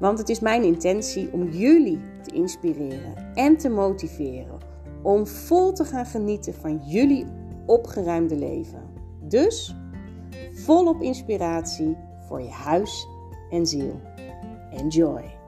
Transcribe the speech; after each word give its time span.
Want 0.00 0.18
het 0.18 0.28
is 0.28 0.40
mijn 0.40 0.62
intentie 0.62 1.32
om 1.32 1.48
jullie 1.48 2.00
te 2.22 2.34
inspireren 2.34 3.32
en 3.34 3.56
te 3.56 3.68
motiveren 3.68 4.58
om 5.02 5.26
vol 5.26 5.72
te 5.72 5.84
gaan 5.84 6.06
genieten 6.06 6.54
van 6.54 6.80
jullie 6.86 7.26
opgeruimde 7.66 8.36
leven. 8.36 8.92
Dus 9.22 9.74
volop 10.52 11.02
inspiratie 11.02 11.96
voor 12.28 12.42
je 12.42 12.50
huis 12.50 13.06
en 13.50 13.66
ziel. 13.66 14.00
Enjoy! 14.70 15.38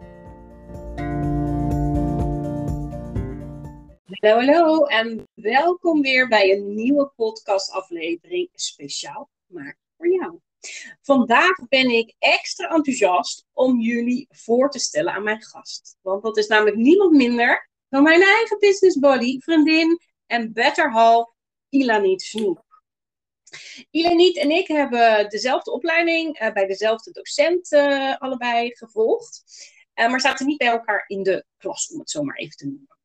Hallo, 4.04 4.36
hallo 4.36 4.84
en 4.84 5.28
welkom 5.34 6.00
weer 6.00 6.28
bij 6.28 6.52
een 6.56 6.74
nieuwe 6.74 7.12
podcastaflevering 7.16 8.48
speciaal 8.54 9.30
gemaakt 9.46 9.78
voor 9.96 10.08
jou. 10.08 10.40
Vandaag 11.02 11.68
ben 11.68 11.90
ik 11.90 12.14
extra 12.18 12.68
enthousiast 12.68 13.46
om 13.52 13.80
jullie 13.80 14.26
voor 14.30 14.70
te 14.70 14.78
stellen 14.78 15.12
aan 15.12 15.22
mijn 15.22 15.42
gast. 15.42 15.96
Want 16.00 16.22
dat 16.22 16.36
is 16.36 16.46
namelijk 16.46 16.76
niemand 16.76 17.12
minder 17.12 17.70
dan 17.88 18.02
mijn 18.02 18.22
eigen 18.22 18.58
business 18.58 18.98
buddy, 18.98 19.40
vriendin 19.40 20.00
en 20.26 20.52
better 20.52 20.90
half, 20.90 21.34
Ilaniet 21.68 22.22
Snoep. 22.22 22.64
Ilaniet 23.90 24.36
en 24.36 24.50
ik 24.50 24.66
hebben 24.66 25.28
dezelfde 25.28 25.70
opleiding 25.70 26.42
uh, 26.42 26.52
bij 26.52 26.66
dezelfde 26.66 27.10
docent 27.10 27.72
uh, 27.72 28.16
allebei 28.16 28.76
gevolgd. 28.76 29.42
Uh, 29.94 30.10
maar 30.10 30.20
zaten 30.20 30.46
niet 30.46 30.58
bij 30.58 30.68
elkaar 30.68 31.04
in 31.06 31.22
de 31.22 31.44
klas, 31.56 31.92
om 31.92 31.98
het 31.98 32.10
zo 32.10 32.22
maar 32.22 32.36
even 32.36 32.56
te 32.56 32.66
noemen. 32.66 32.98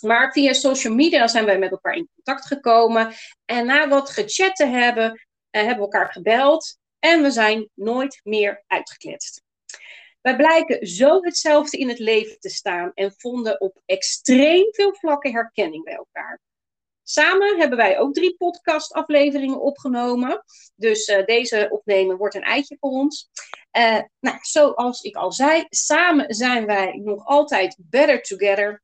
Maar 0.00 0.32
via 0.32 0.52
social 0.52 0.94
media 0.94 1.26
zijn 1.26 1.44
wij 1.44 1.58
met 1.58 1.70
elkaar 1.70 1.94
in 1.94 2.08
contact 2.14 2.46
gekomen. 2.46 3.14
En 3.44 3.66
na 3.66 3.88
wat 3.88 4.10
gechat 4.10 4.56
te 4.56 4.66
hebben, 4.66 5.26
hebben 5.50 5.76
we 5.76 5.82
elkaar 5.82 6.12
gebeld. 6.12 6.78
En 7.00 7.22
we 7.22 7.30
zijn 7.30 7.68
nooit 7.74 8.20
meer 8.22 8.64
uitgekletst. 8.66 9.42
Wij 10.20 10.36
blijken 10.36 10.86
zo 10.86 11.22
hetzelfde 11.22 11.78
in 11.78 11.88
het 11.88 11.98
leven 11.98 12.38
te 12.38 12.48
staan 12.48 12.90
en 12.94 13.14
vonden 13.16 13.60
op 13.60 13.80
extreem 13.86 14.68
veel 14.70 14.94
vlakken 14.94 15.32
herkenning 15.32 15.84
bij 15.84 15.94
elkaar. 15.94 16.40
Samen 17.02 17.58
hebben 17.58 17.78
wij 17.78 17.98
ook 17.98 18.14
drie 18.14 18.36
podcastafleveringen 18.36 19.60
opgenomen. 19.60 20.44
Dus 20.76 21.08
uh, 21.08 21.24
deze 21.24 21.68
opnemen 21.70 22.16
wordt 22.16 22.34
een 22.34 22.42
eitje 22.42 22.76
voor 22.80 22.90
ons. 22.90 23.30
Uh, 23.78 24.00
nou, 24.20 24.38
zoals 24.40 25.02
ik 25.02 25.16
al 25.16 25.32
zei, 25.32 25.66
samen 25.68 26.34
zijn 26.34 26.66
wij 26.66 26.92
nog 26.92 27.26
altijd 27.26 27.76
better 27.78 28.22
together. 28.22 28.82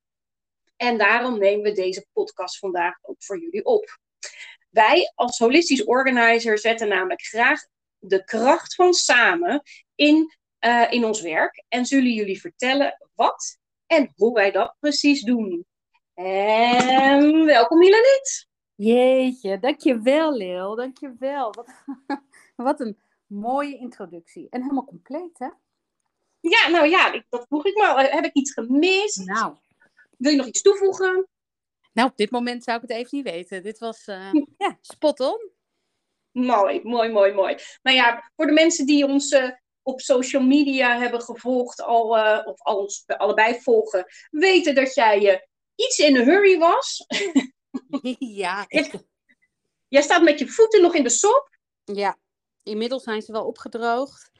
En 0.77 0.99
daarom 0.99 1.39
nemen 1.39 1.63
we 1.63 1.73
deze 1.73 2.07
podcast 2.13 2.59
vandaag 2.59 2.99
ook 3.03 3.23
voor 3.23 3.41
jullie 3.41 3.65
op. 3.65 3.99
Wij 4.71 5.13
als 5.15 5.39
holistisch 5.39 5.85
organizer 5.85 6.59
zetten 6.59 6.89
namelijk 6.89 7.23
graag 7.23 7.67
de 8.09 8.25
kracht 8.25 8.75
van 8.75 8.95
samen 8.95 9.63
in, 9.95 10.35
uh, 10.61 10.93
in 10.93 11.05
ons 11.05 11.21
werk. 11.21 11.65
En 11.69 11.87
zullen 11.87 12.13
jullie 12.13 12.41
vertellen 12.41 13.09
wat 13.15 13.59
en 13.87 14.13
hoe 14.15 14.35
wij 14.35 14.51
dat 14.51 14.77
precies 14.81 15.23
doen. 15.23 15.67
En 16.15 17.45
welkom 17.45 17.79
Milanit. 17.79 18.49
Jeetje, 18.75 19.59
dankjewel 19.59 20.37
Leel, 20.37 20.75
dankjewel. 20.75 21.53
Wat, 21.53 21.85
wat 22.57 22.81
een 22.81 22.99
mooie 23.27 23.79
introductie. 23.79 24.47
En 24.51 24.63
helemaal 24.63 24.85
compleet 24.85 25.39
hè? 25.39 25.49
Ja, 26.41 26.69
nou 26.69 26.89
ja, 26.89 27.25
dat 27.29 27.47
vroeg 27.49 27.67
ik 27.67 27.75
me 27.75 28.09
Heb 28.11 28.25
ik 28.25 28.35
iets 28.35 28.53
gemist? 28.53 29.27
Nou. 29.27 29.57
Wil 30.19 30.31
je 30.31 30.37
nog 30.37 30.47
iets 30.47 30.63
toevoegen? 30.63 31.29
Nou, 31.93 32.09
op 32.11 32.17
dit 32.17 32.31
moment 32.31 32.65
zou 32.65 32.77
ik 32.77 32.89
het 32.89 32.99
even 32.99 33.17
niet 33.17 33.31
weten. 33.31 33.63
Dit 33.63 33.79
was 33.79 34.07
uh, 34.07 34.33
ja, 34.59 34.79
spot 34.81 35.21
on. 35.21 35.51
Mooi, 36.37 36.81
mooi, 36.83 37.11
mooi, 37.11 37.33
mooi. 37.33 37.59
Nou 37.83 37.97
ja, 37.97 38.31
voor 38.37 38.47
de 38.47 38.53
mensen 38.53 38.87
die 38.87 39.07
ons 39.07 39.33
uh, 39.33 39.51
op 39.83 40.01
social 40.01 40.43
media 40.43 40.99
hebben 40.99 41.23
gevolgd, 41.23 41.83
al, 41.83 42.19
uh, 42.19 42.41
of 42.45 42.63
al 42.63 42.79
ons 42.79 43.05
allebei 43.07 43.61
volgen, 43.61 44.07
weten 44.31 44.75
dat 44.75 44.95
jij 44.95 45.33
uh, 45.33 45.39
iets 45.75 45.99
in 45.99 46.17
een 46.17 46.25
hurry 46.25 46.59
was. 46.59 47.07
ja. 48.41 48.67
Jij 49.89 50.03
staat 50.03 50.23
met 50.23 50.39
je 50.39 50.49
voeten 50.49 50.83
nog 50.83 50.95
in 50.95 51.03
de 51.03 51.09
sop. 51.09 51.49
Ja, 51.85 52.19
inmiddels 52.63 53.03
zijn 53.03 53.23
ze 53.23 53.33
wel 53.33 53.47
opgedroogd. 53.47 54.31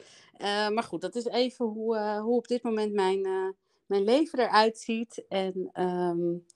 maar 0.73 0.83
goed, 0.83 1.01
dat 1.01 1.15
is 1.15 1.25
even 1.25 1.67
hoe, 1.67 1.99
hoe 1.99 2.37
op 2.37 2.47
dit 2.47 2.63
moment 2.63 2.93
mijn, 2.93 3.21
mijn 3.87 4.05
leven 4.05 4.39
eruit 4.39 4.79
ziet. 4.79 5.25
En 5.29 5.71
um, 5.75 6.47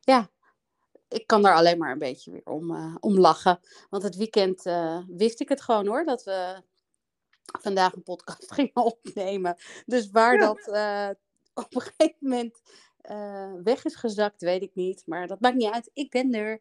ja, 0.00 0.30
ik 1.08 1.26
kan 1.26 1.42
daar 1.42 1.54
alleen 1.54 1.78
maar 1.78 1.92
een 1.92 1.98
beetje 1.98 2.30
weer 2.30 2.44
om, 2.44 2.70
uh, 2.70 2.94
om 3.00 3.18
lachen. 3.18 3.60
Want 3.90 4.02
het 4.02 4.16
weekend 4.16 4.66
uh, 4.66 4.98
wist 5.08 5.40
ik 5.40 5.48
het 5.48 5.60
gewoon 5.60 5.86
hoor, 5.86 6.04
dat 6.04 6.24
we 6.24 6.62
vandaag 7.42 7.94
een 7.94 8.02
podcast 8.02 8.52
gingen 8.54 8.74
opnemen. 8.74 9.56
Dus 9.86 10.10
waar 10.10 10.34
ja. 10.34 10.46
dat 10.46 10.68
uh, 10.68 11.08
op 11.54 11.74
een 11.74 11.80
gegeven 11.80 12.16
moment 12.20 12.62
weg 13.64 13.84
is 13.84 13.94
gezakt, 13.94 14.42
weet 14.42 14.62
ik 14.62 14.74
niet. 14.74 15.02
Maar 15.06 15.26
dat 15.26 15.40
maakt 15.40 15.56
niet 15.56 15.72
uit, 15.72 15.90
ik 15.92 16.10
ben 16.10 16.34
er. 16.34 16.60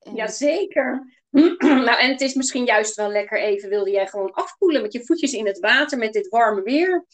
En... 0.00 0.14
Jazeker. 0.14 1.20
nou, 1.58 1.98
en 1.98 2.10
het 2.10 2.20
is 2.20 2.34
misschien 2.34 2.64
juist 2.64 2.94
wel 2.94 3.08
lekker 3.08 3.40
even, 3.40 3.68
wilde 3.68 3.90
jij 3.90 4.06
gewoon 4.06 4.32
afkoelen 4.32 4.82
met 4.82 4.92
je 4.92 5.04
voetjes 5.04 5.32
in 5.32 5.46
het 5.46 5.58
water 5.58 5.98
met 5.98 6.12
dit 6.12 6.28
warme 6.28 6.62
weer? 6.62 7.06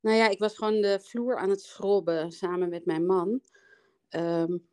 Nou 0.00 0.16
ja, 0.16 0.28
ik 0.28 0.38
was 0.38 0.56
gewoon 0.56 0.80
de 0.80 1.00
vloer 1.02 1.36
aan 1.36 1.50
het 1.50 1.62
schrobben 1.62 2.32
samen 2.32 2.68
met 2.68 2.86
mijn 2.86 3.06
man. 3.06 3.40
Um, 4.10 4.66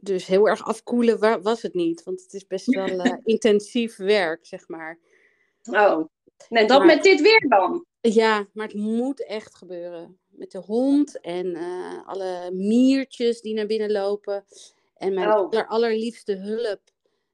dus 0.00 0.26
heel 0.26 0.48
erg 0.48 0.64
afkoelen 0.64 1.42
was 1.42 1.62
het 1.62 1.74
niet, 1.74 2.02
want 2.02 2.22
het 2.22 2.34
is 2.34 2.46
best 2.46 2.66
wel 2.66 2.88
uh, 2.88 3.14
intensief 3.24 3.96
werk, 3.96 4.46
zeg 4.46 4.68
maar. 4.68 4.98
Oh, 5.70 6.04
nee, 6.48 6.66
dat 6.66 6.78
maar, 6.78 6.86
met 6.86 7.02
dit 7.02 7.20
weer 7.20 7.46
dan? 7.48 7.84
Ja, 8.00 8.46
maar 8.52 8.66
het 8.66 8.76
moet 8.76 9.26
echt 9.26 9.54
gebeuren. 9.54 10.18
Met 10.28 10.50
de 10.50 10.58
hond 10.58 11.20
en 11.20 11.46
uh, 11.46 12.06
alle 12.06 12.50
miertjes 12.52 13.40
die 13.40 13.54
naar 13.54 13.66
binnen 13.66 13.92
lopen. 13.92 14.44
En 14.96 15.14
mijn 15.14 15.28
oh. 15.28 15.34
aller, 15.34 15.66
allerliefste 15.66 16.36
hulp, 16.36 16.80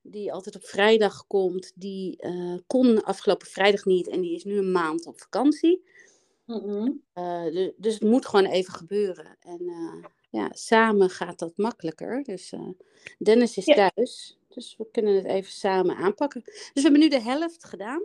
die 0.03 0.33
altijd 0.33 0.57
op 0.57 0.65
vrijdag 0.65 1.27
komt, 1.27 1.73
die 1.75 2.25
uh, 2.27 2.59
kon 2.67 3.03
afgelopen 3.03 3.47
vrijdag 3.47 3.85
niet 3.85 4.09
en 4.09 4.21
die 4.21 4.35
is 4.35 4.45
nu 4.45 4.59
een 4.59 4.73
maand 4.73 5.07
op 5.07 5.21
vakantie. 5.21 5.85
Mm 6.47 6.59
-hmm. 6.59 7.03
dus, 7.53 7.73
dus, 7.77 7.95
het 7.95 8.03
moet 8.03 8.27
gewoon 8.27 8.47
even 8.47 8.73
gebeuren. 8.73 9.37
En 9.41 9.61
ja, 10.35 10.49
samen 10.53 11.11
gaat 11.11 11.39
dat 11.39 11.53
makkelijker. 11.57 12.23
Dus 12.23 12.53
uh, 12.53 12.69
Dennis 13.19 13.57
is 13.57 13.65
ja. 13.65 13.91
thuis. 13.95 14.39
Dus 14.49 14.75
we 14.79 14.91
kunnen 14.91 15.15
het 15.15 15.25
even 15.25 15.53
samen 15.53 15.97
aanpakken. 15.97 16.43
Dus 16.45 16.71
we 16.73 16.81
hebben 16.81 17.01
nu 17.01 17.09
de 17.09 17.21
helft 17.21 17.65
gedaan. 17.65 18.03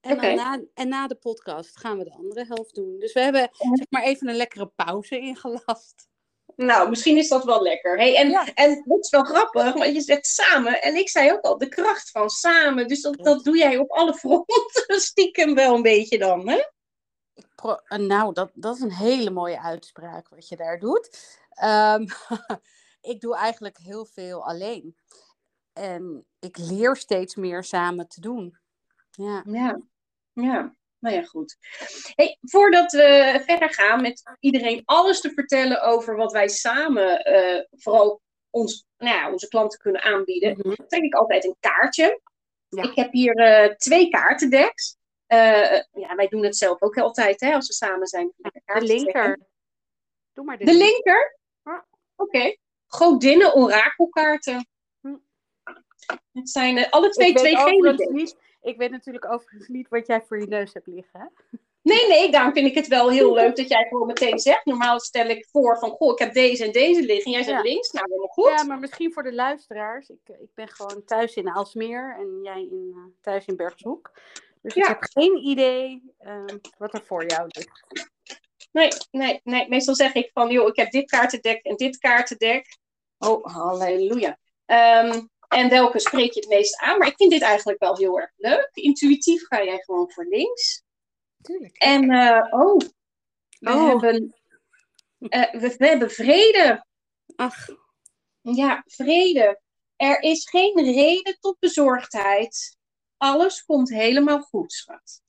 En, 0.00 0.16
okay. 0.16 0.34
na, 0.34 0.62
en 0.74 0.88
na 0.88 1.06
de 1.06 1.14
podcast 1.14 1.78
gaan 1.78 1.98
we 1.98 2.04
de 2.04 2.12
andere 2.12 2.44
helft 2.46 2.74
doen. 2.74 2.98
Dus 2.98 3.12
we 3.12 3.20
hebben 3.20 3.50
zeg 3.52 3.86
maar 3.90 4.02
even 4.02 4.28
een 4.28 4.36
lekkere 4.36 4.70
pauze 4.76 5.18
ingelast. 5.18 6.08
Nou, 6.56 6.90
misschien 6.90 7.16
is 7.16 7.28
dat 7.28 7.44
wel 7.44 7.62
lekker. 7.62 7.96
Hey, 7.96 8.16
en, 8.16 8.30
ja. 8.30 8.54
en 8.54 8.82
dat 8.86 9.04
is 9.04 9.10
wel 9.10 9.24
grappig, 9.24 9.72
want 9.72 9.94
je 9.94 10.00
zegt 10.00 10.26
samen. 10.26 10.82
En 10.82 10.96
ik 10.96 11.08
zei 11.08 11.32
ook 11.32 11.40
al, 11.40 11.58
de 11.58 11.68
kracht 11.68 12.10
van 12.10 12.28
samen. 12.28 12.88
Dus 12.88 13.00
dat, 13.00 13.16
dat 13.16 13.44
doe 13.44 13.56
jij 13.56 13.76
op 13.76 13.90
alle 13.90 14.14
fronten 14.24 15.00
stiekem 15.00 15.54
wel 15.54 15.74
een 15.74 15.82
beetje 15.82 16.18
dan, 16.18 16.48
hè? 16.48 16.62
Nou, 17.88 18.32
dat, 18.32 18.50
dat 18.54 18.76
is 18.76 18.82
een 18.82 18.92
hele 18.92 19.30
mooie 19.30 19.60
uitspraak 19.60 20.28
wat 20.28 20.48
je 20.48 20.56
daar 20.56 20.78
doet. 20.78 21.38
Um, 21.64 22.06
ik 23.12 23.20
doe 23.20 23.36
eigenlijk 23.36 23.78
heel 23.78 24.04
veel 24.04 24.44
alleen. 24.46 24.96
En 25.72 26.26
ik 26.38 26.58
leer 26.58 26.96
steeds 26.96 27.34
meer 27.34 27.64
samen 27.64 28.08
te 28.08 28.20
doen. 28.20 28.58
Ja. 29.10 29.42
Ja, 29.46 29.80
ja. 30.32 30.74
nou 30.98 31.14
ja, 31.14 31.22
goed. 31.22 31.56
Hey, 32.14 32.38
voordat 32.40 32.92
we 32.92 33.42
verder 33.46 33.70
gaan 33.70 34.02
met 34.02 34.22
iedereen 34.40 34.82
alles 34.84 35.20
te 35.20 35.32
vertellen 35.32 35.82
over 35.82 36.16
wat 36.16 36.32
wij 36.32 36.48
samen, 36.48 37.32
uh, 37.32 37.64
vooral 37.70 38.22
ons, 38.50 38.86
nou 38.98 39.16
ja, 39.16 39.32
onze 39.32 39.48
klanten 39.48 39.78
kunnen 39.78 40.02
aanbieden, 40.02 40.50
mm 40.50 40.60
-hmm. 40.62 40.86
trek 40.88 41.02
ik 41.02 41.14
altijd 41.14 41.44
een 41.44 41.56
kaartje. 41.60 42.20
Ja. 42.68 42.82
Ik 42.82 42.94
heb 42.94 43.12
hier 43.12 43.38
uh, 43.38 43.74
twee 43.74 44.08
kaartendeks. 44.08 44.96
Uh, 45.34 46.02
ja, 46.02 46.14
wij 46.14 46.28
doen 46.28 46.44
het 46.44 46.56
zelf 46.56 46.82
ook 46.82 46.98
altijd, 46.98 47.40
hè, 47.40 47.54
als 47.54 47.66
we 47.66 47.72
samen 47.72 48.06
zijn. 48.06 48.32
De 48.36 48.82
linker. 48.82 49.38
Doe 50.32 50.44
maar 50.44 50.58
de, 50.58 50.64
de 50.64 50.74
linker. 50.74 51.38
Oké. 51.62 51.82
Okay. 52.16 52.58
Godinnen 52.86 53.54
orakelkaarten. 53.54 54.66
Hm. 55.00 55.16
Het 56.32 56.50
zijn 56.50 56.76
uh, 56.76 56.90
alle 56.90 57.08
twee 57.08 57.34
twee 57.34 57.56
gele 57.56 58.34
Ik 58.60 58.76
weet 58.76 58.90
natuurlijk 58.90 59.32
overigens 59.32 59.68
niet 59.68 59.88
wat 59.88 60.06
jij 60.06 60.22
voor 60.22 60.40
je 60.40 60.46
neus 60.46 60.72
hebt 60.72 60.86
liggen. 60.86 61.20
Hè? 61.20 61.56
Nee, 61.84 62.08
nee, 62.08 62.30
daarom 62.30 62.52
vind 62.52 62.66
ik 62.66 62.74
het 62.74 62.86
wel 62.86 63.10
heel 63.10 63.34
leuk 63.40 63.56
dat 63.56 63.68
jij 63.68 63.86
gewoon 63.88 64.06
meteen 64.06 64.38
zegt. 64.38 64.64
Normaal 64.64 65.00
stel 65.00 65.26
ik 65.26 65.46
voor 65.50 65.78
van, 65.78 65.90
goh, 65.90 66.12
ik 66.12 66.18
heb 66.18 66.32
deze 66.32 66.64
en 66.64 66.72
deze 66.72 67.02
liggen. 67.02 67.32
Jij 67.32 67.42
zegt 67.42 67.64
links, 67.64 67.90
nou 67.90 68.06
helemaal 68.08 68.28
goed. 68.28 68.50
Ja, 68.50 68.64
maar 68.64 68.78
misschien 68.78 69.12
voor 69.12 69.22
de 69.22 69.32
luisteraars. 69.32 70.08
Ik, 70.08 70.28
ik 70.28 70.54
ben 70.54 70.68
gewoon 70.68 71.04
thuis 71.04 71.34
in 71.34 71.48
Aalsmeer 71.48 72.16
en 72.18 72.40
jij 72.42 72.62
in, 72.62 73.14
thuis 73.20 73.46
in 73.46 73.56
Bergshoek. 73.56 74.12
Dus 74.64 74.74
ik 74.74 74.86
heb 74.86 74.98
geen 75.00 75.36
idee 75.36 76.14
uh, 76.20 76.44
wat 76.78 76.94
er 76.94 77.04
voor 77.04 77.26
jou 77.26 77.48
ligt. 77.48 77.84
Nee, 78.72 78.88
nee, 79.10 79.40
nee. 79.42 79.68
Meestal 79.68 79.94
zeg 79.94 80.14
ik 80.14 80.30
van, 80.32 80.50
joh, 80.50 80.68
ik 80.68 80.76
heb 80.76 80.90
dit 80.90 81.10
kaartendek 81.10 81.62
en 81.62 81.76
dit 81.76 81.98
kaartendek. 81.98 82.78
Oh, 83.18 83.44
halleluja. 83.44 84.38
Um, 84.66 85.30
en 85.48 85.68
welke 85.68 85.98
spreek 85.98 86.32
je 86.32 86.40
het 86.40 86.48
meest 86.48 86.80
aan? 86.80 86.98
Maar 86.98 87.08
ik 87.08 87.16
vind 87.16 87.30
dit 87.30 87.42
eigenlijk 87.42 87.78
wel 87.78 87.96
heel 87.96 88.20
erg 88.20 88.32
leuk. 88.36 88.70
Intuïtief 88.72 89.46
ga 89.46 89.64
jij 89.64 89.78
gewoon 89.78 90.10
voor 90.10 90.26
links. 90.26 90.82
Tuurlijk. 91.42 91.76
En, 91.76 92.10
uh, 92.10 92.46
oh, 92.50 92.76
we, 93.58 93.70
oh. 93.70 93.88
Hebben, 93.88 94.34
uh, 95.18 95.52
we, 95.52 95.74
we, 95.78 95.86
hebben 95.86 96.10
vrede. 96.10 96.86
Ach. 97.36 97.68
Ja, 98.40 98.82
vrede. 98.86 99.60
Er 99.96 100.22
is 100.22 100.48
geen 100.48 100.74
reden 100.74 101.36
tot 101.40 101.58
bezorgdheid. 101.58 102.76
Alles 103.16 103.64
komt 103.64 103.90
helemaal 103.90 104.40
goed, 104.40 104.72
schat. 104.72 105.22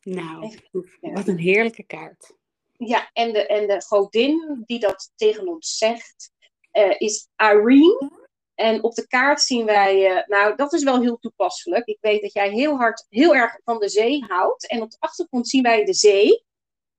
Nou, 0.00 0.58
wat 1.00 1.28
een 1.28 1.38
heerlijke 1.38 1.82
kaart. 1.82 2.34
Ja, 2.72 3.10
en 3.12 3.32
de, 3.32 3.46
en 3.46 3.66
de 3.66 3.82
godin 3.82 4.62
die 4.66 4.78
dat 4.78 5.12
tegen 5.16 5.48
ons 5.48 5.76
zegt, 5.76 6.32
uh, 6.72 6.94
is 6.98 7.28
Irene. 7.36 8.24
En 8.54 8.82
op 8.82 8.94
de 8.94 9.06
kaart 9.06 9.40
zien 9.40 9.64
wij, 9.64 10.10
uh, 10.10 10.26
nou 10.26 10.56
dat 10.56 10.72
is 10.72 10.82
wel 10.82 11.00
heel 11.00 11.18
toepasselijk. 11.18 11.86
Ik 11.86 11.98
weet 12.00 12.22
dat 12.22 12.32
jij 12.32 12.50
heel 12.50 12.76
hard, 12.76 13.06
heel 13.08 13.34
erg 13.34 13.60
van 13.64 13.78
de 13.78 13.88
zee 13.88 14.24
houdt. 14.24 14.68
En 14.68 14.82
op 14.82 14.90
de 14.90 14.96
achtergrond 15.00 15.48
zien 15.48 15.62
wij 15.62 15.84
de 15.84 15.94
zee. 15.94 16.44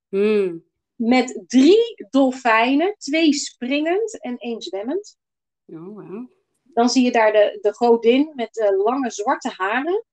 Hmm. 0.09 0.65
Met 0.95 1.43
drie 1.47 2.07
dolfijnen, 2.09 2.95
twee 2.97 3.33
springend 3.33 4.21
en 4.21 4.37
één 4.37 4.61
zwemmend. 4.61 5.17
Oh, 5.65 5.85
wow. 5.85 6.36
Dan 6.77 6.89
zie 6.89 7.03
je 7.03 7.11
daar 7.11 7.31
de, 7.31 7.57
de 7.61 7.73
godin 7.73 8.31
met 8.35 8.53
de 8.53 8.75
lange 8.85 9.11
zwarte 9.11 9.49
haren. 9.49 10.05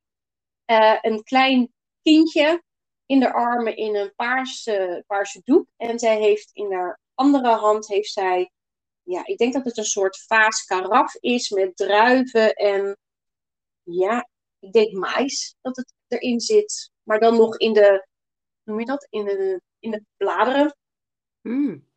Uh, 0.66 0.98
een 1.00 1.22
klein 1.22 1.72
kindje 2.02 2.62
in 3.06 3.20
de 3.20 3.32
armen 3.32 3.76
in 3.76 3.96
een 3.96 4.12
paarse, 4.14 5.04
paarse 5.06 5.40
doek. 5.44 5.66
En 5.76 5.98
zij 5.98 6.18
heeft 6.18 6.50
in 6.52 6.72
haar 6.72 7.00
andere 7.14 7.48
hand 7.48 7.88
heeft 7.88 8.12
zij 8.12 8.50
ja, 9.02 9.26
ik 9.26 9.38
denk 9.38 9.52
dat 9.52 9.64
het 9.64 9.76
een 9.76 9.84
soort 9.84 10.24
vaas 10.26 10.64
karaf 10.64 11.14
is 11.14 11.50
met 11.50 11.76
druiven 11.76 12.54
en 12.54 12.96
ja, 13.82 14.28
ik 14.58 14.72
denk 14.72 14.92
mais 14.92 15.56
dat 15.60 15.76
het 15.76 15.94
erin 16.08 16.40
zit. 16.40 16.90
Maar 17.02 17.20
dan 17.20 17.36
nog 17.36 17.58
in 17.58 17.72
de, 17.72 18.06
noem 18.62 18.78
je 18.78 18.86
dat, 18.86 19.06
in 19.10 19.24
de, 19.24 19.60
in 19.78 19.90
de 19.90 20.04
bladeren. 20.16 20.76
Mm. 21.40 21.92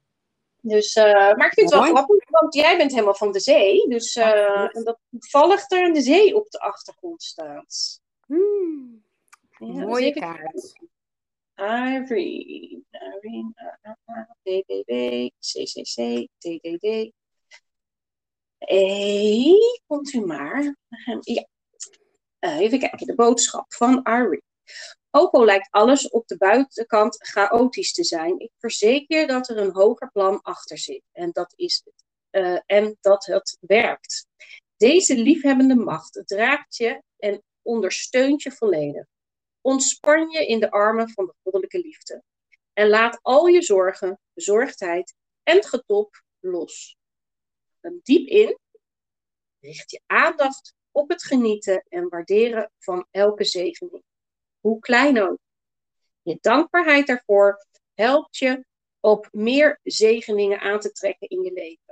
Dus, 0.62 0.96
uh, 0.96 1.04
maar 1.14 1.46
ik 1.46 1.54
vind 1.54 1.72
het 1.72 1.80
wel 1.80 1.90
grappig, 1.90 2.27
want 2.40 2.54
jij 2.54 2.78
bent 2.78 2.92
helemaal 2.92 3.16
van 3.16 3.32
de 3.32 3.40
zee. 3.40 3.88
Dus 3.90 4.16
uh, 4.16 4.76
en 4.76 4.84
dat 4.84 5.00
toevallig 5.10 5.72
er 5.72 5.94
de 5.94 6.02
zee 6.02 6.36
op 6.36 6.50
de 6.50 6.60
achtergrond 6.60 7.24
staat. 7.24 8.02
Mm. 8.28 9.06
Ja, 9.60 9.86
Mooie 9.86 10.14
kaart. 10.14 10.74
Irene, 11.56 12.84
Irene, 12.92 13.54
DDD, 14.44 15.34
CCC, 15.40 16.28
DDD. 16.38 17.12
Hey, 18.58 19.56
komt 19.88 20.14
u 20.14 20.26
maar. 20.26 20.76
Ja. 21.20 21.48
Uh, 22.40 22.60
even 22.60 22.80
kijken, 22.80 23.08
de 23.08 23.16
boodschap 23.16 23.74
van 23.74 24.00
Irene. 24.04 24.42
Ook 25.12 25.32
al 25.32 25.46
lijkt 25.46 25.68
alles 25.72 26.10
op 26.10 26.28
de 26.28 26.38
buitenkant 26.38 27.16
chaotisch 27.28 27.94
te 27.94 28.04
zijn, 28.04 28.40
ik 28.40 28.52
verzeker 28.58 29.28
dat 29.28 29.50
er 29.50 29.58
een 29.58 29.74
hoger 29.74 30.12
plan 30.12 30.42
achter 30.42 30.78
zit. 30.78 31.04
En 31.12 31.32
dat 31.32 31.54
is 31.56 31.82
het. 31.84 32.06
Uh, 32.32 32.60
en 32.66 32.98
dat 33.02 33.26
het 33.26 33.58
werkt. 33.60 34.28
Deze 34.78 35.18
liefhebbende 35.18 35.76
macht 35.76 36.22
draagt 36.26 36.76
je 36.76 37.02
en 37.18 37.44
ondersteunt 37.62 38.42
je 38.42 38.52
volledig. 38.52 39.06
Ontspan 39.62 40.30
je 40.30 40.46
in 40.46 40.60
de 40.60 40.72
armen 40.72 41.10
van 41.10 41.26
de 41.26 41.34
goddelijke 41.44 41.80
liefde. 41.80 42.24
En 42.74 42.90
laat 42.90 43.20
al 43.22 43.48
je 43.48 43.62
zorgen, 43.62 44.20
bezorgdheid 44.34 45.16
en 45.44 45.64
getop 45.64 46.24
los. 46.40 46.98
Adem 47.80 48.00
diep 48.04 48.28
in. 48.28 48.58
Richt 49.60 49.92
je 49.92 50.02
aandacht 50.06 50.74
op 50.92 51.10
het 51.10 51.24
genieten 51.24 51.84
en 51.90 52.10
waarderen 52.10 52.72
van 52.80 53.08
elke 53.12 53.44
zegening. 53.44 54.04
Hoe 54.60 54.80
klein 54.80 55.22
ook. 55.22 55.38
Je 56.22 56.38
dankbaarheid 56.42 57.08
daarvoor 57.08 57.66
helpt 57.94 58.38
je 58.38 58.66
op 59.00 59.28
meer 59.32 59.80
zegeningen 59.84 60.60
aan 60.60 60.80
te 60.80 60.92
trekken 60.92 61.28
in 61.28 61.42
je 61.42 61.54
leven. 61.54 61.87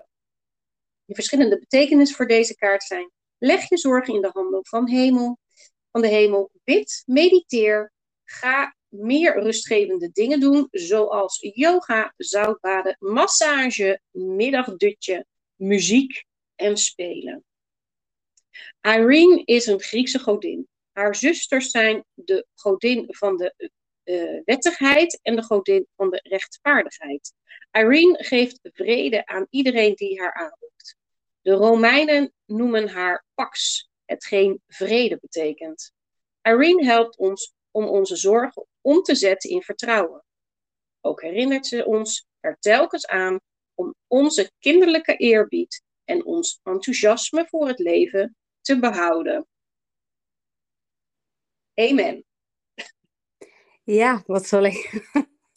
De 1.06 1.14
verschillende 1.14 1.60
betekenis 1.60 2.16
voor 2.16 2.28
deze 2.28 2.56
kaart 2.56 2.84
zijn: 2.84 3.12
leg 3.38 3.70
je 3.70 3.78
zorgen 3.78 4.14
in 4.14 4.22
de 4.22 4.30
handen 4.34 4.66
van 4.66 4.90
hemel 4.90 5.40
van 5.96 6.04
de 6.04 6.08
hemel. 6.08 6.52
Bid, 6.64 7.04
mediteer, 7.06 7.92
ga 8.24 8.76
meer 8.88 9.42
rustgevende 9.42 10.12
dingen 10.12 10.40
doen, 10.40 10.68
zoals 10.72 11.40
yoga, 11.54 12.14
zoutbaden, 12.18 12.96
massage, 13.00 14.02
middagdutje, 14.12 15.26
muziek 15.56 16.26
en 16.56 16.78
spelen. 16.78 17.44
Irene 18.82 19.42
is 19.46 19.66
een 19.66 19.82
Griekse 19.82 20.20
godin. 20.20 20.68
Haar 20.92 21.16
zusters 21.16 21.70
zijn 21.70 22.06
de 22.14 22.48
godin 22.54 23.06
van 23.08 23.38
de 23.38 23.72
uh, 24.04 24.42
wettigheid 24.46 25.20
en 25.22 25.36
de 25.36 25.44
godin 25.44 25.88
van 25.96 26.10
de 26.10 26.20
rechtvaardigheid. 26.24 27.34
Irene 27.76 28.24
geeft 28.24 28.60
vrede 28.62 29.26
aan 29.26 29.48
iedereen 29.50 29.96
die 29.96 30.20
haar 30.22 30.34
aanroept. 30.34 30.98
De 31.42 31.52
Romeinen 31.52 32.34
noemen 32.46 32.90
haar 32.90 33.26
Pax, 33.34 33.90
hetgeen 34.06 34.62
vrede 34.68 35.18
betekent. 35.22 35.94
Irene 36.42 36.86
helpt 36.86 37.18
ons 37.18 37.54
om 37.72 37.86
onze 37.86 38.16
zorgen 38.16 38.68
om 38.82 39.02
te 39.02 39.16
zetten 39.16 39.50
in 39.50 39.62
vertrouwen. 39.62 40.24
Ook 41.02 41.22
herinnert 41.22 41.68
ze 41.68 41.86
ons 41.86 42.28
er 42.40 42.58
telkens 42.60 43.08
aan 43.08 43.40
om 43.74 43.96
onze 44.08 44.52
kinderlijke 44.60 45.16
eerbied 45.16 45.84
en 46.04 46.26
ons 46.26 46.60
enthousiasme 46.64 47.48
voor 47.48 47.68
het 47.68 47.80
leven 47.80 48.36
te 48.62 48.80
behouden. 48.80 49.48
Amen. 51.74 52.26
Ja, 53.84 54.24
wat 54.26 54.46
zal 54.48 54.64
ik. 54.64 55.04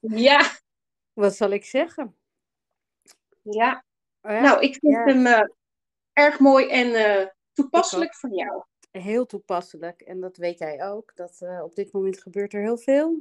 ja. 0.01 0.59
Wat 1.19 1.37
zal 1.37 1.51
ik 1.51 1.65
zeggen? 1.65 2.17
Ja. 3.43 3.85
Oh 4.21 4.31
ja 4.31 4.41
nou, 4.41 4.63
ik 4.63 4.75
vind 4.75 4.93
ja. 4.93 5.05
hem 5.05 5.27
uh, 5.27 5.49
erg 6.13 6.39
mooi 6.39 6.69
en 6.69 6.87
uh, 6.87 7.27
toepasselijk 7.53 8.15
voor 8.15 8.31
jou. 8.31 8.65
Heel 8.91 9.27
toepasselijk. 9.27 10.01
En 10.01 10.21
dat 10.21 10.37
weet 10.37 10.59
jij 10.59 10.85
ook. 10.85 11.17
Dat 11.17 11.41
uh, 11.41 11.63
op 11.63 11.75
dit 11.75 11.93
moment 11.93 12.23
gebeurt 12.23 12.53
er 12.53 12.61
heel 12.61 12.79
veel 12.79 13.19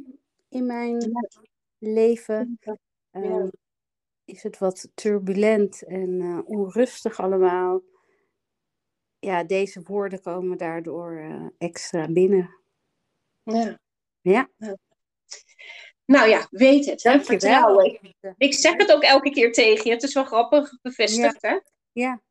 in 0.50 0.66
mijn 0.66 1.00
ja. 1.00 1.28
leven. 1.78 2.60
Um, 3.12 3.52
is 4.26 4.44
het 4.44 4.58
wat 4.58 4.90
turbulent 4.94 5.84
en 5.84 6.42
onrustig 6.46 7.20
allemaal. 7.20 7.82
Ja, 9.20 9.44
deze 9.44 9.82
woorden 9.82 10.22
komen 10.22 10.58
daardoor 10.58 11.22
extra 11.58 12.12
binnen. 12.12 12.60
Ja. 13.44 13.80
Ja. 14.22 14.50
Nou 16.08 16.30
ja, 16.30 16.48
weet 16.52 16.86
het. 16.86 17.04
Hè? 17.04 17.20
Vertrouwen. 17.20 18.00
Ik 18.38 18.54
zeg 18.54 18.78
het 18.78 18.94
ook 18.94 19.04
elke 19.04 19.30
keer 19.30 19.52
tegen 19.52 19.86
je. 19.86 19.92
Het 19.92 20.04
is 20.04 20.14
wel 20.14 20.24
grappig 20.24 20.82
bevestigd, 20.82 21.42
ja. 21.42 21.50
hè? 21.50 21.60
Ja. 21.92 22.22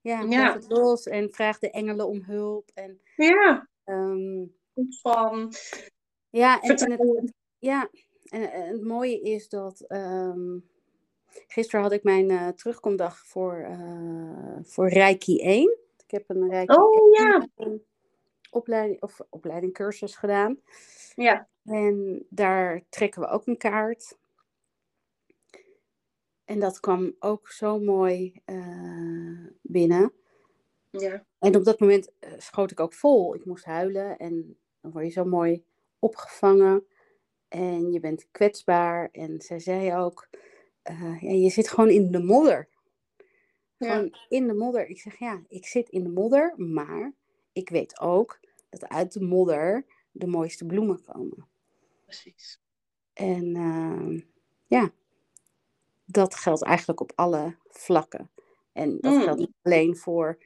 Ja, 0.00 0.20
ja. 0.20 0.52
het 0.52 0.68
los 0.68 1.06
en 1.06 1.32
vraag 1.32 1.58
de 1.58 1.70
engelen 1.70 2.08
om 2.08 2.22
hulp. 2.22 2.70
En, 2.74 3.00
ja. 3.16 3.68
Um, 3.84 4.54
van. 5.00 5.52
Ja, 6.30 6.60
en, 6.60 6.76
en 6.76 6.90
het, 6.90 7.32
ja, 7.58 7.90
en, 8.24 8.52
en, 8.52 8.68
het 8.68 8.84
mooie 8.84 9.20
is 9.20 9.48
dat. 9.48 9.84
Um, 9.88 10.68
gisteren 11.46 11.82
had 11.82 11.92
ik 11.92 12.02
mijn 12.02 12.30
uh, 12.30 12.48
terugkomdag 12.48 13.18
voor, 13.18 13.66
uh, 13.70 14.58
voor 14.62 14.88
Reiki 14.88 15.40
1. 15.40 15.78
Ik 16.04 16.10
heb 16.10 16.24
een 16.26 16.48
Reiki 16.48 16.74
oh, 16.74 17.12
ja. 17.12 17.48
opleiding, 18.50 19.02
of 19.02 19.20
opleiding 19.28 19.72
cursus 19.72 20.16
gedaan. 20.16 20.58
Ja. 21.14 21.48
En 21.64 22.26
daar 22.28 22.82
trekken 22.88 23.20
we 23.20 23.28
ook 23.28 23.46
een 23.46 23.56
kaart. 23.56 24.18
En 26.44 26.60
dat 26.60 26.80
kwam 26.80 27.14
ook 27.18 27.48
zo 27.48 27.78
mooi 27.78 28.40
uh, 28.46 29.46
binnen. 29.62 30.12
Ja. 30.90 31.26
En 31.38 31.56
op 31.56 31.64
dat 31.64 31.80
moment 31.80 32.10
uh, 32.20 32.30
schoot 32.38 32.70
ik 32.70 32.80
ook 32.80 32.94
vol. 32.94 33.34
Ik 33.34 33.44
moest 33.44 33.64
huilen 33.64 34.18
en 34.18 34.58
dan 34.80 34.92
word 34.92 35.04
je 35.04 35.10
zo 35.10 35.24
mooi 35.24 35.64
opgevangen. 35.98 36.86
En 37.48 37.92
je 37.92 38.00
bent 38.00 38.28
kwetsbaar. 38.30 39.08
En 39.12 39.40
zij 39.40 39.58
zei 39.58 39.94
ook, 39.94 40.28
uh, 40.90 41.20
ja, 41.20 41.30
je 41.30 41.50
zit 41.50 41.68
gewoon 41.68 41.90
in 41.90 42.10
de 42.10 42.22
modder. 42.22 42.68
Gewoon 43.78 44.04
ja. 44.04 44.26
in 44.28 44.46
de 44.46 44.54
modder. 44.54 44.86
Ik 44.86 45.00
zeg, 45.00 45.18
ja, 45.18 45.42
ik 45.48 45.66
zit 45.66 45.88
in 45.88 46.02
de 46.02 46.10
modder, 46.10 46.54
maar 46.56 47.12
ik 47.52 47.68
weet 47.68 48.00
ook 48.00 48.40
dat 48.68 48.88
uit 48.88 49.12
de 49.12 49.20
modder 49.20 49.86
de 50.10 50.26
mooiste 50.26 50.66
bloemen 50.66 51.02
komen. 51.04 51.48
precies. 52.04 52.60
En 53.12 53.56
uh, 53.56 54.22
ja, 54.66 54.90
dat 56.04 56.34
geldt 56.34 56.62
eigenlijk 56.62 57.00
op 57.00 57.12
alle 57.14 57.56
vlakken. 57.68 58.30
En 58.72 58.98
dat 59.00 59.12
Mm. 59.14 59.20
geldt 59.20 59.38
niet 59.38 59.54
alleen 59.62 59.96
voor, 59.96 60.38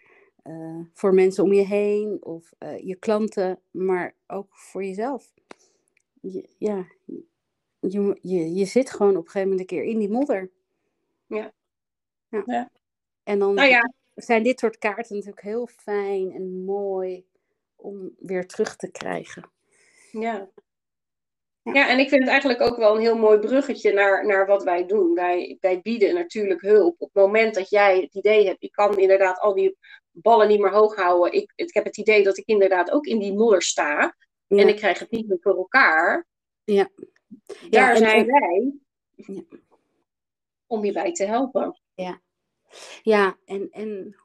uh, 0.45 0.81
voor 0.93 1.15
mensen 1.15 1.45
om 1.45 1.53
je 1.53 1.67
heen 1.67 2.25
of 2.25 2.53
uh, 2.59 2.79
je 2.79 2.97
klanten, 2.97 3.61
maar 3.71 4.15
ook 4.27 4.57
voor 4.57 4.85
jezelf. 4.85 5.33
Je, 6.21 6.49
ja, 6.59 6.87
je, 7.81 8.19
je, 8.21 8.55
je 8.55 8.65
zit 8.65 8.91
gewoon 8.91 9.17
op 9.17 9.25
een 9.25 9.31
gegeven 9.31 9.49
moment 9.49 9.61
een 9.61 9.77
keer 9.79 9.85
in 9.87 9.99
die 9.99 10.11
modder. 10.11 10.51
Ja. 11.27 11.53
ja. 12.29 12.43
ja. 12.47 12.71
En 13.23 13.39
dan 13.39 13.55
nou 13.55 13.69
ja. 13.69 13.93
zijn 14.15 14.43
dit 14.43 14.59
soort 14.59 14.79
kaarten 14.79 15.15
natuurlijk 15.15 15.43
heel 15.43 15.67
fijn 15.67 16.33
en 16.33 16.65
mooi 16.65 17.27
om 17.77 18.15
weer 18.19 18.47
terug 18.47 18.77
te 18.77 18.91
krijgen. 18.91 19.51
Ja. 20.21 20.51
Ja, 21.63 21.89
en 21.89 21.99
ik 21.99 22.09
vind 22.09 22.21
het 22.21 22.31
eigenlijk 22.31 22.61
ook 22.61 22.77
wel 22.77 22.95
een 22.95 23.01
heel 23.01 23.19
mooi 23.19 23.39
bruggetje 23.39 23.93
naar, 23.93 24.27
naar 24.27 24.47
wat 24.47 24.63
wij 24.63 24.87
doen. 24.87 25.15
Wij, 25.15 25.57
wij 25.61 25.81
bieden 25.81 26.15
natuurlijk 26.15 26.61
hulp. 26.61 26.95
Op 26.99 27.11
het 27.13 27.23
moment 27.23 27.55
dat 27.55 27.71
jij 27.71 28.01
het 28.01 28.15
idee 28.15 28.47
hebt, 28.47 28.63
ik 28.63 28.73
kan 28.73 28.99
inderdaad 28.99 29.39
al 29.39 29.55
die 29.55 29.77
ballen 30.11 30.49
niet 30.49 30.61
meer 30.61 30.73
hoog 30.73 30.95
houden. 30.97 31.33
Ik, 31.33 31.53
ik 31.55 31.75
heb 31.75 31.85
het 31.85 31.99
idee 31.99 32.23
dat 32.23 32.39
ik 32.39 32.47
inderdaad 32.47 32.91
ook 32.91 33.07
in 33.07 33.19
die 33.19 33.35
modder 33.35 33.63
sta. 33.63 34.17
Ja. 34.47 34.59
En 34.59 34.69
ik 34.69 34.77
krijg 34.77 34.99
het 34.99 35.11
niet 35.11 35.29
meer 35.29 35.39
voor 35.41 35.57
elkaar. 35.57 36.27
Ja. 36.65 36.91
Daar 37.71 37.93
ja, 37.93 37.97
zijn 37.97 38.19
en, 38.19 38.27
wij 38.27 38.73
ja. 39.15 39.43
om 40.67 40.85
je 40.85 40.93
bij 40.93 41.13
te 41.13 41.25
helpen. 41.25 41.81
Ja, 41.95 42.21
ja 43.03 43.39
en, 43.45 43.69
en 43.71 44.17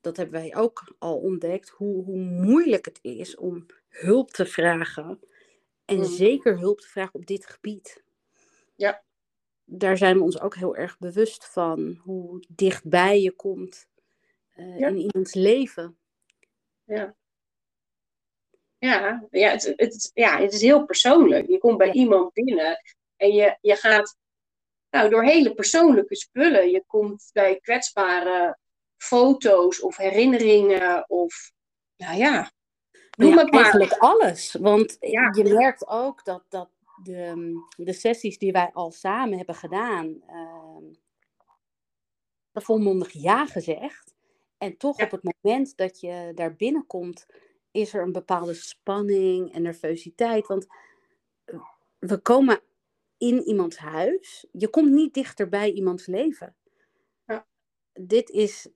dat 0.00 0.16
hebben 0.16 0.40
wij 0.40 0.56
ook 0.56 0.94
al 0.98 1.16
ontdekt, 1.16 1.68
hoe, 1.68 2.04
hoe 2.04 2.18
moeilijk 2.18 2.84
het 2.84 2.98
is 3.02 3.36
om 3.36 3.66
hulp 3.90 4.30
te 4.30 4.46
vragen. 4.46 5.20
En 5.84 5.96
Mm. 5.96 6.04
zeker 6.04 6.58
hulp 6.58 6.80
te 6.80 6.88
vragen 6.88 7.14
op 7.14 7.26
dit 7.26 7.46
gebied. 7.46 8.02
Ja. 8.76 9.02
Daar 9.64 9.96
zijn 9.96 10.16
we 10.16 10.22
ons 10.22 10.40
ook 10.40 10.54
heel 10.54 10.76
erg 10.76 10.98
bewust 10.98 11.46
van. 11.46 12.00
Hoe 12.02 12.44
dichtbij 12.48 13.20
je 13.20 13.32
komt 13.32 13.88
uh, 14.56 14.78
Ja. 14.78 14.88
in 14.88 14.96
iemands 14.96 15.34
leven. 15.34 15.98
Ja. 16.84 17.14
Ja, 18.78 19.26
ja, 19.30 19.50
het, 19.50 19.72
het, 19.76 20.10
ja, 20.14 20.38
het 20.40 20.52
is 20.52 20.60
heel 20.60 20.84
persoonlijk. 20.84 21.46
Je 21.48 21.58
komt 21.58 21.78
bij 21.78 21.86
Ja. 21.86 21.92
iemand 21.92 22.32
binnen 22.32 22.76
en 23.16 23.32
je, 23.32 23.58
je 23.60 23.76
gaat 23.76 24.16
nou, 24.90 25.10
door 25.10 25.24
hele 25.24 25.54
persoonlijke 25.54 26.16
spullen. 26.16 26.70
Je 26.70 26.84
komt 26.86 27.30
bij 27.32 27.60
kwetsbare 27.60 28.58
foto's 28.96 29.80
of 29.80 29.96
herinneringen 29.96 31.10
of, 31.10 31.52
nou 31.96 32.16
ja, 32.18 32.52
noem 33.20 33.34
ja, 33.34 33.38
het 33.38 33.50
maar. 33.50 33.62
Eigenlijk 33.62 33.92
alles. 33.92 34.52
Want 34.60 34.96
Ja. 35.00 35.32
je 35.36 35.44
merkt 35.54 35.86
ook 35.88 36.24
dat, 36.24 36.44
dat 36.48 36.70
de, 37.02 37.52
de 37.76 37.92
sessies 37.92 38.38
die 38.38 38.52
wij 38.52 38.70
al 38.72 38.90
samen 38.90 39.36
hebben 39.36 39.54
gedaan, 39.54 40.22
uh, 40.28 40.76
volmondig 42.52 43.12
ja 43.12 43.46
gezegd. 43.46 44.14
En 44.58 44.76
toch 44.76 44.98
Ja. 44.98 45.04
op 45.04 45.10
het 45.10 45.22
moment 45.22 45.76
dat 45.76 46.00
je 46.00 46.32
daar 46.34 46.56
binnenkomt, 46.56 47.26
is 47.70 47.94
er 47.94 48.02
een 48.02 48.12
bepaalde 48.12 48.54
spanning 48.54 49.52
en 49.52 49.62
nervositeit. 49.62 50.46
Want 50.46 50.66
we 51.98 52.18
komen 52.18 52.60
in 53.18 53.42
iemands 53.42 53.76
huis. 53.76 54.46
Je 54.52 54.68
komt 54.68 54.90
niet 54.90 55.14
dichter 55.14 55.48
bij 55.48 55.72
iemands 55.72 56.06
leven. 56.06 56.56
Ja. 57.26 57.46
Dit 57.92 58.30
is 58.30 58.68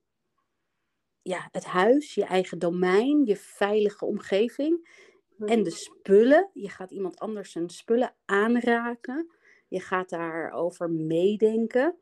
ja, 1.25 1.49
het 1.53 1.65
huis, 1.65 2.15
je 2.15 2.25
eigen 2.25 2.59
domein, 2.59 3.25
je 3.25 3.37
veilige 3.37 4.05
omgeving. 4.05 5.03
En 5.39 5.63
de 5.63 5.71
spullen. 5.71 6.51
Je 6.53 6.69
gaat 6.69 6.91
iemand 6.91 7.19
anders 7.19 7.53
zijn 7.53 7.71
spullen 7.71 8.15
aanraken. 8.25 9.31
Je 9.69 9.81
gaat 9.81 10.09
daarover 10.09 10.91
meedenken. 10.91 11.97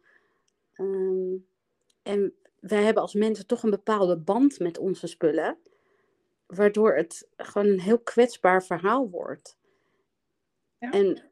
Um, 0.77 1.47
en 2.03 2.35
wij 2.61 2.83
hebben 2.83 3.03
als 3.03 3.15
mensen 3.15 3.47
toch 3.47 3.63
een 3.63 3.71
bepaalde 3.71 4.19
band 4.19 4.59
met 4.59 4.79
onze 4.79 5.07
spullen. 5.07 5.59
Waardoor 6.47 6.95
het 6.95 7.29
gewoon 7.37 7.67
een 7.67 7.81
heel 7.81 8.01
kwetsbaar 8.01 8.65
verhaal 8.65 9.11
wordt. 9.11 9.59
Ja. 10.79 10.91
En, 10.91 11.31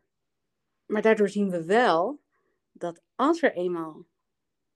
maar 0.86 1.02
daardoor 1.02 1.28
zien 1.28 1.50
we 1.50 1.64
wel 1.64 2.20
dat 2.72 3.02
als 3.14 3.42
er 3.42 3.52
eenmaal, 3.52 4.06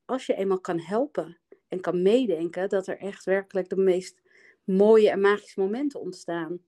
als 0.05 0.27
je 0.27 0.35
eenmaal 0.35 0.61
kan 0.61 0.81
helpen 0.81 1.39
en 1.75 1.81
kan 1.81 2.03
meedenken, 2.03 2.69
dat 2.69 2.87
er 2.87 2.99
echt 2.99 3.25
werkelijk 3.25 3.69
de 3.69 3.77
meest 3.77 4.21
mooie 4.65 5.11
en 5.11 5.21
magische 5.21 5.61
momenten 5.61 6.01
ontstaan. 6.01 6.59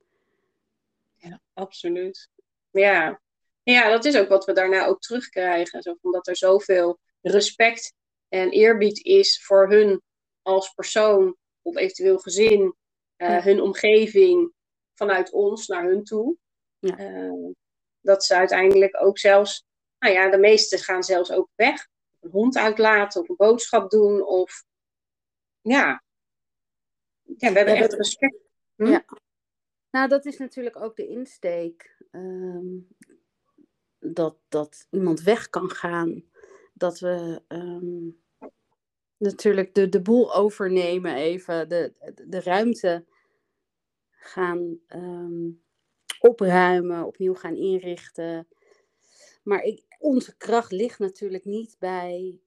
Ja, 1.17 1.41
absoluut. 1.55 2.31
Ja. 2.71 3.21
ja, 3.63 3.91
dat 3.91 4.05
is 4.05 4.17
ook 4.17 4.29
wat 4.29 4.45
we 4.45 4.53
daarna 4.53 4.87
ook 4.87 5.01
terugkrijgen. 5.01 5.83
Zo, 5.83 5.97
omdat 6.01 6.27
er 6.27 6.37
zoveel 6.37 6.99
respect 7.21 7.95
en 8.29 8.51
eerbied 8.51 9.05
is 9.05 9.45
voor 9.45 9.71
hun 9.71 10.03
als 10.43 10.71
persoon 10.75 11.37
of 11.63 11.77
eventueel 11.77 12.19
gezin, 12.19 12.61
uh, 12.61 13.29
Ja. 13.29 13.43
hun 13.43 13.61
omgeving 13.61 14.53
vanuit 14.95 15.33
ons 15.33 15.67
naar 15.67 15.85
hun 15.85 16.05
toe. 16.05 16.37
Ja. 16.79 16.99
Uh, 16.99 17.53
dat 18.01 18.25
ze 18.25 18.35
uiteindelijk 18.35 19.03
ook 19.03 19.19
zelfs, 19.19 19.65
nou 19.99 20.15
ja, 20.15 20.31
de 20.31 20.39
meesten 20.39 20.79
gaan 20.79 21.03
zelfs 21.03 21.33
ook 21.33 21.49
weg. 21.55 21.87
Een 22.21 22.31
hond 22.31 22.57
uitlaten 22.57 23.21
of 23.21 23.29
een 23.29 23.37
boodschap 23.37 23.91
doen 23.91 24.27
of 24.27 24.65
ja. 25.67 26.03
Ja, 27.23 27.53
we 27.53 27.57
hebben 27.59 27.75
echt 27.75 27.91
dat- 27.91 27.99
respect. 27.99 28.37
Hm? 28.75 28.87
Ja. 28.87 29.05
Nou, 29.91 30.09
dat 30.09 30.25
is 30.25 30.39
natuurlijk 30.39 30.77
ook 30.77 30.97
de 30.97 31.07
insteek. 31.07 32.05
ehm, 32.11 32.67
dat, 33.99 34.37
dat 34.49 34.87
iemand 34.91 35.21
weg 35.23 35.49
kan 35.49 35.71
gaan. 35.71 36.25
Dat 36.75 36.99
we 36.99 37.43
ehm, 37.49 38.09
natuurlijk 39.17 39.75
de, 39.75 39.89
de 39.89 40.03
boel 40.03 40.35
overnemen, 40.35 41.15
even 41.15 41.69
de, 41.69 41.93
de 42.27 42.41
ruimte 42.41 43.05
gaan 44.11 44.81
ehm, 44.87 45.51
opruimen, 46.21 47.05
opnieuw 47.07 47.35
gaan 47.35 47.57
inrichten. 47.57 48.49
Maar 49.43 49.63
ik, 49.63 49.85
onze 49.99 50.37
kracht 50.37 50.73
ligt 50.73 50.99
natuurlijk 50.99 51.45
niet 51.45 51.77
bij 51.79 52.41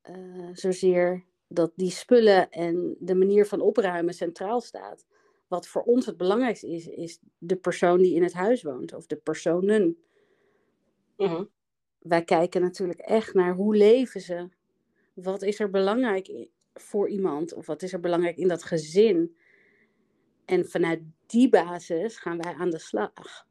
eh, 0.00 0.48
zozeer 0.52 1.24
dat 1.48 1.72
die 1.74 1.90
spullen 1.90 2.50
en 2.50 2.96
de 2.98 3.14
manier 3.14 3.46
van 3.46 3.60
opruimen 3.60 4.14
centraal 4.14 4.60
staat. 4.60 5.06
Wat 5.48 5.66
voor 5.68 5.82
ons 5.82 6.06
het 6.06 6.16
belangrijkste 6.16 6.68
is, 6.68 6.86
is 6.86 7.18
de 7.38 7.56
persoon 7.56 7.98
die 7.98 8.14
in 8.14 8.22
het 8.22 8.32
huis 8.32 8.62
woont 8.62 8.94
of 8.94 9.06
de 9.06 9.16
personen. 9.16 9.96
Mhm. 11.16 11.44
Wij 11.98 12.24
kijken 12.24 12.60
natuurlijk 12.60 13.00
echt 13.00 13.34
naar 13.34 13.54
hoe 13.54 13.76
leven 13.76 14.20
ze. 14.20 14.48
Wat 15.14 15.42
is 15.42 15.60
er 15.60 15.70
belangrijk 15.70 16.48
voor 16.74 17.08
iemand 17.08 17.54
of 17.54 17.66
wat 17.66 17.82
is 17.82 17.92
er 17.92 18.00
belangrijk 18.00 18.36
in 18.36 18.48
dat 18.48 18.62
gezin? 18.64 19.36
En 20.44 20.68
vanuit 20.68 21.00
die 21.26 21.48
basis 21.48 22.16
gaan 22.18 22.38
wij 22.38 22.54
aan 22.54 22.70
de 22.70 22.78
slag. 22.78 23.46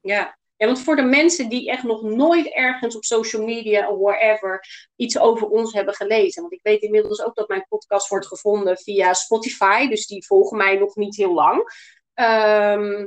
Ja. 0.00 0.37
Ja, 0.58 0.66
want 0.66 0.80
voor 0.80 0.96
de 0.96 1.02
mensen 1.02 1.48
die 1.48 1.70
echt 1.70 1.82
nog 1.82 2.02
nooit 2.02 2.46
ergens 2.46 2.96
op 2.96 3.04
social 3.04 3.44
media 3.44 3.90
of 3.90 3.98
wherever 3.98 4.66
iets 4.96 5.18
over 5.18 5.48
ons 5.48 5.72
hebben 5.72 5.94
gelezen. 5.94 6.42
Want 6.42 6.54
ik 6.54 6.62
weet 6.62 6.82
inmiddels 6.82 7.22
ook 7.22 7.34
dat 7.34 7.48
mijn 7.48 7.66
podcast 7.68 8.08
wordt 8.08 8.26
gevonden 8.26 8.78
via 8.78 9.12
Spotify. 9.12 9.88
Dus 9.88 10.06
die 10.06 10.26
volgen 10.26 10.56
mij 10.56 10.76
nog 10.76 10.96
niet 10.96 11.16
heel 11.16 11.34
lang. 11.34 11.62
Ehm, 12.14 13.06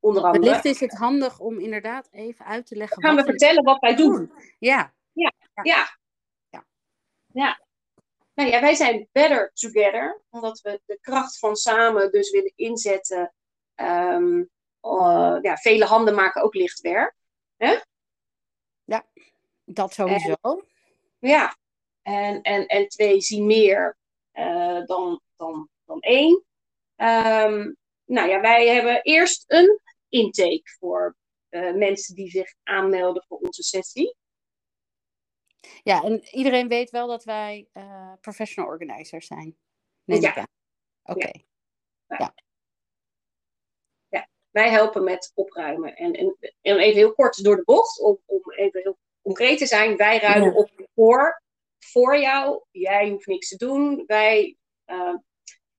onder 0.00 0.22
andere. 0.22 0.44
Wellicht 0.44 0.64
is 0.64 0.80
het 0.80 0.92
handig 0.92 1.38
om 1.38 1.58
inderdaad 1.58 2.08
even 2.10 2.44
uit 2.44 2.66
te 2.66 2.76
leggen. 2.76 3.02
gaan 3.02 3.16
we 3.16 3.24
vertellen 3.24 3.64
wat 3.64 3.78
wij 3.80 3.96
doen. 3.96 4.32
Ja, 4.58 4.94
Ja. 5.12 5.32
Ja. 5.62 6.66
Ja. 7.32 7.60
Nou 8.34 8.50
ja, 8.50 8.60
wij 8.60 8.74
zijn 8.74 9.08
better 9.12 9.50
together. 9.54 10.22
Omdat 10.30 10.60
we 10.60 10.80
de 10.86 10.98
kracht 11.00 11.38
van 11.38 11.56
samen 11.56 12.10
dus 12.10 12.30
willen 12.30 12.52
inzetten. 12.56 13.34
Ehm, 13.74 14.42
eh, 14.82 15.38
ja, 15.42 15.56
vele 15.56 15.84
handen 15.84 16.14
maken 16.14 16.42
ook 16.42 16.54
licht 16.54 16.80
werk. 16.80 17.14
dat 19.64 19.92
sowieso. 19.92 20.64
Ja, 21.18 21.56
en, 22.02 22.42
en, 22.42 22.66
en 22.66 22.88
twee 22.88 23.20
zien 23.20 23.46
meer 23.46 23.98
eh, 24.30 24.84
dan, 24.84 25.20
dan, 25.36 25.68
dan 25.84 26.00
één. 26.00 26.44
Ehm, 26.96 27.72
nou 28.04 28.28
ja, 28.28 28.40
wij 28.40 28.68
hebben 28.68 29.02
eerst 29.02 29.44
een 29.46 29.80
intake 30.08 30.76
voor 30.78 31.16
eh, 31.48 31.74
mensen 31.74 32.14
die 32.14 32.30
zich 32.30 32.54
aanmelden 32.62 33.24
voor 33.28 33.38
onze 33.38 33.62
sessie. 33.62 34.16
Ja, 35.82 36.02
en 36.02 36.36
iedereen 36.36 36.68
weet 36.68 36.90
wel 36.90 37.06
dat 37.06 37.24
wij 37.24 37.68
professional 38.20 38.70
organizers 38.70 39.26
zijn. 39.26 39.56
Neem 40.04 40.20
Ja. 40.20 40.46
Oké. 41.02 41.30
Wij 44.52 44.70
helpen 44.70 45.04
met 45.04 45.32
opruimen. 45.34 45.96
En, 45.96 46.12
en, 46.12 46.36
en 46.60 46.76
even 46.78 46.96
heel 46.98 47.14
kort 47.14 47.44
door 47.44 47.56
de 47.56 47.64
bocht, 47.64 48.00
om, 48.00 48.18
om 48.26 48.40
even 48.52 48.80
heel 48.80 48.98
concreet 49.22 49.58
te 49.58 49.66
zijn. 49.66 49.96
Wij 49.96 50.18
ruimen 50.18 50.48
Ja. 50.52 50.54
op 50.56 50.70
voor, 50.94 51.42
voor 51.78 52.18
jou. 52.18 52.62
Jij 52.70 53.10
hoeft 53.10 53.26
niks 53.26 53.48
te 53.48 53.56
doen. 53.56 54.04
Wij 54.06 54.56
eh, 54.84 55.14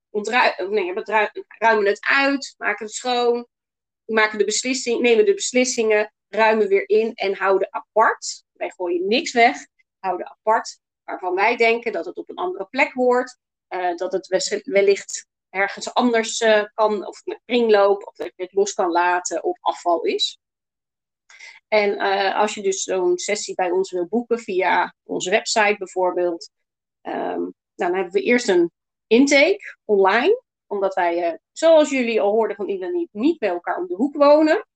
ontrui- 0.09 0.67
nee, 0.69 0.93
we 0.93 1.29
ruimen 1.57 1.85
het 1.85 2.05
uit, 2.05 2.55
maken 2.57 2.85
het 2.85 2.95
schoon. 2.95 3.47
maken 4.05 4.37
de 4.37 4.45
beslissing, 4.45 5.01
nemen 5.01 5.25
de 5.25 5.33
beslissingen, 5.33 6.13
ruimen 6.27 6.67
weer 6.67 6.89
in 6.89 7.13
en 7.13 7.35
houden 7.35 7.67
apart. 7.73 8.43
Wij 8.51 8.69
gooien 8.69 9.07
niks 9.07 9.31
weg, 9.31 9.57
houden 9.99 10.29
apart. 10.29 10.79
Waarvan 11.03 11.35
wij 11.35 11.55
denken 11.57 11.91
dat 11.91 12.05
het 12.05 12.17
op 12.17 12.29
een 12.29 12.35
andere 12.35 12.65
plek 12.65 12.93
hoort. 12.93 13.37
Uh, 13.69 13.95
dat 13.95 14.11
het 14.11 14.63
wellicht 14.65 15.27
ergens 15.53 15.93
anders 15.93 16.41
uh, 16.41 16.63
kan, 16.73 17.07
of 17.07 17.25
met 17.25 17.41
kringloop, 17.45 18.07
of 18.07 18.15
dat 18.15 18.31
je 18.35 18.43
het 18.43 18.53
los 18.53 18.73
kan 18.73 18.91
laten, 18.91 19.43
of 19.43 19.57
afval 19.61 20.03
is. 20.03 20.39
En 21.67 21.89
uh, 21.89 22.35
als 22.39 22.53
je 22.53 22.61
dus 22.61 22.83
zo'n 22.83 23.17
sessie 23.17 23.55
bij 23.55 23.71
ons 23.71 23.91
wil 23.91 24.07
boeken 24.07 24.39
via 24.39 24.95
onze 25.03 25.29
website 25.29 25.75
bijvoorbeeld, 25.77 26.49
um, 27.01 27.53
dan 27.75 27.93
hebben 27.93 28.13
we 28.13 28.21
eerst 28.21 28.49
een 28.49 28.71
intake 29.07 29.77
online 29.85 30.41
omdat 30.67 30.93
wij, 30.93 31.31
uh, 31.31 31.37
zoals 31.51 31.89
jullie 31.89 32.21
al 32.21 32.31
hoorden 32.31 32.55
van 32.55 32.69
Ila, 32.69 32.87
niet, 32.87 33.09
niet 33.11 33.39
bij 33.39 33.49
elkaar 33.49 33.77
om 33.77 33.87
de 33.87 33.95
hoek 33.95 34.15
wonen. 34.15 34.67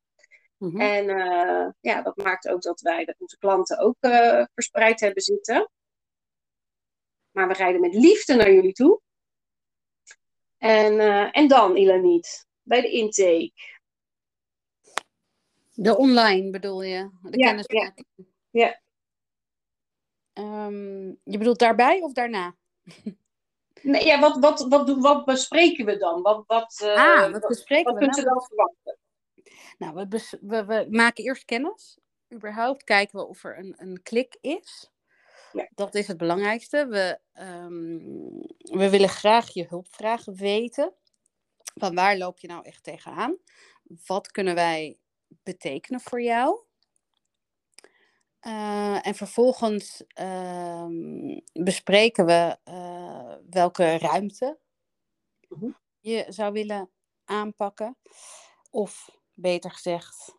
Mm 0.57 0.69
-hmm. 0.69 0.79
En 0.81 1.05
ja, 1.79 2.01
dat 2.01 2.17
maakt 2.17 2.47
ook 2.47 2.61
dat 2.61 2.81
wij 2.81 3.05
dat 3.05 3.15
onze 3.19 3.37
klanten 3.37 3.77
ook 3.79 3.95
verspreid 4.53 4.99
hebben 4.99 5.21
zitten. 5.21 5.69
Maar 7.31 7.47
we 7.47 7.53
rijden 7.53 7.81
met 7.81 7.93
liefde 7.93 8.35
naar 8.35 8.51
jullie 8.51 8.73
toe. 8.73 9.01
En, 10.57 10.99
en 11.31 11.47
dan, 11.47 11.75
Ilaniet, 11.75 12.47
bij 12.61 12.81
de 12.81 12.89
intake. 12.89 13.51
De 15.73 15.97
online 15.97 16.49
bedoel 16.49 16.83
je? 16.83 17.09
De 17.21 17.37
ja, 17.37 17.63
ja. 17.67 17.93
ja. 18.49 18.79
Um, 20.33 21.19
je 21.23 21.37
bedoelt 21.37 21.59
daarbij 21.59 22.01
of 22.01 22.13
daarna? 22.13 22.55
Nee, 23.81 24.05
ja, 24.05 24.19
wat, 24.19 24.39
wat, 24.39 24.67
wat, 24.67 24.87
doen, 24.87 25.01
wat 25.01 25.25
bespreken 25.25 25.85
we 25.85 25.97
dan? 25.97 26.21
Wat, 26.21 26.43
wat, 26.47 26.81
uh, 26.83 26.95
ah, 26.95 27.31
wat 27.31 27.47
bespreken 27.47 27.93
wat, 27.93 27.99
we? 27.99 28.05
Wat 28.05 28.15
kunt 28.15 28.25
u 28.25 28.29
dan 28.29 28.41
verwachten? 28.41 28.97
Nou, 29.77 29.93
we, 29.93 30.37
we, 30.41 30.65
we, 30.65 30.87
maken 30.89 31.23
eerst 31.23 31.45
kennis. 31.45 31.97
Überhaupt 32.33 32.83
kijken 32.83 33.19
we 33.19 33.25
of 33.25 33.43
er 33.43 33.57
een, 33.57 33.73
een 33.77 34.01
klik 34.03 34.37
is. 34.41 34.91
Dat 35.75 35.95
is 35.95 36.07
het 36.07 36.17
belangrijkste. 36.17 36.87
We, 36.87 37.19
um, 37.41 37.99
we 38.57 38.89
willen 38.89 39.09
graag 39.09 39.53
je 39.53 39.65
hulpvragen 39.69 40.35
weten. 40.35 40.93
Van 41.75 41.95
waar 41.95 42.17
loop 42.17 42.39
je 42.39 42.47
nou 42.47 42.65
echt 42.65 42.83
tegenaan? 42.83 43.37
Wat 44.05 44.31
kunnen 44.31 44.55
wij 44.55 44.97
betekenen 45.43 46.01
voor 46.01 46.21
jou? 46.21 46.59
Uh, 48.41 49.07
en 49.07 49.15
vervolgens 49.15 50.03
uh, 50.21 50.87
bespreken 51.53 52.25
we 52.25 52.57
uh, 52.65 53.35
welke 53.49 53.97
ruimte 53.97 54.57
-huh. 55.47 55.73
je 55.99 56.25
zou 56.27 56.53
willen 56.53 56.89
aanpakken. 57.25 57.97
Of 58.69 59.09
beter 59.33 59.71
gezegd, 59.71 60.35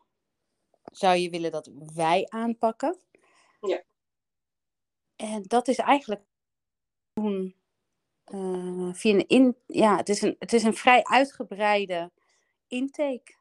zou 0.84 1.16
je 1.16 1.30
willen 1.30 1.50
dat 1.50 1.70
wij 1.94 2.26
aanpakken? 2.28 2.98
Ja. 3.60 3.82
En 5.18 5.42
dat 5.46 5.68
is 5.68 5.76
eigenlijk 5.76 6.22
doen 7.12 7.56
uh, 8.34 8.94
via 8.94 9.12
een 9.12 9.26
in, 9.26 9.56
ja, 9.66 9.96
het 9.96 10.08
is 10.08 10.22
een, 10.22 10.36
het 10.38 10.52
is 10.52 10.62
een 10.62 10.76
vrij 10.76 11.04
uitgebreide 11.04 12.10
intake. 12.66 13.36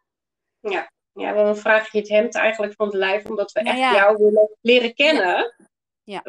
Ja. 0.60 0.92
Ja, 1.14 1.34
dan 1.34 1.58
vraag 1.58 1.92
je 1.92 2.00
het 2.00 2.10
hemd 2.10 2.36
eigenlijk 2.36 2.74
van 2.74 2.88
het 2.88 2.96
lijf, 2.96 3.26
omdat 3.26 3.52
we 3.52 3.62
nou 3.62 3.78
echt 3.78 3.94
ja. 3.94 3.96
jou 3.96 4.18
willen 4.18 4.50
leren 4.62 4.94
kennen. 4.94 5.56
Ja. 6.04 6.24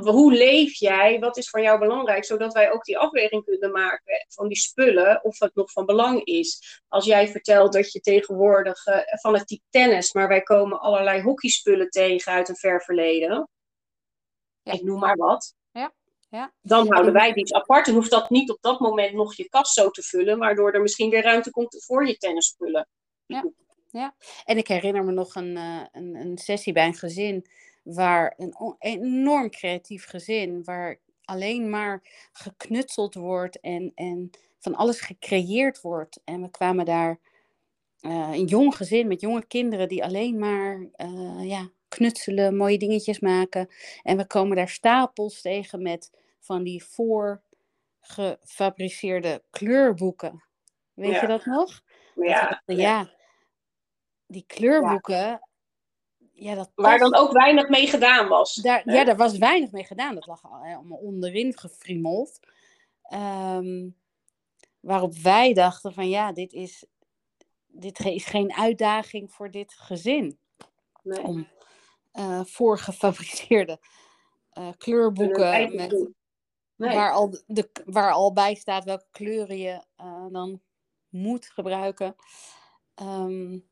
Hoe 0.00 0.32
leef 0.32 0.74
jij? 0.74 1.18
Wat 1.18 1.36
is 1.36 1.50
voor 1.50 1.60
jou 1.60 1.78
belangrijk? 1.78 2.24
Zodat 2.24 2.52
wij 2.52 2.72
ook 2.72 2.84
die 2.84 2.98
afweging 2.98 3.44
kunnen 3.44 3.72
maken 3.72 4.26
van 4.28 4.48
die 4.48 4.56
spullen, 4.56 5.24
of 5.24 5.38
het 5.38 5.54
nog 5.54 5.70
van 5.70 5.86
belang 5.86 6.24
is. 6.24 6.80
Als 6.88 7.04
jij 7.04 7.28
vertelt 7.28 7.72
dat 7.72 7.92
je 7.92 8.00
tegenwoordig 8.00 8.86
uh, 8.86 8.96
fanatiek 9.20 9.62
tennis, 9.70 10.12
maar 10.12 10.28
wij 10.28 10.42
komen 10.42 10.80
allerlei 10.80 11.22
hockeyspullen 11.22 11.90
tegen 11.90 12.32
uit 12.32 12.48
een 12.48 12.56
ver 12.56 12.82
verleden. 12.82 13.48
Ja. 14.62 14.72
Ik 14.72 14.82
noem 14.82 14.98
maar 14.98 15.16
wat. 15.16 15.54
Ja. 15.72 15.92
Ja. 16.30 16.52
Dan 16.62 16.92
houden 16.92 17.12
wij 17.12 17.32
die 17.32 17.54
apart 17.54 17.88
en 17.88 17.94
hoeft 17.94 18.10
dat 18.10 18.30
niet 18.30 18.50
op 18.50 18.58
dat 18.60 18.80
moment 18.80 19.14
nog 19.14 19.34
je 19.34 19.48
kast 19.48 19.74
zo 19.74 19.90
te 19.90 20.02
vullen, 20.02 20.38
waardoor 20.38 20.72
er 20.72 20.82
misschien 20.82 21.10
weer 21.10 21.22
ruimte 21.22 21.50
komt 21.50 21.84
voor 21.84 22.06
je 22.06 22.16
tennisspullen. 22.16 22.88
Ja. 23.26 23.44
Ja, 23.92 24.14
en 24.44 24.56
ik 24.56 24.68
herinner 24.68 25.04
me 25.04 25.12
nog 25.12 25.34
een, 25.34 25.56
uh, 25.56 25.84
een, 25.92 26.14
een, 26.14 26.38
sessie 26.38 26.72
bij 26.72 26.86
een 26.86 26.94
gezin 26.94 27.46
waar 27.82 28.34
een 28.36 28.76
enorm 28.78 29.50
creatief 29.50 30.04
gezin, 30.04 30.64
waar 30.64 30.98
alleen 31.24 31.70
maar 31.70 32.02
geknutseld 32.32 33.14
wordt 33.14 33.60
en, 33.60 33.92
en 33.94 34.30
van 34.58 34.74
alles 34.74 35.00
gecreëerd 35.00 35.80
wordt. 35.80 36.20
En 36.24 36.42
we 36.42 36.50
kwamen 36.50 36.84
daar 36.84 37.18
uh, 38.00 38.30
een 38.32 38.44
jong 38.44 38.76
gezin 38.76 39.08
met 39.08 39.20
jonge 39.20 39.46
kinderen 39.46 39.88
die 39.88 40.04
alleen 40.04 40.38
maar 40.38 40.78
uh, 40.96 41.48
ja, 41.48 41.70
knutselen, 41.96 42.56
mooie 42.56 42.78
dingetjes 42.78 43.20
maken. 43.20 43.68
En 44.02 44.16
we 44.16 44.26
komen 44.26 44.56
daar 44.56 44.68
stapels 44.68 45.40
tegen 45.40 45.82
met 45.82 46.10
van 46.40 46.62
die 46.62 46.84
voorgefabriceerde 46.84 49.42
kleurboeken. 49.50 50.44
Weet 50.94 51.12
ja. 51.12 51.20
je 51.20 51.26
dat 51.26 51.44
nog? 51.44 51.82
Ja. 52.14 52.62
Dat, 52.64 52.76
ja 52.76 53.10
die 54.32 54.44
kleurboeken, 54.46 55.16
ja, 55.16 55.40
ja 56.32 56.54
dat 56.54 56.70
Waar 56.74 56.98
dan 56.98 57.14
ook 57.14 57.32
weinig 57.32 57.68
mee 57.68 57.86
gedaan 57.86 58.28
was. 58.28 58.54
Daar, 58.54 58.92
ja, 58.92 59.04
daar 59.04 59.16
was 59.16 59.38
weinig 59.38 59.70
mee 59.70 59.84
gedaan. 59.84 60.14
Dat 60.14 60.26
lag 60.26 60.44
allemaal 60.44 60.98
onderin 60.98 61.58
gefriemeld. 61.58 62.40
Um, 63.14 63.96
waarop 64.80 65.14
wij 65.14 65.52
dachten 65.52 65.92
van 65.92 66.08
ja, 66.08 66.32
dit 66.32 66.52
is, 66.52 66.86
dit 67.66 68.00
is 68.00 68.24
geen 68.24 68.54
uitdaging 68.54 69.32
voor 69.32 69.50
dit 69.50 69.72
gezin. 69.72 70.38
Nee. 71.02 71.22
Om 71.22 71.48
voorgefabriceerde 72.44 73.78
uh, 74.58 74.68
kleurboeken 74.78 75.76
met, 75.76 75.90
nee. 76.76 76.94
waar, 76.94 77.12
al 77.12 77.38
de, 77.46 77.70
waar 77.84 78.12
al 78.12 78.32
bij 78.32 78.54
staat 78.54 78.84
welke 78.84 79.06
kleuren 79.10 79.58
je 79.58 79.82
uh, 80.00 80.26
dan 80.30 80.60
moet 81.08 81.46
gebruiken. 81.46 82.14
Um, 83.02 83.70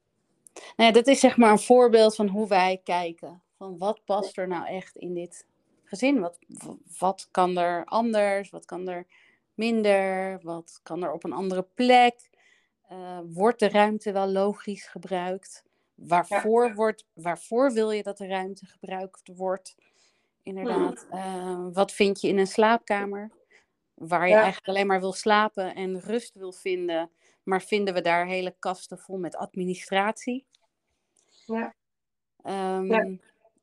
nou 0.53 0.89
ja, 0.89 0.91
dat 0.91 1.07
is 1.07 1.21
zeg 1.21 1.37
maar 1.37 1.51
een 1.51 1.59
voorbeeld 1.59 2.15
van 2.15 2.29
hoe 2.29 2.49
wij 2.49 2.81
kijken. 2.85 3.43
Van 3.57 3.79
wat 3.79 4.05
past 4.05 4.39
er 4.39 4.49
nou 4.49 4.67
echt 4.67 4.97
in 4.97 5.15
dit 5.15 5.47
gezin? 5.85 6.21
Wat, 6.21 6.39
wat 6.99 7.29
kan 7.31 7.57
er 7.59 7.85
anders? 7.85 8.51
Wat 8.51 8.65
kan 8.65 8.89
er 8.89 9.07
minder? 9.55 10.41
Wat 10.43 10.81
kan 10.83 11.03
er 11.03 11.13
op 11.13 11.25
een 11.25 11.33
andere 11.33 11.67
plek? 11.75 12.31
Uh, 12.93 13.19
wordt 13.25 13.59
de 13.59 13.69
ruimte 13.69 14.13
wel 14.13 14.29
logisch 14.29 14.87
gebruikt? 14.87 15.65
Waarvoor, 16.07 16.67
ja. 16.67 16.75
wordt, 16.75 17.05
waarvoor 17.13 17.73
wil 17.73 17.91
je 17.91 18.03
dat 18.03 18.19
de 18.19 18.27
ruimte 18.27 18.67
gebruikt 18.67 19.31
wordt? 19.35 19.75
Inderdaad. 20.43 21.07
Uh, 21.13 21.67
wat 21.73 21.93
vind 21.93 22.21
je 22.21 22.29
in 22.29 22.39
een 22.39 22.47
slaapkamer? 22.47 23.31
Waar 23.95 24.23
je 24.23 24.35
ja. 24.35 24.43
eigenlijk 24.43 24.69
alleen 24.69 24.87
maar 24.87 25.01
wil 25.01 25.13
slapen 25.13 25.75
en 25.75 26.01
rust 26.01 26.35
wil 26.35 26.53
vinden. 26.53 27.11
Maar 27.43 27.63
vinden 27.63 27.95
we 27.95 28.01
daar 28.01 28.27
hele 28.27 28.55
kasten 28.59 28.99
vol 28.99 29.17
met 29.17 29.37
administratie? 29.37 30.47
Ja. 31.47 31.75
Um, 32.45 32.87
ja. 32.87 33.07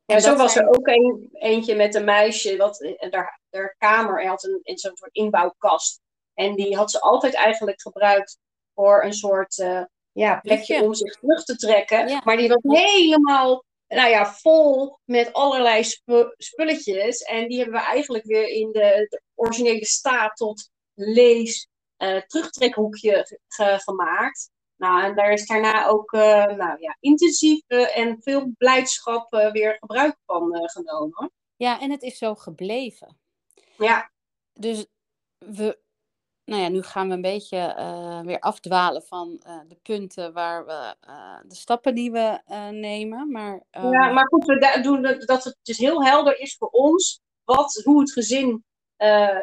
ja 0.05 0.19
zo 0.19 0.35
was 0.35 0.53
zijn... 0.53 0.65
er 0.65 0.77
ook 0.77 0.87
een, 0.87 1.29
eentje 1.33 1.75
met 1.75 1.95
een 1.95 2.05
meisje, 2.05 2.57
wat 2.57 2.95
haar, 3.09 3.39
haar 3.49 3.75
kamer 3.77 4.27
had 4.27 4.43
een, 4.43 4.59
in 4.63 4.77
zo'n 4.77 4.95
soort 4.95 5.13
inbouwkast. 5.13 6.01
En 6.33 6.55
die 6.55 6.75
had 6.75 6.91
ze 6.91 7.01
altijd 7.01 7.33
eigenlijk 7.33 7.81
gebruikt 7.81 8.39
voor 8.73 9.03
een 9.03 9.13
soort 9.13 9.57
uh, 9.57 9.83
ja, 10.17 10.39
plekje 10.39 10.83
om 10.83 10.93
zich 10.93 11.15
terug 11.19 11.43
te 11.43 11.55
trekken. 11.55 12.07
Ja. 12.07 12.21
Maar 12.23 12.37
die 12.37 12.47
was 12.47 12.79
helemaal 12.79 13.63
nou 13.87 14.09
ja, 14.09 14.33
vol 14.33 14.97
met 15.03 15.33
allerlei 15.33 15.83
sp 15.91 16.33
spulletjes. 16.37 17.21
En 17.21 17.47
die 17.47 17.57
hebben 17.57 17.75
we 17.75 17.85
eigenlijk 17.85 18.25
weer 18.25 18.47
in 18.47 18.71
de, 18.71 19.07
de 19.09 19.21
originele 19.35 19.85
staat 19.85 20.35
tot 20.35 20.69
lees 20.93 21.67
uh, 21.97 22.21
terugtrekhoekje 22.21 23.39
ge 23.47 23.79
gemaakt. 23.83 24.49
Nou, 24.75 25.03
en 25.03 25.15
daar 25.15 25.31
is 25.31 25.45
daarna 25.45 25.87
ook 25.87 26.11
uh, 26.11 26.45
nou, 26.45 26.79
ja, 26.79 26.97
intensief 26.99 27.61
uh, 27.67 27.97
en 27.97 28.21
veel 28.21 28.51
blijdschap 28.57 29.49
weer 29.51 29.77
gebruik 29.79 30.17
van 30.25 30.69
genomen. 30.69 31.31
Ja, 31.55 31.79
en 31.79 31.91
het 31.91 32.01
is 32.01 32.17
zo 32.17 32.35
gebleven. 32.35 33.19
Ja. 33.77 34.11
Dus 34.53 34.85
we, 35.37 35.79
nou 36.47 36.61
ja, 36.61 36.67
nu 36.67 36.83
gaan 36.83 37.07
we 37.07 37.13
een 37.13 37.21
beetje 37.21 37.73
weer 38.25 38.39
afdwalen 38.39 39.01
van 39.01 39.39
de 39.67 39.77
punten 39.81 40.33
waar 40.33 40.65
we, 40.65 40.95
de 41.47 41.55
stappen 41.55 41.95
die 41.95 42.11
we 42.11 42.41
nemen. 42.71 43.31
Maar, 43.31 43.63
Ja, 43.71 44.09
maar 44.09 44.27
goed, 44.27 44.45
we 44.45 44.79
doen 44.81 45.01
dat 45.25 45.43
het 45.43 45.57
dus 45.61 45.77
heel 45.77 46.03
helder 46.03 46.39
is 46.39 46.55
voor 46.55 46.69
ons 46.69 47.21
wat, 47.43 47.81
hoe 47.83 47.99
het 47.99 48.11
gezin 48.11 48.63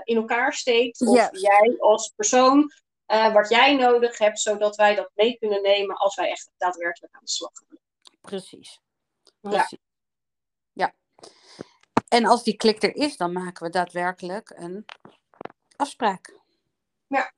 in 0.05 0.17
elkaar 0.17 0.53
steekt. 0.53 1.01
Of 1.01 1.17
yes. 1.17 1.41
jij 1.41 1.77
als 1.79 2.13
persoon 2.17 2.73
wat 3.07 3.49
jij 3.49 3.77
nodig 3.77 4.19
hebt, 4.19 4.41
zodat 4.41 4.77
wij 4.77 4.95
dat 4.95 5.11
mee 5.15 5.39
kunnen 5.39 5.63
nemen 5.63 5.97
als 5.97 6.15
wij 6.15 6.31
echt 6.31 6.51
daadwerkelijk 6.57 7.15
aan 7.15 7.25
de 7.25 7.31
slag 7.31 7.51
gaan. 7.53 7.79
Precies. 8.21 8.81
Precies. 9.41 9.79
Ja. 10.73 10.85
ja. 10.87 10.95
En 12.09 12.25
als 12.25 12.45
die 12.45 12.57
klik 12.57 12.83
er 12.83 12.95
is, 12.95 13.17
dan 13.17 13.33
maken 13.33 13.67
we 13.67 13.71
daadwerkelijk 13.71 14.53
een 14.57 14.85
afspraak. 15.77 16.43
Ja. 17.07 17.33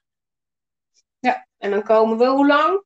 Ja, 1.19 1.47
en 1.59 1.71
dan 1.71 1.83
komen 1.83 2.19
we 2.19 2.27
hoe 2.27 2.47
lang? 2.47 2.85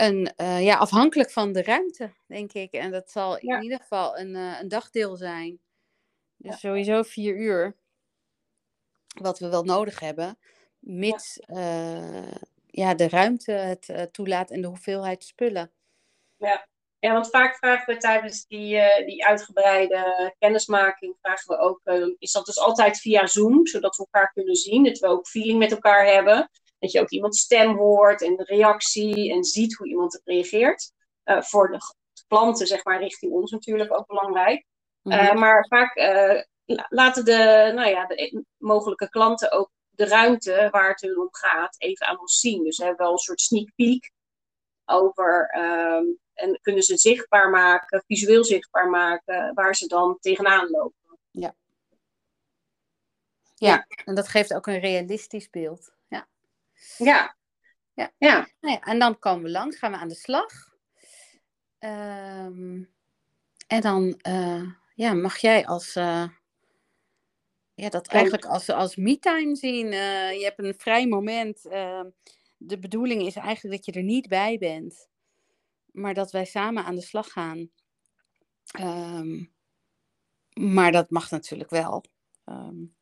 een, 0.00 0.32
uh, 0.36 0.64
ja, 0.64 0.76
afhankelijk 0.76 1.30
van 1.30 1.52
de 1.52 1.62
ruimte, 1.62 2.12
denk 2.26 2.52
ik. 2.52 2.72
En 2.72 2.90
dat 2.90 3.10
zal 3.10 3.38
in 3.38 3.62
ieder 3.62 3.80
geval 3.80 4.18
een, 4.18 4.34
uh, 4.34 4.60
een 4.60 4.68
dagdeel 4.68 5.16
zijn. 5.16 5.60
Dus 6.36 6.60
sowieso 6.60 7.02
vier 7.02 7.36
uur. 7.36 7.76
Wat 9.20 9.38
we 9.38 9.48
wel 9.48 9.64
nodig 9.64 10.00
hebben. 10.00 10.38
Mits 10.78 11.38
ja. 11.46 11.54
Uh, 11.56 12.32
ja 12.66 12.94
de 12.94 13.08
ruimte 13.08 13.52
het 13.52 14.08
toelaat 14.12 14.50
en 14.50 14.60
de 14.60 14.66
hoeveelheid 14.66 15.24
spullen. 15.24 15.72
Ja. 16.36 16.68
Ja, 17.00 17.12
want 17.12 17.30
vaak 17.30 17.56
vragen 17.56 17.94
we 17.94 18.00
tijdens 18.00 18.46
die, 18.46 18.80
die 19.04 19.26
uitgebreide 19.26 20.34
kennismaking... 20.38 21.16
vragen 21.20 21.56
we 21.56 21.62
ook, 21.62 21.80
is 22.18 22.32
dat 22.32 22.46
dus 22.46 22.58
altijd 22.58 23.00
via 23.00 23.26
Zoom... 23.26 23.66
zodat 23.66 23.96
we 23.96 24.06
elkaar 24.10 24.32
kunnen 24.32 24.56
zien, 24.56 24.84
dat 24.84 24.98
we 24.98 25.06
ook 25.06 25.28
feeling 25.28 25.58
met 25.58 25.70
elkaar 25.70 26.06
hebben... 26.06 26.50
Dat 26.78 26.92
je 26.92 27.00
ook 27.00 27.10
iemands 27.10 27.40
stem 27.40 27.76
hoort 27.76 28.22
en 28.22 28.36
de 28.36 28.44
reactie 28.44 29.32
en 29.32 29.44
ziet 29.44 29.76
hoe 29.76 29.88
iemand 29.88 30.20
reageert. 30.24 30.92
Uh, 31.24 31.42
voor 31.42 31.70
de 31.70 31.78
klanten, 32.28 32.66
zeg 32.66 32.84
maar, 32.84 33.00
richting 33.00 33.32
ons 33.32 33.50
natuurlijk 33.50 33.92
ook 33.98 34.06
belangrijk. 34.06 34.64
Uh, 35.02 35.32
maar 35.32 35.66
vaak 35.68 35.96
laten 36.88 37.24
de, 37.24 37.72
nou 37.74 37.88
ja, 37.88 38.06
de 38.06 38.44
mogelijke 38.56 39.08
klanten 39.08 39.52
ook 39.52 39.70
de 39.90 40.06
ruimte 40.06 40.68
waar 40.70 40.88
het 40.88 41.00
hun 41.00 41.18
om 41.18 41.28
gaat 41.30 41.74
even 41.78 42.06
aan 42.06 42.20
ons 42.20 42.40
zien. 42.40 42.64
Dus 42.64 42.78
we 42.78 42.84
hebben 42.84 43.04
wel 43.04 43.12
een 43.12 43.18
soort 43.18 43.40
sneak 43.40 43.72
peek 43.76 44.12
over. 44.84 45.58
Um, 45.58 46.18
en 46.40 46.58
kunnen 46.62 46.82
ze 46.82 46.96
zichtbaar 46.96 47.50
maken, 47.50 48.04
visueel 48.06 48.44
zichtbaar 48.44 48.90
maken, 48.90 49.54
waar 49.54 49.74
ze 49.74 49.86
dan 49.86 50.18
tegenaan 50.20 50.70
lopen. 50.70 51.18
Ja. 51.30 51.54
Ja, 53.54 53.86
en 54.04 54.14
dat 54.14 54.28
geeft 54.28 54.54
ook 54.54 54.66
een 54.66 54.80
realistisch 54.80 55.50
beeld. 55.50 55.92
Ja. 56.08 56.28
Ja. 56.96 57.36
ja. 58.18 58.48
Nou 58.60 58.74
ja. 58.74 58.80
En 58.80 58.98
dan 58.98 59.18
komen 59.18 59.42
we 59.42 59.50
langs, 59.50 59.76
gaan 59.76 59.90
we 59.90 59.98
aan 59.98 60.08
de 60.08 60.14
slag. 60.14 60.68
Um, 61.78 62.90
en 63.66 63.80
dan 63.80 64.20
uh, 64.28 64.70
ja, 64.94 65.14
mag 65.14 65.36
jij 65.38 65.66
als, 65.66 65.96
uh, 65.96 66.28
ja, 67.74 67.88
dat 67.88 68.06
eigenlijk 68.06 68.44
als, 68.44 68.68
als 68.68 68.96
me-time 68.96 69.56
zien. 69.56 69.86
Uh, 69.86 70.32
je 70.32 70.44
hebt 70.44 70.58
een 70.58 70.74
vrij 70.78 71.06
moment. 71.06 71.66
Ehm, 71.66 72.10
de 72.56 72.78
bedoeling 72.78 73.22
is 73.22 73.36
eigenlijk 73.36 73.76
dat 73.76 73.94
je 73.94 74.00
er 74.00 74.06
niet 74.06 74.28
bij 74.28 74.58
bent. 74.58 75.08
Maar 75.92 76.14
dat 76.14 76.30
wij 76.30 76.44
samen 76.44 76.84
aan 76.84 76.94
de 76.94 77.00
slag 77.00 77.32
gaan. 77.32 77.70
Um, 78.80 79.52
maar 80.52 80.92
dat 80.92 81.10
mag 81.10 81.30
natuurlijk 81.30 81.70
wel. 81.70 82.04
Um, 82.44 82.94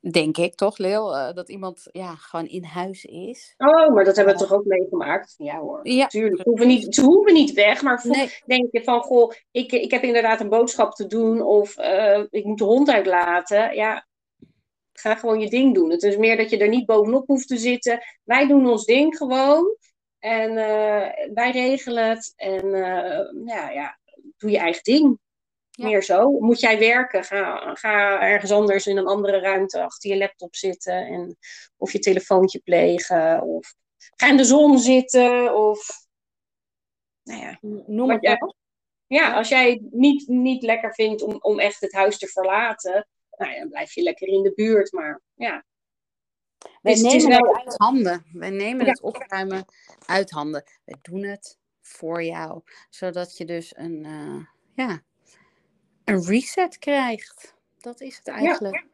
Denk 0.00 0.36
ik 0.36 0.54
toch, 0.54 0.78
Leel? 0.78 1.16
Uh, 1.16 1.32
dat 1.32 1.48
iemand 1.48 1.88
ja, 1.92 2.14
gewoon 2.14 2.46
in 2.46 2.64
huis 2.64 3.04
is. 3.04 3.54
Oh, 3.56 3.94
maar 3.94 4.04
dat 4.04 4.16
hebben 4.16 4.34
we 4.34 4.40
toch 4.40 4.52
ook 4.52 4.64
meegemaakt? 4.64 5.34
Ja 5.36 5.58
hoor, 5.58 5.88
ja, 5.88 6.06
tuurlijk. 6.06 6.42
Ze 6.42 6.48
hoeven, 6.48 6.66
niet, 6.66 6.94
ze 6.94 7.02
hoeven 7.02 7.34
niet 7.34 7.52
weg, 7.52 7.82
maar 7.82 8.00
nee. 8.02 8.30
denk 8.46 8.68
je 8.70 8.82
van, 8.84 9.00
goh, 9.00 9.32
ik, 9.50 9.72
ik 9.72 9.90
heb 9.90 10.02
inderdaad 10.02 10.40
een 10.40 10.48
boodschap 10.48 10.94
te 10.94 11.06
doen 11.06 11.42
of 11.42 11.78
uh, 11.78 12.24
ik 12.30 12.44
moet 12.44 12.58
de 12.58 12.64
hond 12.64 12.90
uitlaten. 12.90 13.74
Ja, 13.74 14.06
ga 14.92 15.14
gewoon 15.14 15.40
je 15.40 15.50
ding 15.50 15.74
doen. 15.74 15.90
Het 15.90 16.02
is 16.02 16.16
meer 16.16 16.36
dat 16.36 16.50
je 16.50 16.58
er 16.58 16.68
niet 16.68 16.86
bovenop 16.86 17.26
hoeft 17.26 17.48
te 17.48 17.56
zitten. 17.56 18.00
Wij 18.24 18.46
doen 18.46 18.70
ons 18.70 18.84
ding 18.84 19.16
gewoon 19.16 19.76
en 20.18 20.50
uh, 20.50 21.34
wij 21.34 21.50
regelen 21.50 22.08
het 22.08 22.32
en 22.36 22.70
ja, 23.46 23.70
ja, 23.70 23.98
doe 24.36 24.50
je 24.50 24.58
eigen 24.58 24.82
ding. 24.82 25.18
Meer 25.78 26.02
zo. 26.02 26.30
Moet 26.30 26.60
jij 26.60 26.78
werken? 26.78 27.24
Ga, 27.24 27.74
ga 27.74 28.20
ergens 28.20 28.50
anders 28.50 28.86
in 28.86 28.96
een 28.96 29.06
andere 29.06 29.38
ruimte 29.38 29.82
achter 29.82 30.10
je 30.10 30.16
laptop 30.16 30.54
zitten. 30.54 31.06
En, 31.06 31.36
of 31.76 31.92
je 31.92 31.98
telefoontje 31.98 32.58
plegen. 32.58 33.42
Of 33.42 33.74
ga 33.96 34.28
in 34.28 34.36
de 34.36 34.44
zon 34.44 34.78
zitten. 34.78 35.54
Of 35.56 36.06
nou 37.22 37.40
ja. 37.40 37.58
Noem 37.86 38.10
het 38.10 38.22
ja, 38.22 38.36
ja, 39.06 39.34
als 39.34 39.48
jij 39.48 39.70
het 39.70 39.92
niet, 39.92 40.28
niet 40.28 40.62
lekker 40.62 40.94
vindt 40.94 41.22
om, 41.22 41.36
om 41.40 41.58
echt 41.58 41.80
het 41.80 41.92
huis 41.92 42.18
te 42.18 42.26
verlaten. 42.26 43.08
Nou 43.30 43.52
ja, 43.52 43.58
dan 43.58 43.68
blijf 43.68 43.94
je 43.94 44.02
lekker 44.02 44.28
in 44.28 44.42
de 44.42 44.52
buurt. 44.54 44.92
Maar 44.92 45.20
ja, 45.34 45.64
wij 46.82 46.94
dus 46.94 47.02
nemen 47.02 47.48
het, 47.48 47.66
uit 47.66 47.76
handen. 47.76 48.24
Wij 48.32 48.50
nemen 48.50 48.86
het 48.86 49.00
opruimen 49.00 49.64
uit 50.06 50.30
handen. 50.30 50.64
We 50.84 50.96
doen 51.02 51.22
het 51.22 51.58
voor 51.80 52.22
jou. 52.22 52.62
Zodat 52.90 53.36
je 53.36 53.44
dus 53.44 53.76
een, 53.76 54.04
uh, 54.04 54.44
ja, 54.74 55.02
een 56.04 56.24
reset 56.24 56.78
krijgt. 56.78 57.56
Dat 57.78 58.00
is 58.00 58.16
het 58.16 58.28
eigenlijk. 58.28 58.86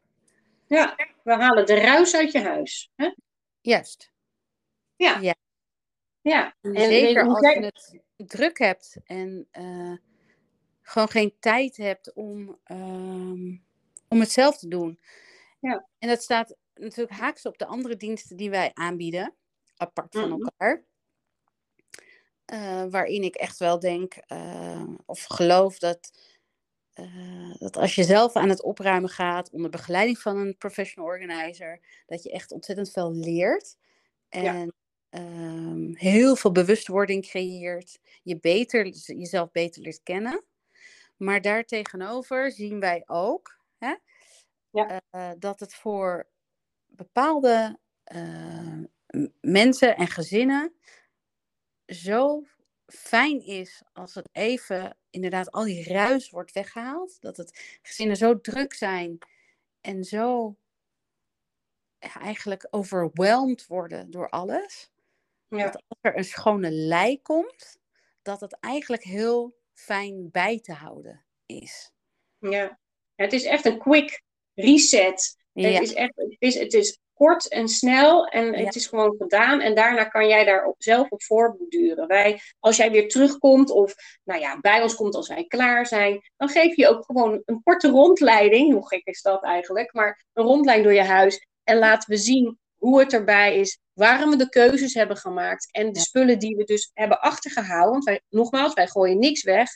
Ja, 0.66 0.94
ja. 0.96 1.08
we 1.22 1.32
halen 1.32 1.66
de 1.66 1.74
ruis 1.74 2.14
uit 2.14 2.32
je 2.32 2.40
huis. 2.40 2.92
Hè? 2.96 3.14
Juist. 3.60 4.12
Ja. 4.96 5.18
ja. 5.18 5.34
ja. 6.20 6.54
En, 6.60 6.76
zeker 6.76 7.26
als 7.28 7.40
je 7.40 7.72
het 8.16 8.28
druk 8.28 8.58
hebt 8.58 8.96
en 9.04 9.48
uh, 9.52 9.96
gewoon 10.82 11.08
geen 11.08 11.34
tijd 11.40 11.76
hebt 11.76 12.12
om, 12.12 12.58
um, 12.66 13.64
om 14.08 14.20
het 14.20 14.30
zelf 14.30 14.58
te 14.58 14.68
doen. 14.68 14.98
Ja. 15.60 15.86
En 15.98 16.08
dat 16.08 16.22
staat 16.22 16.56
natuurlijk 16.74 17.18
haaks 17.18 17.46
op 17.46 17.58
de 17.58 17.66
andere 17.66 17.96
diensten 17.96 18.36
die 18.36 18.50
wij 18.50 18.70
aanbieden, 18.74 19.34
apart 19.76 20.14
van 20.14 20.30
-hmm. 20.30 20.42
elkaar. 20.42 20.84
Uh, 22.52 22.84
waarin 22.90 23.22
ik 23.22 23.34
echt 23.34 23.58
wel 23.58 23.78
denk 23.78 24.14
uh, 24.32 24.88
of 25.06 25.24
geloof 25.24 25.78
dat 25.78 26.10
uh, 26.94 27.54
dat 27.58 27.76
als 27.76 27.94
je 27.94 28.04
zelf 28.04 28.36
aan 28.36 28.48
het 28.48 28.62
opruimen 28.62 29.10
gaat 29.10 29.50
onder 29.50 29.70
begeleiding 29.70 30.18
van 30.18 30.36
een 30.36 30.56
professional 30.56 31.08
organizer, 31.08 31.80
dat 32.06 32.22
je 32.22 32.30
echt 32.30 32.52
ontzettend 32.52 32.90
veel 32.90 33.12
leert. 33.12 33.76
En 34.28 34.72
ja. 35.10 35.20
um, 35.20 35.96
heel 35.96 36.36
veel 36.36 36.52
bewustwording 36.52 37.26
creëert. 37.26 37.98
Je 38.22 38.40
beter, 38.40 38.86
jezelf 38.88 39.50
beter 39.50 39.82
leert 39.82 40.02
kennen. 40.02 40.44
Maar 41.16 41.40
daartegenover 41.40 42.52
zien 42.52 42.80
wij 42.80 43.02
ook 43.06 43.58
hè, 43.78 43.94
ja. 44.70 45.00
dat 45.38 45.60
het 45.60 45.74
voor 45.74 46.28
bepaalde 46.96 47.78
uh, 48.14 48.84
mensen 49.40 49.96
en 49.96 50.06
gezinnen 50.06 50.74
zo 51.86 52.44
fijn 52.86 53.44
is 53.44 53.82
als 53.92 54.14
het 54.14 54.28
even 54.32 54.96
inderdaad 55.10 55.50
al 55.50 55.64
die 55.64 55.92
ruis 55.92 56.30
wordt 56.30 56.52
weggehaald. 56.52 57.20
Dat 57.20 57.36
het 57.36 57.78
gezinnen 57.82 58.16
zo 58.16 58.40
druk 58.40 58.74
zijn 58.74 59.18
en 59.80 60.04
zo 60.04 60.56
ja, 61.98 62.20
eigenlijk 62.20 62.66
overweldigd 62.70 63.66
worden 63.66 64.10
door 64.10 64.28
alles. 64.28 64.92
Ja. 65.48 65.64
Dat 65.64 65.82
als 65.88 65.98
er 66.00 66.16
een 66.16 66.24
schone 66.24 66.70
lei 66.70 67.22
komt, 67.22 67.78
dat 68.22 68.40
het 68.40 68.60
eigenlijk 68.60 69.02
heel 69.02 69.56
fijn 69.72 70.30
bij 70.30 70.60
te 70.60 70.72
houden 70.72 71.24
is. 71.46 71.92
Ja, 72.38 72.78
het 73.14 73.32
is 73.32 73.44
echt 73.44 73.64
een 73.64 73.78
quick 73.78 74.22
reset. 74.54 75.36
Ja. 75.54 75.68
Het, 75.68 75.82
is 75.82 75.94
echt, 75.94 76.12
het, 76.16 76.36
is, 76.38 76.58
het 76.58 76.72
is 76.72 76.98
kort 77.14 77.48
en 77.48 77.68
snel 77.68 78.26
en 78.26 78.54
het 78.54 78.74
is 78.74 78.86
gewoon 78.86 79.14
gedaan. 79.18 79.60
En 79.60 79.74
daarna 79.74 80.04
kan 80.04 80.28
jij 80.28 80.44
daar 80.44 80.64
op, 80.66 80.74
zelf 80.78 81.10
op 81.10 81.22
voorborduren. 81.22 82.06
Wij, 82.06 82.40
als 82.60 82.76
jij 82.76 82.90
weer 82.90 83.08
terugkomt 83.08 83.70
of 83.70 83.94
nou 84.24 84.40
ja, 84.40 84.60
bij 84.60 84.82
ons 84.82 84.94
komt 84.94 85.14
als 85.14 85.28
wij 85.28 85.44
klaar 85.44 85.86
zijn, 85.86 86.20
dan 86.36 86.48
geef 86.48 86.76
je 86.76 86.88
ook 86.88 87.04
gewoon 87.04 87.42
een 87.44 87.62
korte 87.62 87.88
rondleiding. 87.88 88.72
Hoe 88.72 88.88
gek 88.88 89.06
is 89.06 89.22
dat 89.22 89.42
eigenlijk? 89.42 89.92
Maar 89.92 90.24
een 90.32 90.44
rondleiding 90.44 90.88
door 90.88 91.04
je 91.04 91.10
huis. 91.10 91.46
En 91.64 91.78
laten 91.78 92.10
we 92.10 92.16
zien 92.16 92.58
hoe 92.74 93.00
het 93.00 93.12
erbij 93.12 93.58
is, 93.58 93.78
waarom 93.92 94.30
we 94.30 94.36
de 94.36 94.48
keuzes 94.48 94.94
hebben 94.94 95.16
gemaakt 95.16 95.68
en 95.70 95.92
de 95.92 96.00
spullen 96.00 96.38
die 96.38 96.56
we 96.56 96.64
dus 96.64 96.90
hebben 96.94 97.20
achtergehouden. 97.20 97.92
Want 97.92 98.04
wij, 98.04 98.20
nogmaals, 98.28 98.74
wij 98.74 98.86
gooien 98.86 99.18
niks 99.18 99.42
weg. 99.42 99.70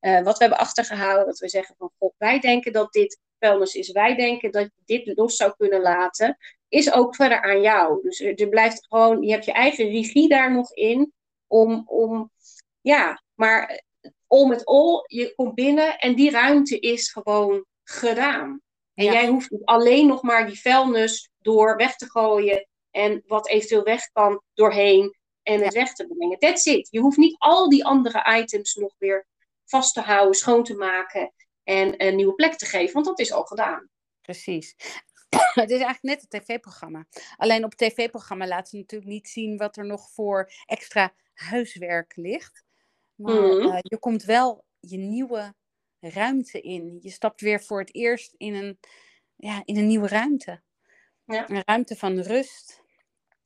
Uh, 0.00 0.22
wat 0.22 0.38
we 0.38 0.44
hebben 0.44 0.58
achtergehouden, 0.58 1.26
dat 1.26 1.38
we 1.38 1.48
zeggen 1.48 1.74
van 1.78 1.90
God, 1.98 2.14
wij 2.18 2.38
denken 2.38 2.72
dat 2.72 2.92
dit 2.92 3.18
vuilnis 3.40 3.74
is. 3.74 3.92
Wij 3.92 4.14
denken 4.16 4.50
dat 4.50 4.62
je 4.62 5.02
dit 5.04 5.16
los 5.16 5.36
zou 5.36 5.52
kunnen 5.56 5.80
laten 5.80 6.36
is 6.70 6.92
ook 6.92 7.14
verder 7.14 7.42
aan 7.42 7.60
jou. 7.60 8.02
Dus 8.02 8.20
er, 8.20 8.48
blijft 8.48 8.86
gewoon, 8.88 9.22
je 9.22 9.30
hebt 9.32 9.44
je 9.44 9.52
eigen 9.52 9.90
regie 9.90 10.28
daar 10.28 10.52
nog 10.52 10.72
in. 10.72 11.12
Om, 11.46 11.82
om 11.86 12.30
ja, 12.80 13.22
maar 13.34 13.82
om 14.26 14.50
het 14.50 14.64
all, 14.64 15.04
je 15.06 15.34
komt 15.34 15.54
binnen 15.54 15.98
en 15.98 16.14
die 16.14 16.30
ruimte 16.30 16.78
is 16.78 17.12
gewoon 17.12 17.64
gedaan. 17.82 18.60
En 18.94 19.04
jij 19.04 19.26
hoeft 19.26 19.64
alleen 19.64 20.06
nog 20.06 20.22
maar 20.22 20.46
die 20.46 20.60
vuilnis 20.60 21.30
door 21.38 21.76
weg 21.76 21.96
te 21.96 22.10
gooien 22.10 22.66
en 22.90 23.22
wat 23.26 23.48
eventueel 23.48 23.82
weg 23.82 24.10
kan 24.12 24.42
doorheen 24.54 25.16
en 25.42 25.62
het 25.62 25.74
weg 25.74 25.92
te 25.92 26.06
brengen. 26.06 26.38
That's 26.38 26.64
it. 26.64 26.88
Je 26.90 27.00
hoeft 27.00 27.16
niet 27.16 27.36
al 27.38 27.68
die 27.68 27.84
andere 27.84 28.38
items 28.38 28.74
nog 28.74 28.94
weer 28.98 29.26
vast 29.64 29.94
te 29.94 30.00
houden, 30.00 30.34
schoon 30.34 30.64
te 30.64 30.74
maken 30.74 31.32
en 31.70 32.06
een 32.06 32.16
nieuwe 32.16 32.34
plek 32.34 32.54
te 32.54 32.66
geven, 32.66 32.94
want 32.94 33.06
dat 33.06 33.18
is 33.18 33.32
al 33.32 33.44
gedaan. 33.44 33.88
Precies. 34.20 34.74
het 35.62 35.70
is 35.70 35.80
eigenlijk 35.80 36.02
net 36.02 36.22
een 36.22 36.40
tv-programma. 36.40 37.06
Alleen 37.36 37.64
op 37.64 37.70
het 37.70 37.78
tv-programma 37.78 38.46
laten 38.46 38.66
ze 38.66 38.76
natuurlijk 38.76 39.10
niet 39.10 39.28
zien 39.28 39.56
wat 39.56 39.76
er 39.76 39.86
nog 39.86 40.10
voor 40.10 40.52
extra 40.66 41.14
huiswerk 41.34 42.16
ligt. 42.16 42.64
Maar 43.14 43.34
mm. 43.34 43.66
uh, 43.66 43.78
je 43.80 43.98
komt 43.98 44.24
wel 44.24 44.64
je 44.80 44.96
nieuwe 44.96 45.54
ruimte 46.00 46.60
in. 46.60 46.98
Je 47.00 47.10
stapt 47.10 47.40
weer 47.40 47.62
voor 47.62 47.80
het 47.80 47.94
eerst 47.94 48.34
in 48.36 48.54
een, 48.54 48.78
ja, 49.36 49.62
in 49.64 49.76
een 49.76 49.86
nieuwe 49.86 50.08
ruimte. 50.08 50.62
Ja. 51.24 51.50
Een 51.50 51.62
ruimte 51.64 51.96
van 51.96 52.18
rust. 52.18 52.82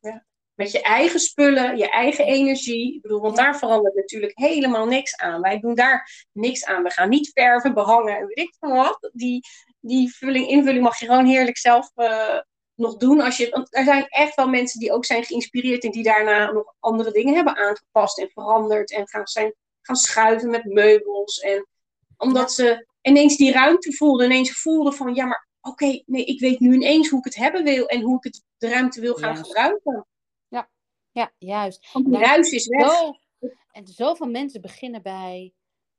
Ja. 0.00 0.26
Met 0.54 0.70
je 0.70 0.82
eigen 0.82 1.20
spullen, 1.20 1.76
je 1.76 1.90
eigen 1.90 2.24
energie. 2.24 2.94
Ik 2.94 3.02
bedoel, 3.02 3.20
want 3.20 3.36
daar 3.36 3.58
verandert 3.58 3.94
natuurlijk 3.94 4.32
helemaal 4.34 4.86
niks 4.86 5.16
aan. 5.16 5.40
Wij 5.40 5.60
doen 5.60 5.74
daar 5.74 6.26
niks 6.32 6.64
aan. 6.64 6.82
We 6.82 6.90
gaan 6.90 7.08
niet 7.08 7.30
verven, 7.32 7.74
behangen 7.74 8.16
en 8.16 8.26
weet 8.26 8.38
ik 8.38 8.54
van 8.58 8.72
wat. 8.72 9.10
Die, 9.12 9.40
die 9.80 10.14
vulling, 10.14 10.48
invulling 10.48 10.82
mag 10.82 10.98
je 10.98 11.06
gewoon 11.06 11.26
heerlijk 11.26 11.58
zelf 11.58 11.90
uh, 11.96 12.38
nog 12.74 12.96
doen. 12.96 13.20
Als 13.20 13.36
je, 13.36 13.50
want 13.50 13.76
er 13.76 13.84
zijn 13.84 14.06
echt 14.08 14.34
wel 14.34 14.48
mensen 14.48 14.80
die 14.80 14.92
ook 14.92 15.04
zijn 15.04 15.24
geïnspireerd 15.24 15.84
en 15.84 15.90
die 15.90 16.02
daarna 16.02 16.52
nog 16.52 16.74
andere 16.80 17.10
dingen 17.12 17.34
hebben 17.34 17.56
aangepast 17.56 18.18
en 18.18 18.30
veranderd 18.30 18.92
en 18.92 19.08
gaan, 19.08 19.26
zijn, 19.26 19.54
gaan 19.80 19.96
schuiven 19.96 20.50
met 20.50 20.64
meubels. 20.64 21.38
En 21.38 21.66
omdat 22.16 22.52
ze 22.52 22.86
ineens 23.02 23.36
die 23.36 23.52
ruimte 23.52 23.92
voelden, 23.92 24.26
ineens 24.26 24.60
voelden 24.60 24.94
van 24.94 25.14
ja, 25.14 25.24
maar 25.24 25.48
oké, 25.60 26.02
nee, 26.06 26.24
ik 26.24 26.40
weet 26.40 26.60
nu 26.60 26.74
ineens 26.74 27.08
hoe 27.08 27.18
ik 27.18 27.24
het 27.24 27.36
hebben 27.36 27.64
wil 27.64 27.86
en 27.86 28.00
hoe 28.00 28.16
ik 28.16 28.24
het, 28.24 28.42
de 28.58 28.68
ruimte 28.68 29.00
wil 29.00 29.14
gaan 29.14 29.36
gebruiken. 29.36 30.06
Ja, 31.14 31.32
juist. 31.38 31.92
Want 31.92 32.04
die 32.04 32.18
ruis 32.18 32.50
is 32.50 32.66
weg. 32.66 32.90
Zo, 32.90 33.14
en 33.72 33.86
zoveel 33.86 34.26
mensen 34.26 34.60
beginnen 34.60 35.02
bij 35.02 35.54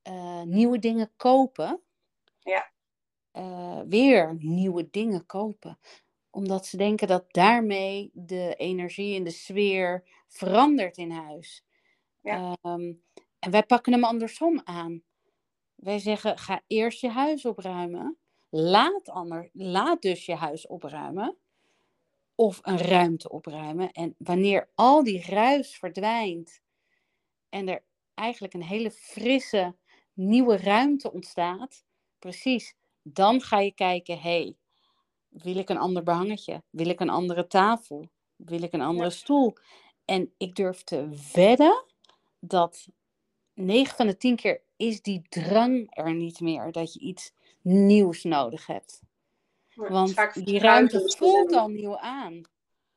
uh, 0.08 0.41
nieuwe 0.41 0.80
dingen 0.80 1.13
kopen. 1.15 1.82
Ja. 2.39 2.71
Uh, 3.34 3.82
weer 3.88 4.36
nieuwe 4.39 4.89
dingen 4.89 5.25
kopen 5.25 5.80
omdat 6.36 6.65
ze 6.65 6.78
denken 6.78 7.08
dat 7.08 7.25
daarmee 7.34 8.10
de 8.13 8.56
energie 8.56 9.15
en 9.15 9.23
de 9.23 9.32
sfeer 9.32 10.04
verandert 10.28 10.97
in 10.97 11.12
huis. 11.12 11.65
Ja. 12.21 12.56
Ehm, 12.62 12.93
en 13.39 13.51
wij 13.51 13.63
pakken 13.63 13.93
hem 13.93 14.04
andersom 14.04 14.62
aan. 14.63 15.04
Wij 15.75 15.99
zeggen, 15.99 16.38
ga 16.38 16.62
eerst 16.67 17.01
je 17.01 17.10
huis 17.10 17.45
opruimen. 17.45 18.17
Laat, 18.49 19.10
ander, 19.10 19.49
laat 19.54 20.01
dus 20.01 20.25
je 20.25 20.36
huis 20.36 20.67
opruimen. 20.67 21.38
Of 22.36 22.60
een 22.62 22.78
ruimte 22.78 23.30
opruimen. 23.30 23.91
En 23.91 24.15
wanneer 24.17 24.69
al 24.76 25.04
die 25.04 25.26
ruis 25.26 25.78
verdwijnt 25.78 26.62
en 27.50 27.67
er 27.67 27.84
eigenlijk 28.13 28.54
een 28.54 28.63
hele 28.63 28.91
frisse, 28.91 29.76
nieuwe 30.13 30.58
ruimte 30.58 31.12
ontstaat, 31.12 31.84
precies, 32.19 32.76
dan 33.02 33.41
ga 33.41 33.60
je 33.60 33.71
kijken, 33.71 34.19
hé, 34.19 34.41
hey, 34.41 34.58
wil 35.30 35.56
ik 35.56 35.69
een 35.69 35.78
ander 35.78 36.04
behangetje? 36.04 36.63
Wil 36.69 36.88
ik 36.88 37.00
een 37.00 37.10
andere 37.10 37.48
tafel? 37.48 38.10
Wil 38.36 38.62
ik 38.62 38.74
een 38.74 38.82
andere 38.82 39.10
stoel? 39.10 39.54
En 40.06 40.34
ik 40.38 40.56
durf 40.56 40.84
te 40.84 41.10
wedden 41.34 41.86
dat 42.39 42.88
9 43.54 43.95
van 43.95 44.08
de 44.08 44.17
10 44.17 44.36
keer 44.36 44.62
is 44.76 45.02
die 45.02 45.21
drang 45.30 45.88
er 45.89 46.15
niet 46.15 46.39
meer 46.39 46.71
dat 46.71 46.93
je 46.93 47.00
iets 47.00 47.34
nieuws 47.62 48.24
nodig 48.24 48.67
hebt. 48.67 49.02
Want 49.76 50.46
die 50.46 50.60
ruimte 50.60 51.14
voelt 51.18 51.54
al 51.54 51.68
nieuw 51.68 51.98
aan. 51.98 52.42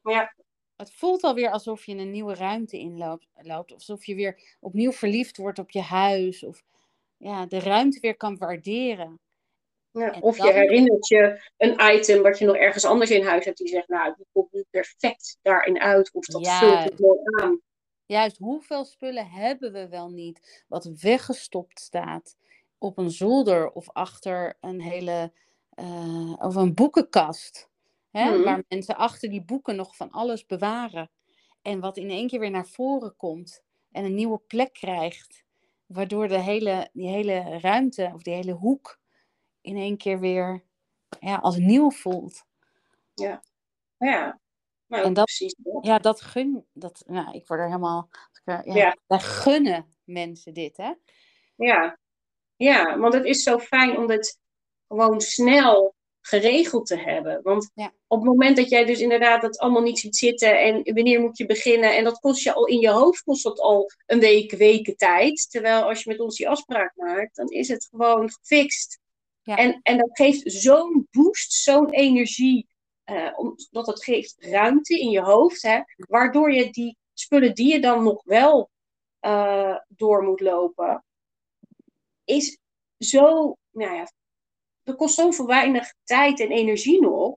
Ja. 0.03 0.35
Het 0.77 0.93
voelt 0.93 1.23
alweer 1.23 1.51
alsof 1.51 1.87
je 1.87 1.97
een 1.97 2.11
nieuwe 2.11 2.35
ruimte 2.35 2.79
inloopt. 2.79 3.27
Loopt, 3.35 3.73
alsof 3.73 4.05
je 4.05 4.15
weer 4.15 4.57
opnieuw 4.61 4.93
verliefd 4.93 5.37
wordt 5.37 5.59
op 5.59 5.71
je 5.71 5.81
huis. 5.81 6.45
Of 6.45 6.65
ja, 7.17 7.47
de 7.47 7.59
ruimte 7.59 8.01
weer 8.01 8.17
kan 8.17 8.37
waarderen. 8.37 9.21
Ja, 9.91 10.17
of 10.21 10.37
je 10.37 10.53
herinnert 10.53 11.09
je 11.09 11.51
een 11.57 11.95
item 11.95 12.23
wat 12.23 12.39
je 12.39 12.45
nog 12.45 12.57
ergens 12.57 12.85
anders 12.85 13.11
in 13.11 13.25
huis 13.25 13.45
hebt. 13.45 13.59
Die 13.59 13.69
zegt, 13.69 13.89
nou, 13.89 14.15
die 14.17 14.27
komt 14.33 14.53
nu 14.53 14.65
perfect 14.71 15.39
daarin 15.43 15.81
uit. 15.81 16.13
Of 16.13 16.27
dat 16.27 16.49
vult 16.49 16.85
het 16.85 16.99
mooi 16.99 17.19
aan. 17.41 17.61
Juist, 18.07 18.39
hoeveel 18.39 18.85
spullen 18.85 19.27
hebben 19.27 19.73
we 19.73 19.89
wel 19.89 20.09
niet 20.11 20.65
wat 20.69 20.85
weggestopt 21.01 21.81
staat 21.81 22.37
op 22.79 22.99
een 22.99 23.11
zolder 23.11 23.71
of 23.71 23.91
achter 23.93 24.57
een 24.61 24.81
hele 24.81 25.33
uh, 25.81 26.33
of 26.39 26.55
een 26.55 26.75
boekenkast. 26.75 27.69
Hè, 28.11 28.33
hmm. 28.33 28.45
Waar 28.45 28.65
mensen 28.69 28.97
achter 28.97 29.31
die 29.31 29.45
boeken 29.45 29.77
nog 29.77 29.97
van 29.97 30.11
alles 30.11 30.47
bewaren. 30.47 31.11
En 31.63 31.81
wat 31.81 31.97
in 31.97 32.11
één 32.11 32.29
keer 32.29 32.41
weer 32.41 32.51
naar 32.51 32.67
voren 32.67 33.17
komt 33.17 33.63
en 33.93 34.05
een 34.05 34.15
nieuwe 34.15 34.39
plek 34.39 34.73
krijgt. 34.73 35.45
Waardoor 35.87 36.29
de 36.29 36.39
hele, 36.39 36.89
die 36.93 37.09
hele 37.09 37.59
ruimte 37.59 38.11
of 38.15 38.23
die 38.23 38.35
hele 38.35 38.53
hoek 38.53 39.01
in 39.61 39.77
één 39.77 39.97
keer 39.97 40.21
weer 40.21 40.65
ja, 41.21 41.37
als 41.37 41.57
nieuw 41.57 41.91
voelt. 41.91 42.45
Ja, 43.15 43.43
ja. 43.99 44.41
Nou, 44.87 45.05
en 45.05 45.13
dat, 45.13 45.25
precies. 45.25 45.57
Ja, 45.81 45.99
dat 45.99 46.21
gun, 46.21 46.67
dat, 46.73 47.03
nou, 47.07 47.35
ik 47.35 47.47
word 47.47 47.61
er 47.61 47.67
helemaal, 47.67 48.09
ja, 48.45 48.63
ja. 48.65 48.97
Wij 49.07 49.19
gunnen 49.19 49.97
mensen 50.05 50.55
dit, 50.55 50.77
hè? 50.77 50.93
Ja. 51.57 51.99
ja, 52.57 52.99
want 52.99 53.15
het 53.15 53.25
is 53.25 53.43
zo 53.43 53.59
fijn 53.59 53.97
om 53.97 54.11
het 54.11 54.39
gewoon 54.89 55.21
snel 55.21 55.95
geregeld 56.21 56.87
te 56.87 56.97
hebben. 56.97 57.41
Want 57.43 57.71
op 58.07 58.19
het 58.19 58.29
moment 58.29 58.57
dat 58.57 58.69
jij 58.69 58.85
dus 58.85 59.01
inderdaad 59.01 59.43
dat 59.43 59.59
allemaal 59.59 59.83
niet 59.83 59.99
ziet 59.99 60.17
zitten 60.17 60.61
en 60.61 60.95
wanneer 60.95 61.21
moet 61.21 61.39
je 61.39 61.47
beginnen 61.47 61.97
en 61.97 62.05
dat 62.05 62.19
kost 62.19 62.43
je 62.43 62.53
al 62.53 62.67
in 62.67 62.79
je 62.79 62.91
hoofd 62.91 63.23
kost 63.23 63.43
dat 63.43 63.61
al 63.61 63.91
een 64.07 64.21
week, 64.21 64.53
weken 64.53 64.97
tijd. 64.97 65.51
Terwijl 65.51 65.83
als 65.83 66.03
je 66.03 66.11
met 66.11 66.21
ons 66.21 66.37
die 66.37 66.49
afspraak 66.49 66.93
maakt, 66.97 67.37
dan 67.37 67.49
is 67.49 67.69
het 67.69 67.89
gewoon 67.91 68.31
gefixt. 68.31 68.99
Ja. 69.43 69.57
En, 69.57 69.81
en 69.83 69.97
dat 69.97 70.11
geeft 70.13 70.53
zo'n 70.53 71.09
boost, 71.11 71.53
zo'n 71.53 71.91
energie, 71.91 72.67
uh, 73.05 73.39
omdat 73.39 73.87
het 73.87 74.05
geeft 74.05 74.37
ruimte 74.39 74.99
in 74.99 75.11
je 75.11 75.23
hoofd, 75.23 75.63
hè, 75.63 75.81
waardoor 75.97 76.53
je 76.53 76.71
die 76.71 76.97
spullen 77.15 77.55
die 77.55 77.73
je 77.73 77.81
dan 77.81 78.03
nog 78.03 78.23
wel 78.25 78.71
uh, 79.21 79.77
door 79.89 80.23
moet 80.23 80.41
lopen, 80.41 81.05
is 82.25 82.59
zo, 82.99 83.57
nou 83.71 83.95
ja, 83.95 84.07
dat 84.89 84.97
kost 84.97 85.15
zoveel 85.15 85.47
weinig 85.47 85.95
tijd 86.05 86.41
en 86.41 86.51
energie 86.51 87.01
nog, 87.01 87.37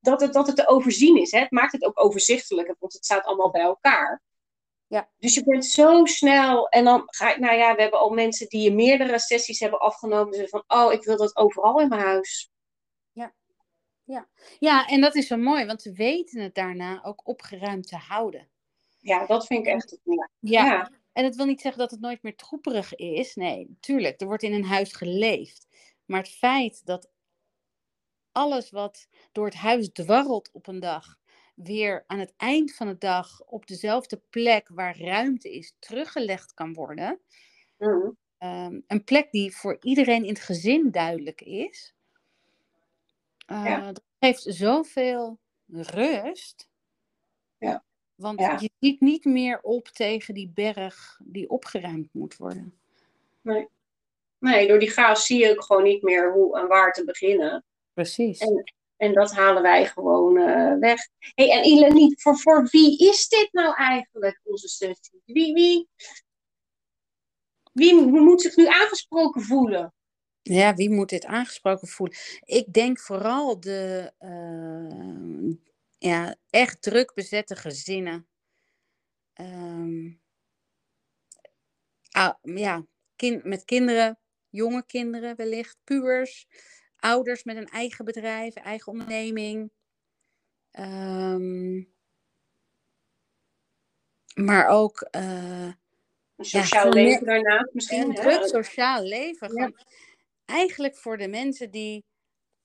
dat 0.00 0.20
het, 0.20 0.32
dat 0.32 0.46
het 0.46 0.56
te 0.56 0.68
overzien 0.68 1.20
is. 1.20 1.30
Hè. 1.30 1.38
Het 1.38 1.50
maakt 1.50 1.72
het 1.72 1.84
ook 1.84 2.04
overzichtelijk, 2.04 2.74
want 2.78 2.92
het 2.92 3.04
staat 3.04 3.24
allemaal 3.24 3.50
bij 3.50 3.62
elkaar. 3.62 4.22
Ja. 4.86 5.10
Dus 5.18 5.34
je 5.34 5.44
bent 5.44 5.66
zo 5.66 6.04
snel. 6.04 6.68
En 6.68 6.84
dan 6.84 7.02
ga 7.06 7.30
ik, 7.30 7.38
nou 7.38 7.56
ja, 7.56 7.74
we 7.74 7.82
hebben 7.82 8.00
al 8.00 8.10
mensen 8.10 8.48
die 8.48 8.72
meerdere 8.72 9.18
sessies 9.18 9.60
hebben 9.60 9.80
afgenomen. 9.80 10.38
Dus 10.38 10.50
van, 10.50 10.64
oh, 10.66 10.92
ik 10.92 11.04
wil 11.04 11.16
dat 11.16 11.36
overal 11.36 11.80
in 11.80 11.88
mijn 11.88 12.00
huis. 12.00 12.50
Ja. 13.12 13.34
Ja. 14.04 14.28
ja, 14.58 14.86
en 14.86 15.00
dat 15.00 15.14
is 15.14 15.26
zo 15.26 15.36
mooi, 15.36 15.66
want 15.66 15.82
ze 15.82 15.92
weten 15.92 16.42
het 16.42 16.54
daarna 16.54 17.04
ook 17.04 17.28
opgeruimd 17.28 17.86
te 17.86 17.96
houden. 17.96 18.48
Ja, 18.98 19.26
dat 19.26 19.46
vind 19.46 19.66
ik 19.66 19.72
echt. 19.72 19.98
Ja. 20.02 20.30
ja. 20.38 20.64
ja. 20.64 20.90
En 21.12 21.24
het 21.24 21.36
wil 21.36 21.46
niet 21.46 21.60
zeggen 21.60 21.80
dat 21.80 21.90
het 21.90 22.00
nooit 22.00 22.22
meer 22.22 22.36
troeperig 22.36 22.94
is. 22.94 23.34
Nee, 23.34 23.76
tuurlijk, 23.80 24.20
er 24.20 24.26
wordt 24.26 24.42
in 24.42 24.52
een 24.52 24.64
huis 24.64 24.92
geleefd. 24.92 25.66
Maar 26.10 26.20
het 26.20 26.30
feit 26.30 26.86
dat 26.86 27.10
alles 28.32 28.70
wat 28.70 29.08
door 29.32 29.44
het 29.44 29.54
huis 29.54 29.92
dwarrelt 29.92 30.50
op 30.52 30.66
een 30.66 30.80
dag, 30.80 31.18
weer 31.54 32.04
aan 32.06 32.18
het 32.18 32.34
eind 32.36 32.74
van 32.74 32.86
de 32.86 32.98
dag 32.98 33.44
op 33.44 33.66
dezelfde 33.66 34.22
plek 34.30 34.68
waar 34.68 35.00
ruimte 35.00 35.52
is 35.52 35.74
teruggelegd 35.78 36.54
kan 36.54 36.74
worden. 36.74 37.20
Mm. 37.78 38.16
Um, 38.38 38.84
een 38.86 39.04
plek 39.04 39.30
die 39.30 39.56
voor 39.56 39.76
iedereen 39.80 40.22
in 40.22 40.28
het 40.28 40.42
gezin 40.42 40.90
duidelijk 40.90 41.40
is. 41.40 41.94
Uh, 43.46 43.86
Dat 43.86 44.02
geeft 44.18 44.42
zoveel 44.48 45.38
rust. 45.66 46.70
Ja. 47.58 47.84
Want 48.14 48.40
je 48.40 48.70
ziet 48.80 49.00
niet 49.00 49.24
meer 49.24 49.60
op 49.60 49.88
tegen 49.88 50.34
die 50.34 50.48
berg 50.48 51.20
die 51.24 51.50
opgeruimd 51.50 52.08
moet 52.12 52.36
worden. 52.36 52.78
Nee. 53.40 53.68
Nee, 54.40 54.68
door 54.68 54.78
die 54.78 54.90
chaos 54.90 55.26
zie 55.26 55.38
je 55.38 55.50
ook 55.50 55.64
gewoon 55.64 55.82
niet 55.82 56.02
meer 56.02 56.32
hoe 56.32 56.58
en 56.58 56.68
waar 56.68 56.92
te 56.92 57.04
beginnen. 57.04 57.64
Precies. 57.92 58.38
En, 58.38 58.72
en 58.96 59.14
dat 59.14 59.32
halen 59.32 59.62
wij 59.62 59.86
gewoon 59.86 60.36
uh, 60.36 60.78
weg. 60.78 61.08
hey, 61.34 61.50
en 61.50 61.64
Ilani, 61.64 62.14
voor, 62.16 62.38
voor 62.38 62.68
wie 62.70 63.08
is 63.08 63.28
dit 63.28 63.48
nou 63.52 63.74
eigenlijk, 63.74 64.40
onze 64.44 64.68
sessie? 64.68 65.22
Wie, 65.24 65.54
wie, 65.54 65.88
wie 67.72 67.94
moet 67.94 68.42
zich 68.42 68.56
nu 68.56 68.66
aangesproken 68.66 69.42
voelen? 69.42 69.94
Ja, 70.42 70.74
wie 70.74 70.90
moet 70.90 71.08
dit 71.08 71.24
aangesproken 71.24 71.88
voelen? 71.88 72.16
Ik 72.44 72.72
denk 72.72 72.98
vooral 73.00 73.60
de 73.60 74.12
uh, 74.20 75.56
ja, 75.98 76.36
echt 76.50 76.82
druk 76.82 77.14
bezette 77.14 77.56
gezinnen. 77.56 78.28
Um, 79.34 80.20
ah, 82.10 82.34
ja, 82.42 82.86
kind, 83.16 83.44
met 83.44 83.64
kinderen, 83.64 84.18
jonge 84.50 84.86
kinderen 84.86 85.36
wellicht, 85.36 85.78
pubers 85.84 86.46
ouders 87.00 87.44
met 87.44 87.56
een 87.56 87.68
eigen 87.68 88.04
bedrijf, 88.04 88.54
eigen 88.54 88.92
onderneming. 88.92 89.70
Um, 90.78 91.92
maar 94.34 94.68
ook. 94.68 95.08
Uh, 95.16 95.72
een 96.36 96.44
sociaal 96.44 96.86
ja, 96.86 96.90
leven 96.90 97.26
daarnaast 97.26 97.74
misschien. 97.74 98.00
Een 98.00 98.14
druk 98.14 98.46
sociaal 98.46 99.02
leven. 99.02 99.54
Ja. 99.54 99.72
eigenlijk 100.44 100.96
voor 100.96 101.16
de 101.16 101.28
mensen 101.28 101.70
die 101.70 102.04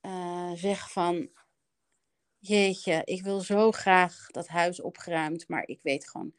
uh, 0.02 0.52
zeggen 0.52 0.90
van. 0.90 1.34
Jeetje, 2.38 3.00
ik 3.04 3.22
wil 3.22 3.40
zo 3.40 3.70
graag 3.70 4.26
dat 4.26 4.48
huis 4.48 4.80
opgeruimd, 4.80 5.48
maar 5.48 5.66
ik 5.66 5.78
weet 5.82 6.08
gewoon 6.08 6.34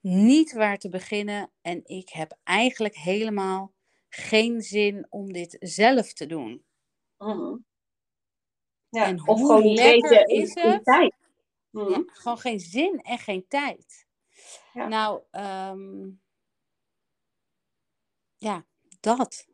niet 0.00 0.52
waar 0.52 0.78
te 0.78 0.88
beginnen. 0.88 1.50
En 1.60 1.80
ik 1.84 2.08
heb 2.08 2.38
eigenlijk 2.44 2.96
helemaal 2.96 3.72
geen 4.08 4.60
zin 4.62 5.06
om 5.08 5.32
dit 5.32 5.56
zelf 5.60 6.12
te 6.12 6.26
doen. 6.26 6.64
Mm. 7.18 7.66
Ja, 8.88 9.04
en 9.04 9.28
of 9.28 9.40
gewoon 9.40 9.72
lekker 9.72 10.28
is 10.28 10.54
het? 10.54 10.84
tijd. 10.84 11.14
Ja, 11.70 12.02
gewoon 12.06 12.38
geen 12.38 12.60
zin 12.60 13.00
en 13.00 13.18
geen 13.18 13.44
tijd. 13.48 14.06
Ja. 14.72 14.88
Nou, 14.88 15.22
ehm, 15.30 16.10
ja, 18.36 18.66
dat. 19.00 19.46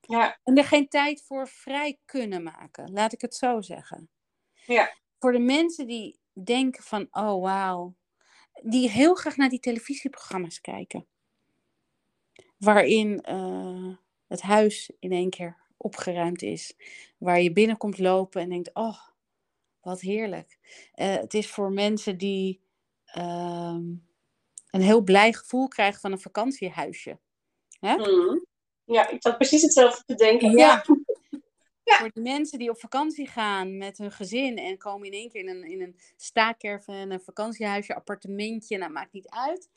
Ja. 0.00 0.38
En 0.42 0.56
er 0.56 0.64
geen 0.64 0.88
tijd 0.88 1.22
voor 1.22 1.48
vrij 1.48 1.98
kunnen 2.04 2.42
maken, 2.42 2.92
laat 2.92 3.12
ik 3.12 3.20
het 3.20 3.34
zo 3.34 3.60
zeggen. 3.60 4.10
Ja. 4.66 4.96
Voor 5.18 5.32
de 5.32 5.38
mensen 5.38 5.86
die 5.86 6.20
denken 6.32 6.82
van, 6.82 7.06
oh 7.10 7.42
wauw, 7.42 7.96
die 8.62 8.90
heel 8.90 9.14
graag 9.14 9.36
naar 9.36 9.48
die 9.48 9.60
televisieprogramma's 9.60 10.60
kijken. 10.60 11.06
Waarin 12.56 13.24
uh, 13.28 13.96
het 14.26 14.42
huis 14.42 14.90
in 14.98 15.12
één 15.12 15.30
keer 15.30 15.56
opgeruimd 15.76 16.42
is. 16.42 16.74
Waar 17.18 17.40
je 17.40 17.52
binnenkomt 17.52 17.98
lopen 17.98 18.42
en 18.42 18.48
denkt, 18.48 18.74
oh, 18.74 18.98
wat 19.80 20.00
heerlijk. 20.00 20.58
Uh, 20.94 21.14
het 21.16 21.34
is 21.34 21.50
voor 21.50 21.72
mensen 21.72 22.18
die 22.18 22.60
uh, 23.16 23.76
een 24.70 24.80
heel 24.80 25.00
blij 25.00 25.32
gevoel 25.32 25.68
krijgen 25.68 26.00
van 26.00 26.12
een 26.12 26.20
vakantiehuisje. 26.20 27.18
Hè? 27.80 27.96
Mm. 27.96 28.46
Ja, 28.84 29.08
ik 29.08 29.22
zat 29.22 29.36
precies 29.36 29.62
hetzelfde 29.62 30.02
te 30.04 30.14
denken. 30.14 30.50
Ja. 30.50 30.84
ja. 31.82 31.98
Voor 32.00 32.10
de 32.12 32.20
mensen 32.20 32.58
die 32.58 32.70
op 32.70 32.80
vakantie 32.80 33.26
gaan 33.26 33.78
met 33.78 33.98
hun 33.98 34.12
gezin 34.12 34.58
en 34.58 34.78
komen 34.78 35.06
in 35.06 35.12
één 35.12 35.28
keer 35.28 35.40
in 35.40 35.48
een, 35.48 35.64
in 35.64 35.82
een 35.82 35.98
staakerven, 36.16 37.10
een 37.10 37.20
vakantiehuisje, 37.20 37.94
appartementje, 37.94 38.78
nou 38.78 38.92
maakt 38.92 39.12
niet 39.12 39.28
uit. 39.28 39.68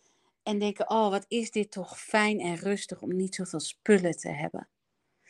En 0.50 0.60
denken, 0.60 0.90
oh 0.90 1.10
wat 1.10 1.26
is 1.28 1.52
dit 1.52 1.72
toch 1.72 2.00
fijn 2.00 2.40
en 2.40 2.56
rustig 2.56 3.02
om 3.02 3.16
niet 3.16 3.36
zoveel 3.36 3.60
spullen 3.60 4.18
te 4.18 4.30
hebben. 4.30 4.70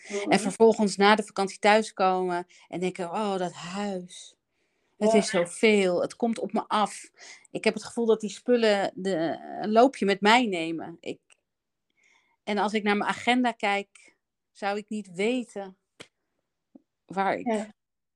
En 0.07 0.27
mhm. 0.27 0.39
vervolgens 0.39 0.95
na 0.95 1.15
de 1.15 1.23
vakantie 1.23 1.59
thuiskomen 1.59 2.47
en 2.67 2.79
denken, 2.79 3.05
oh 3.11 3.37
dat 3.37 3.53
huis. 3.53 4.35
Het 4.97 5.13
is 5.13 5.29
zoveel, 5.29 6.01
het 6.01 6.15
komt 6.15 6.39
op 6.39 6.53
me 6.53 6.67
af. 6.67 7.11
Ik 7.51 7.63
heb 7.63 7.73
het 7.73 7.83
gevoel 7.83 8.05
dat 8.05 8.21
die 8.21 8.29
spullen 8.29 8.91
de, 8.95 9.39
een 9.61 9.71
loopje 9.71 10.05
met 10.05 10.21
mij 10.21 10.45
nemen. 10.45 10.97
Ik, 10.99 11.19
en 12.43 12.57
als 12.57 12.73
ik 12.73 12.83
naar 12.83 12.97
mijn 12.97 13.09
agenda 13.09 13.51
kijk, 13.51 14.15
zou 14.51 14.77
ik 14.77 14.89
niet 14.89 15.11
weten 15.11 15.77
waar 17.05 17.37
ik 17.37 17.71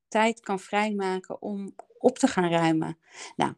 tijd 0.08 0.40
kan 0.40 0.60
vrijmaken 0.60 1.42
om 1.42 1.76
op 1.98 2.18
te 2.18 2.28
gaan 2.28 2.50
ruimen. 2.50 2.98
Nou, 3.36 3.54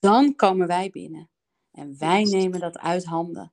dan 0.00 0.34
komen 0.34 0.66
wij 0.66 0.90
binnen. 0.90 1.30
En 1.78 1.98
wij 1.98 2.22
nemen 2.22 2.60
dat 2.60 2.78
uit 2.78 3.04
handen. 3.04 3.52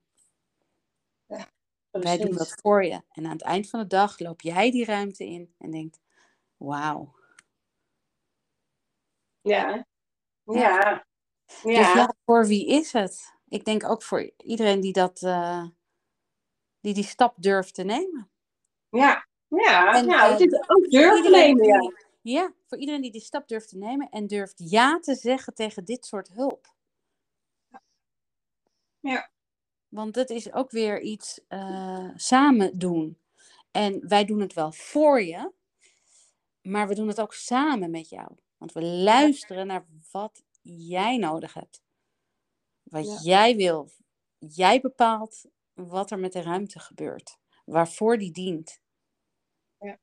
Ja, 1.25 1.47
wij 1.91 2.17
doen 2.17 2.35
dat 2.35 2.55
voor 2.61 2.85
je. 2.85 3.01
En 3.11 3.25
aan 3.25 3.31
het 3.31 3.41
eind 3.41 3.69
van 3.69 3.79
de 3.79 3.87
dag 3.87 4.19
loop 4.19 4.41
jij 4.41 4.71
die 4.71 4.85
ruimte 4.85 5.25
in 5.25 5.53
en 5.57 5.71
denkt: 5.71 5.99
wauw. 6.57 7.15
Ja. 9.41 9.87
Ja. 10.43 10.53
ja. 10.53 11.05
Dus 11.63 11.93
ja, 11.93 12.15
voor 12.25 12.45
wie 12.47 12.67
is 12.67 12.91
het? 12.91 13.33
Ik 13.47 13.65
denk 13.65 13.83
ook 13.83 14.03
voor 14.03 14.31
iedereen 14.37 14.79
die 14.79 14.93
dat, 14.93 15.21
uh, 15.21 15.65
die, 16.79 16.93
die 16.93 17.03
stap 17.03 17.35
durft 17.37 17.73
te 17.73 17.83
nemen. 17.83 18.29
Ja, 18.89 19.27
ja, 19.47 19.93
en, 19.93 20.05
ja 20.05 20.31
het 20.31 20.39
is 20.39 20.69
ook 20.69 20.89
durft 20.89 21.23
te 21.23 21.29
nemen. 21.29 21.65
Ja. 21.65 21.91
ja, 22.21 22.53
voor 22.67 22.77
iedereen 22.77 23.01
die 23.01 23.11
die 23.11 23.21
stap 23.21 23.47
durft 23.47 23.69
te 23.69 23.77
nemen 23.77 24.09
en 24.09 24.27
durft 24.27 24.61
ja 24.69 24.99
te 24.99 25.15
zeggen 25.15 25.53
tegen 25.53 25.85
dit 25.85 26.05
soort 26.05 26.27
hulp. 26.27 26.74
Ja. 29.09 29.29
Want 29.87 30.13
dat 30.13 30.29
is 30.29 30.53
ook 30.53 30.71
weer 30.71 31.01
iets 31.01 31.41
uh, 31.49 32.09
samen 32.15 32.79
doen. 32.79 33.19
En 33.71 34.07
wij 34.07 34.25
doen 34.25 34.39
het 34.39 34.53
wel 34.53 34.71
voor 34.71 35.21
je, 35.21 35.51
maar 36.61 36.87
we 36.87 36.95
doen 36.95 37.07
het 37.07 37.21
ook 37.21 37.33
samen 37.33 37.91
met 37.91 38.09
jou. 38.09 38.35
Want 38.57 38.71
we 38.71 38.83
luisteren 38.83 39.67
naar 39.67 39.85
wat 40.11 40.43
jij 40.61 41.17
nodig 41.17 41.53
hebt. 41.53 41.83
Wat 42.83 43.23
jij 43.23 43.55
wil. 43.55 43.89
Jij 44.37 44.81
bepaalt 44.81 45.45
wat 45.73 46.11
er 46.11 46.19
met 46.19 46.33
de 46.33 46.41
ruimte 46.41 46.79
gebeurt. 46.79 47.37
Waarvoor 47.65 48.17
die 48.17 48.31
dient. 48.31 48.81
Ja. 49.79 49.99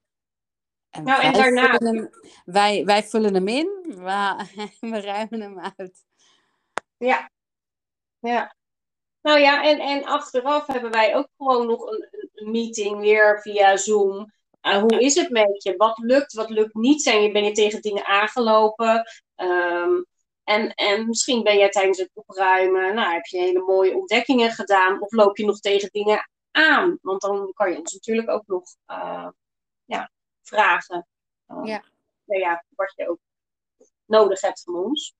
En, 0.90 1.04
nou, 1.04 1.22
en 1.22 1.32
wij, 1.32 1.40
daarna... 1.40 1.76
vullen 1.76 1.96
hem, 1.96 2.10
wij, 2.44 2.84
wij 2.84 3.04
vullen 3.04 3.34
hem 3.34 3.48
in, 3.48 3.66
we, 4.04 4.46
we 4.80 5.00
ruimen 5.00 5.40
hem 5.40 5.60
uit. 5.60 6.04
Ja. 6.96 7.30
Ja. 8.18 8.54
Nou 9.22 9.38
ja, 9.38 9.64
en, 9.64 9.78
en 9.78 10.04
achteraf 10.04 10.66
hebben 10.66 10.90
wij 10.90 11.16
ook 11.16 11.28
gewoon 11.37 11.66
nog 11.66 11.87
een, 11.90 12.08
een 12.35 12.50
meeting 12.50 13.00
weer 13.00 13.40
via 13.40 13.76
Zoom. 13.76 14.32
Uh, 14.62 14.76
hoe 14.76 15.00
is 15.00 15.14
het 15.14 15.30
met 15.30 15.62
je? 15.62 15.76
Wat 15.76 15.98
lukt, 15.98 16.32
wat 16.32 16.50
lukt 16.50 16.74
niet? 16.74 17.02
Zijn 17.02 17.22
je, 17.22 17.32
ben 17.32 17.44
je 17.44 17.52
tegen 17.52 17.80
dingen 17.80 18.04
aangelopen? 18.04 19.04
Um, 19.37 20.06
en, 20.44 20.74
en 20.74 21.06
misschien 21.06 21.42
ben 21.42 21.58
jij 21.58 21.68
tijdens 21.68 21.98
het 21.98 22.11
opruimen, 22.14 22.94
nou, 22.94 23.12
heb 23.12 23.24
je 23.24 23.38
hele 23.38 23.62
mooie 23.62 23.96
ontdekkingen 23.96 24.50
gedaan. 24.50 25.00
Of 25.00 25.12
loop 25.12 25.37
je 25.37 25.44
nog 25.44 25.58
tegen 25.61 25.88
dingen 25.92 26.28
aan? 26.50 26.98
Want 27.02 27.20
dan 27.20 27.52
kan 27.52 27.70
je 27.70 27.78
ons 27.78 27.92
natuurlijk 27.92 28.30
ook 28.30 28.46
nog 28.46 28.64
uh, 28.87 29.28
ja, 29.85 30.11
vragen. 30.42 31.06
Uh, 31.48 31.64
ja. 31.64 31.85
Nou 32.24 32.40
ja, 32.40 32.64
wat 32.76 32.92
je 32.96 33.08
ook 33.08 33.18
nodig 34.04 34.40
hebt 34.40 34.62
van 34.62 34.74
ons. 34.74 35.14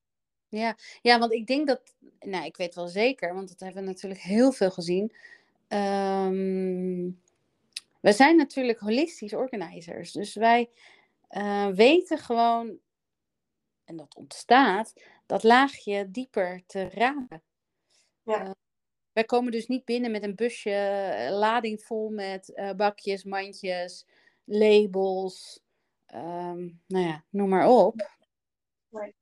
Ja, 0.53 0.77
ja, 1.03 1.19
want 1.19 1.33
ik 1.33 1.47
denk 1.47 1.67
dat, 1.67 1.95
nou, 2.21 2.45
ik 2.45 2.57
weet 2.57 2.75
wel 2.75 2.89
zeker, 2.89 3.35
want 3.35 3.49
dat 3.49 3.61
hebben 3.61 3.83
we 3.83 3.89
natuurlijk 3.89 4.21
heel 4.21 4.53
veel 4.53 4.71
gezien. 4.71 5.13
Um, 5.69 7.21
we 8.01 8.13
zijn 8.13 8.37
natuurlijk 8.37 8.79
holistisch 8.79 9.35
organizers, 9.35 10.13
dus 10.13 10.35
wij 10.35 10.71
uh, 11.31 11.69
weten 11.69 12.19
gewoon, 12.19 12.79
en 13.85 13.97
dat 13.97 14.17
ontstaat, 14.17 14.93
dat 15.27 15.43
laagje 15.43 16.11
dieper 16.11 16.63
te 16.67 16.89
raken. 16.89 17.43
Ja. 18.23 18.45
Uh, 18.45 18.51
wij 19.13 19.25
komen 19.25 19.53
dus 19.53 19.67
niet 19.67 19.85
binnen 19.85 20.11
met 20.11 20.23
een 20.23 20.35
busje, 20.35 21.29
lading 21.31 21.83
vol 21.83 22.11
met 22.11 22.53
uh, 22.55 22.73
bakjes, 22.73 23.25
mandjes, 23.25 24.07
labels, 24.45 25.61
um, 26.15 26.81
nou 26.87 27.07
ja, 27.07 27.25
noem 27.29 27.49
maar 27.49 27.69
op. 27.69 28.11
Nee. 28.89 29.15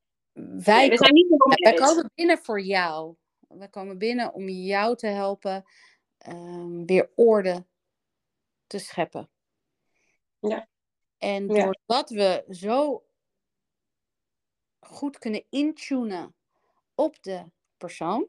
Wij, 0.49 0.89
we 0.89 0.97
komen, 0.97 1.15
niet 1.15 1.61
wij 1.63 1.75
komen 1.75 2.11
binnen 2.15 2.39
voor 2.39 2.61
jou. 2.61 3.15
We 3.49 3.69
komen 3.69 3.99
binnen 3.99 4.33
om 4.33 4.49
jou 4.49 4.97
te 4.97 5.07
helpen 5.07 5.65
um, 6.29 6.87
weer 6.87 7.11
orde 7.15 7.67
te 8.67 8.79
scheppen. 8.79 9.31
Ja. 10.39 10.69
En 11.19 11.47
doordat 11.47 12.11
we 12.11 12.45
zo 12.49 13.05
goed 14.81 15.19
kunnen 15.19 15.45
intunen 15.49 16.35
op 16.95 17.23
de 17.23 17.45
persoon, 17.77 18.29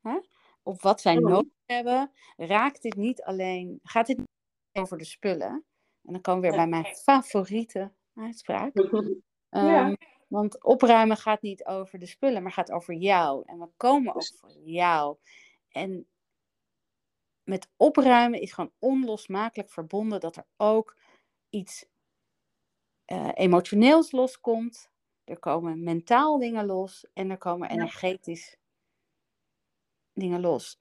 hè, 0.00 0.18
op 0.62 0.82
wat 0.82 1.00
zij 1.00 1.14
nodig 1.14 1.52
hebben, 1.66 2.10
raakt 2.36 2.82
dit 2.82 2.96
niet 2.96 3.22
alleen, 3.22 3.80
gaat 3.82 4.06
dit 4.06 4.18
niet 4.18 4.28
over 4.72 4.98
de 4.98 5.04
spullen. 5.04 5.64
En 6.02 6.12
dan 6.12 6.20
komen 6.20 6.40
we 6.40 6.48
weer 6.48 6.56
bij 6.56 6.66
mijn 6.66 6.94
favoriete 6.94 7.92
uitspraak. 8.14 8.72
ja. 9.50 9.96
Want 10.30 10.62
opruimen 10.64 11.16
gaat 11.16 11.42
niet 11.42 11.64
over 11.64 11.98
de 11.98 12.06
spullen, 12.06 12.42
maar 12.42 12.52
gaat 12.52 12.70
over 12.70 12.94
jou. 12.94 13.42
En 13.46 13.58
we 13.58 13.68
komen 13.76 14.14
ook 14.14 14.26
voor 14.40 14.52
jou. 14.64 15.16
En 15.68 16.06
met 17.44 17.68
opruimen 17.76 18.40
is 18.40 18.52
gewoon 18.52 18.72
onlosmakelijk 18.78 19.70
verbonden 19.70 20.20
dat 20.20 20.36
er 20.36 20.46
ook 20.56 20.96
iets 21.48 21.86
uh, 23.06 23.30
emotioneels 23.34 24.12
loskomt. 24.12 24.90
Er 25.24 25.38
komen 25.38 25.82
mentaal 25.82 26.38
dingen 26.38 26.66
los 26.66 27.06
en 27.12 27.30
er 27.30 27.38
komen 27.38 27.70
energetisch 27.70 28.56
dingen 30.12 30.40
los. 30.40 30.80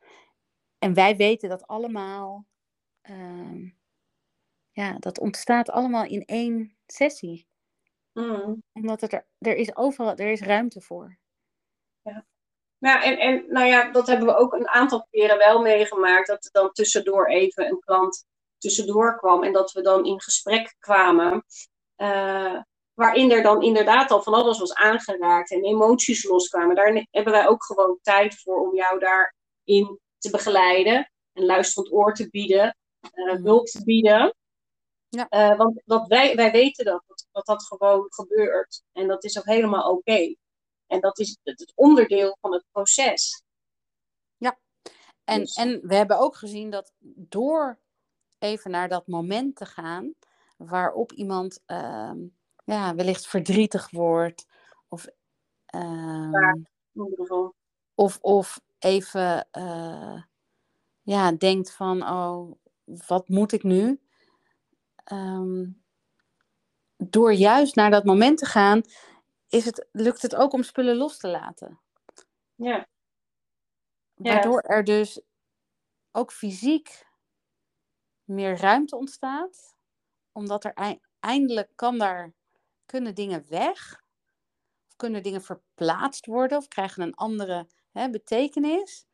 En 0.79 0.93
wij 0.93 1.15
weten 1.15 1.49
dat 1.49 1.67
allemaal. 1.67 2.45
Uh, 3.09 3.71
ja, 4.71 4.99
dat 4.99 5.19
ontstaat 5.19 5.69
allemaal 5.69 6.05
in 6.05 6.25
één 6.25 6.77
sessie. 6.85 7.48
Mm. 8.19 8.63
Omdat 8.73 9.01
het 9.01 9.13
er, 9.13 9.25
er 9.37 9.55
is 9.55 9.75
overal, 9.75 10.15
er 10.15 10.31
is 10.31 10.41
ruimte 10.41 10.81
voor. 10.81 11.17
Ja. 12.01 12.25
Nou, 12.77 13.03
en, 13.03 13.17
en 13.17 13.45
nou 13.47 13.67
ja, 13.67 13.91
dat 13.91 14.07
hebben 14.07 14.27
we 14.27 14.35
ook 14.35 14.53
een 14.53 14.67
aantal 14.67 15.07
keren 15.09 15.37
wel 15.37 15.61
meegemaakt. 15.61 16.27
Dat 16.27 16.45
er 16.45 16.51
dan 16.51 16.71
tussendoor 16.71 17.27
even 17.27 17.65
een 17.65 17.79
klant 17.79 18.25
tussendoor 18.57 19.17
kwam. 19.17 19.43
En 19.43 19.53
dat 19.53 19.71
we 19.71 19.81
dan 19.81 20.05
in 20.05 20.21
gesprek 20.21 20.75
kwamen. 20.79 21.45
Uh, 21.97 22.61
waarin 22.93 23.31
er 23.31 23.43
dan 23.43 23.61
inderdaad 23.61 24.11
al 24.11 24.21
van 24.21 24.33
alles 24.33 24.59
was 24.59 24.73
aangeraakt. 24.73 25.51
En 25.51 25.63
emoties 25.63 26.23
loskwamen. 26.23 26.75
Daar 26.75 27.05
hebben 27.11 27.33
wij 27.33 27.47
ook 27.47 27.63
gewoon 27.63 27.99
tijd 28.01 28.41
voor 28.41 28.61
om 28.61 28.75
jou 28.75 28.99
daarin 28.99 29.99
te 30.17 30.29
begeleiden. 30.29 31.11
Een 31.33 31.45
luisterend 31.45 31.93
oor 31.93 32.13
te 32.13 32.29
bieden. 32.29 32.77
Uh, 33.13 33.43
hulp 33.43 33.65
te 33.65 33.83
bieden. 33.83 34.33
Ja. 35.09 35.27
Uh, 35.29 35.57
want 35.57 35.81
dat 35.85 36.07
wij, 36.07 36.35
wij 36.35 36.51
weten 36.51 36.85
dat, 36.85 37.03
dat, 37.31 37.45
dat 37.45 37.63
gewoon 37.63 38.05
gebeurt. 38.09 38.83
En 38.91 39.07
dat 39.07 39.23
is 39.23 39.37
ook 39.37 39.45
helemaal 39.45 39.91
oké. 39.91 40.35
En 40.87 40.99
dat 40.99 41.19
is 41.19 41.37
het 41.43 41.71
onderdeel 41.75 42.37
van 42.41 42.53
het 42.53 42.65
proces. 42.71 43.43
Ja, 44.37 44.59
en, 45.23 45.39
dus- 45.39 45.55
en 45.55 45.87
we 45.87 45.95
hebben 45.95 46.19
ook 46.19 46.35
gezien 46.35 46.69
dat 46.69 46.93
door 47.15 47.79
even 48.39 48.71
naar 48.71 48.89
dat 48.89 49.07
moment 49.07 49.55
te 49.55 49.65
gaan 49.65 50.13
waarop 50.57 51.11
iemand 51.11 51.63
uh, 51.67 52.11
ja, 52.65 52.95
wellicht 52.95 53.27
verdrietig 53.27 53.89
wordt 53.89 54.45
of 54.87 55.07
Um, 55.75 56.67
of, 57.95 58.17
of 58.21 58.61
even 58.79 59.47
uh, 59.57 60.21
ja, 61.01 61.31
denkt 61.31 61.71
van, 61.71 62.07
oh, 62.07 62.51
wat 63.07 63.27
moet 63.27 63.51
ik 63.51 63.63
nu? 63.63 64.01
Um, 65.11 65.83
door 67.03 67.33
juist 67.33 67.75
naar 67.75 67.91
dat 67.91 68.03
moment 68.03 68.37
te 68.37 68.45
gaan, 68.45 68.81
is 69.47 69.65
het, 69.65 69.87
lukt 69.91 70.21
het 70.21 70.35
ook 70.35 70.53
om 70.53 70.63
spullen 70.63 70.95
los 70.95 71.17
te 71.17 71.27
laten. 71.27 71.79
Ja. 72.55 72.87
Waardoor 74.13 74.61
er 74.61 74.83
dus 74.83 75.21
ook 76.11 76.31
fysiek 76.31 77.07
meer 78.23 78.57
ruimte 78.57 78.95
ontstaat. 78.95 79.77
Omdat 80.31 80.63
er 80.63 80.99
eindelijk 81.19 81.69
kan 81.75 81.97
daar, 81.97 82.33
kunnen 82.85 83.15
dingen 83.15 83.45
weg. 83.49 84.03
Of 84.87 84.95
kunnen 84.95 85.23
dingen 85.23 85.41
verplaatst 85.41 86.25
worden 86.25 86.57
of 86.57 86.67
krijgen 86.67 87.03
een 87.03 87.15
andere 87.15 87.67
hè, 87.91 88.09
betekenis. 88.09 89.07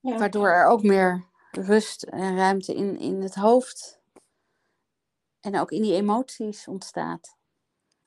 Ja. 0.00 0.18
Waardoor 0.18 0.48
er 0.48 0.66
ook 0.66 0.82
meer 0.82 1.30
rust 1.50 2.02
en 2.02 2.36
ruimte 2.36 2.74
in, 2.74 2.98
in 2.98 3.22
het 3.22 3.34
hoofd 3.34 4.01
en 5.42 5.58
ook 5.58 5.70
in 5.70 5.82
die 5.82 5.94
emoties 5.94 6.68
ontstaat. 6.68 7.36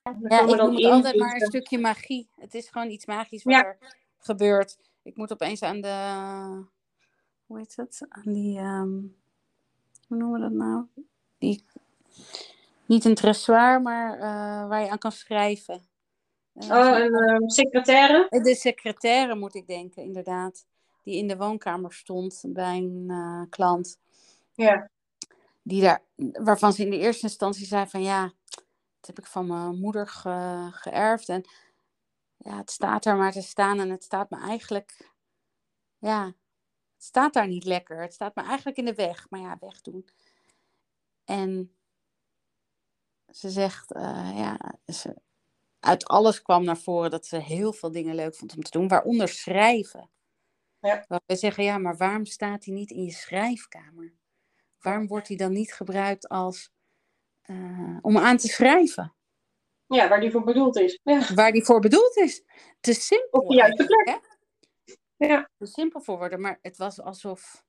Ja, 0.04 0.42
ik 0.42 0.56
noem 0.56 0.76
het 0.76 0.86
altijd 0.86 1.18
maar 1.18 1.36
een 1.36 1.48
stukje 1.48 1.80
magie. 1.80 2.30
Het 2.36 2.54
is 2.54 2.70
gewoon 2.70 2.90
iets 2.90 3.06
magisch 3.06 3.44
wat 3.44 3.54
er 3.54 3.78
gebeurt. 4.18 4.78
Ik 5.02 5.18
moet 5.18 5.32
opeens 5.32 5.62
aan 5.62 5.82
de, 5.82 6.66
hoe 7.46 7.58
heet 7.58 7.76
het? 7.76 8.06
Aan 8.10 8.34
die, 8.34 8.60
um, 8.60 9.16
hoe 10.08 10.18
noemen 10.18 10.42
we 10.42 10.48
dat 10.48 10.58
nou? 10.58 10.86
Die, 11.38 11.66
niet 12.86 13.06
een 13.06 13.16
dressoir, 13.16 13.82
maar 13.82 14.16
uh, 14.16 14.68
waar 14.68 14.82
je 14.82 14.90
aan 14.90 14.98
kan 14.98 15.12
schrijven. 15.12 15.88
Uh, 16.54 16.70
oh, 16.70 16.98
een 16.98 17.42
uh, 17.42 17.48
secretaire? 17.48 18.28
De 18.30 18.56
secretaire 18.56 19.36
moet 19.36 19.56
ik 19.56 19.68
denken, 19.68 20.04
inderdaad. 20.04 20.66
Die 21.04 21.18
in 21.18 21.28
de 21.28 21.38
woonkamer 21.38 21.94
stond 21.94 22.44
bij 22.48 22.78
een 22.78 23.06
uh, 23.08 23.42
klant. 23.50 24.00
Ja. 24.54 24.90
Die 25.68 25.82
daar, 25.82 26.04
waarvan 26.16 26.74
ze 26.74 26.84
in 26.84 26.90
de 26.90 26.98
eerste 26.98 27.24
instantie 27.24 27.66
zei 27.66 27.88
van 27.88 28.02
ja, 28.02 28.34
dat 29.00 29.16
heb 29.16 29.20
ik 29.20 29.26
van 29.26 29.48
mijn 29.48 29.80
moeder 29.80 30.08
ge, 30.08 30.68
geërfd. 30.72 31.30
En 31.30 31.44
ja, 32.38 32.58
het 32.58 32.72
staat 32.72 33.06
er 33.06 33.16
maar 33.16 33.32
te 33.32 33.42
staan 33.42 33.80
en 33.80 33.90
het 33.90 34.04
staat 34.04 34.30
me 34.30 34.38
eigenlijk, 34.38 35.12
ja, 35.98 36.26
het 36.26 37.04
staat 37.04 37.34
daar 37.34 37.48
niet 37.48 37.64
lekker. 37.64 38.02
Het 38.02 38.14
staat 38.14 38.36
me 38.36 38.44
eigenlijk 38.44 38.78
in 38.78 38.86
de 38.86 38.94
weg. 38.94 39.30
Maar 39.30 39.40
ja, 39.40 39.58
wegdoen. 39.60 40.10
En 41.24 41.76
ze 43.32 43.50
zegt, 43.50 43.96
uh, 43.96 44.32
ja, 44.36 44.76
ze, 44.86 45.16
uit 45.80 46.06
alles 46.06 46.42
kwam 46.42 46.64
naar 46.64 46.78
voren 46.78 47.12
dat 47.12 47.26
ze 47.26 47.38
heel 47.38 47.74
veel 47.74 47.92
dingen 47.92 48.16
leuk 48.16 48.36
vond 48.36 48.56
om 48.56 48.62
te 48.62 48.72
doen, 48.72 48.88
waaronder 48.88 49.28
schrijven. 49.28 50.10
Ja. 50.80 51.06
We 51.26 51.36
zeggen, 51.36 51.64
ja, 51.64 51.78
maar 51.78 51.98
waarom 51.98 52.26
staat 52.26 52.66
hij 52.66 52.74
niet 52.74 52.92
in 52.92 53.04
je 53.04 53.12
schrijfkamer? 53.12 54.14
Waarom 54.86 55.08
wordt 55.08 55.28
hij 55.28 55.38
dan 55.38 55.52
niet 55.52 55.74
gebruikt 55.74 56.28
als 56.28 56.72
uh, 57.46 57.98
om 58.02 58.18
aan 58.18 58.38
te 58.38 58.48
schrijven? 58.48 59.16
Ja, 59.88 60.08
waar 60.08 60.20
die 60.20 60.32
voor 60.32 60.44
bedoeld 60.44 60.76
is. 60.78 61.00
Ja. 61.04 61.34
Waar 61.34 61.52
die 61.52 61.66
voor 61.66 61.80
bedoeld 61.80 62.18
is. 62.18 62.44
Te 62.80 62.94
simpel. 62.94 63.40
Op 63.40 63.50
de 63.50 63.56
juiste 63.56 63.86
plek. 63.86 64.08
Hè? 64.08 65.26
Ja. 65.26 65.50
Te 65.58 65.66
simpel 65.66 66.02
voor 66.02 66.18
worden, 66.18 66.42
maar 66.42 66.60
het 66.62 66.78
was 66.78 67.02
alsof 67.02 67.66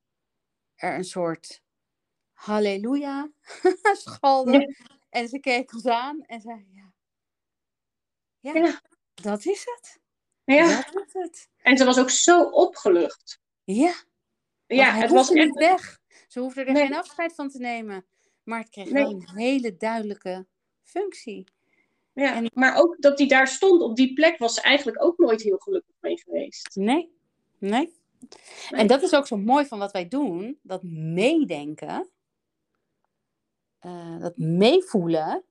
er 0.75 0.95
een 0.95 1.05
soort 1.05 1.62
halleluja 2.33 3.31
schalde. 4.05 4.77
En 5.09 5.29
ze 5.29 5.39
keek 5.39 5.73
ons 5.73 5.87
aan 5.87 6.23
en 6.23 6.41
zei, 6.41 6.67
ja. 6.73 6.93
Ja, 8.39 8.61
ja. 8.61 8.81
dat 9.14 9.45
is 9.45 9.64
het. 9.64 10.01
Ja. 10.45 10.83
Dat 10.93 11.07
is 11.07 11.12
het. 11.12 11.49
En 11.57 11.77
ze 11.77 11.85
was 11.85 11.99
ook 11.99 12.11
zo 12.11 12.43
opgelucht. 12.43 13.41
Ja. 13.64 13.95
Ja, 14.67 14.95
het 14.95 15.11
was 15.11 15.31
niet 15.31 15.55
weg. 15.55 16.05
Ze 16.37 16.43
hoefde 16.43 16.64
er 16.64 16.76
geen 16.76 16.95
afscheid 16.95 17.34
van 17.34 17.49
te 17.49 17.59
nemen. 17.59 18.05
Maar 18.43 18.59
het 18.59 18.68
kreeg 18.68 18.91
wel 18.91 19.11
een 19.11 19.28
hele 19.34 19.76
duidelijke 19.76 20.47
functie. 20.82 21.49
Ja, 22.12 22.34
en... 22.34 22.51
maar 22.55 22.76
ook 22.76 22.97
dat 23.01 23.18
hij 23.18 23.28
daar 23.28 23.49
stond 23.49 23.82
op 23.82 23.97
die 23.97 24.12
plek 24.12 24.39
was 24.39 24.55
ze 24.55 24.61
eigenlijk 24.61 25.03
ook 25.03 25.18
nooit 25.18 25.43
heel 25.43 25.59
gelukkig 25.59 25.95
mee 26.01 26.18
geweest. 26.18 26.70
Nee, 26.74 27.12
nee. 27.59 27.95
En 28.70 28.87
dat 28.87 29.03
is 29.03 29.14
ook 29.14 29.26
zo 29.26 29.37
mooi 29.37 29.66
van 29.66 29.78
wat 29.78 29.93
wij 29.93 30.09
doen, 30.09 30.59
dat 30.62 30.82
meedenken, 30.82 32.09
uh, 33.80 34.20
dat 34.20 34.37
meevoelen, 34.37 35.45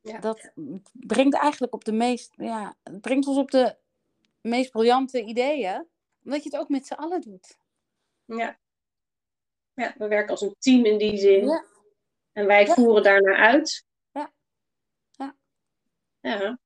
ja. 0.00 0.18
dat 0.18 0.52
brengt 0.92 1.34
eigenlijk 1.34 1.74
op 1.74 1.84
de 1.84 1.92
meest, 1.92 2.32
ja, 2.36 2.76
het 2.82 3.00
brengt 3.00 3.26
ons 3.26 3.38
op 3.38 3.50
de 3.50 3.76
meest 4.40 4.70
briljante 4.70 5.22
ideeën, 5.22 5.86
omdat 6.24 6.42
je 6.42 6.50
het 6.50 6.58
ook 6.58 6.68
met 6.68 6.86
z'n 6.86 6.94
allen 6.94 7.20
doet. 7.20 7.58
Ja. 8.24 8.58
Ja, 9.76 9.94
we 9.98 10.08
werken 10.08 10.30
als 10.30 10.40
een 10.40 10.56
team 10.58 10.84
in 10.84 10.98
die 10.98 11.16
zin. 11.16 11.46
Ja. 11.46 11.64
En 12.32 12.46
wij 12.46 12.66
voeren 12.66 13.02
daarnaar 13.02 13.36
uit. 13.36 13.84
Ja. 14.12 14.32
Ja. 15.10 15.36
Ja. 16.20 16.58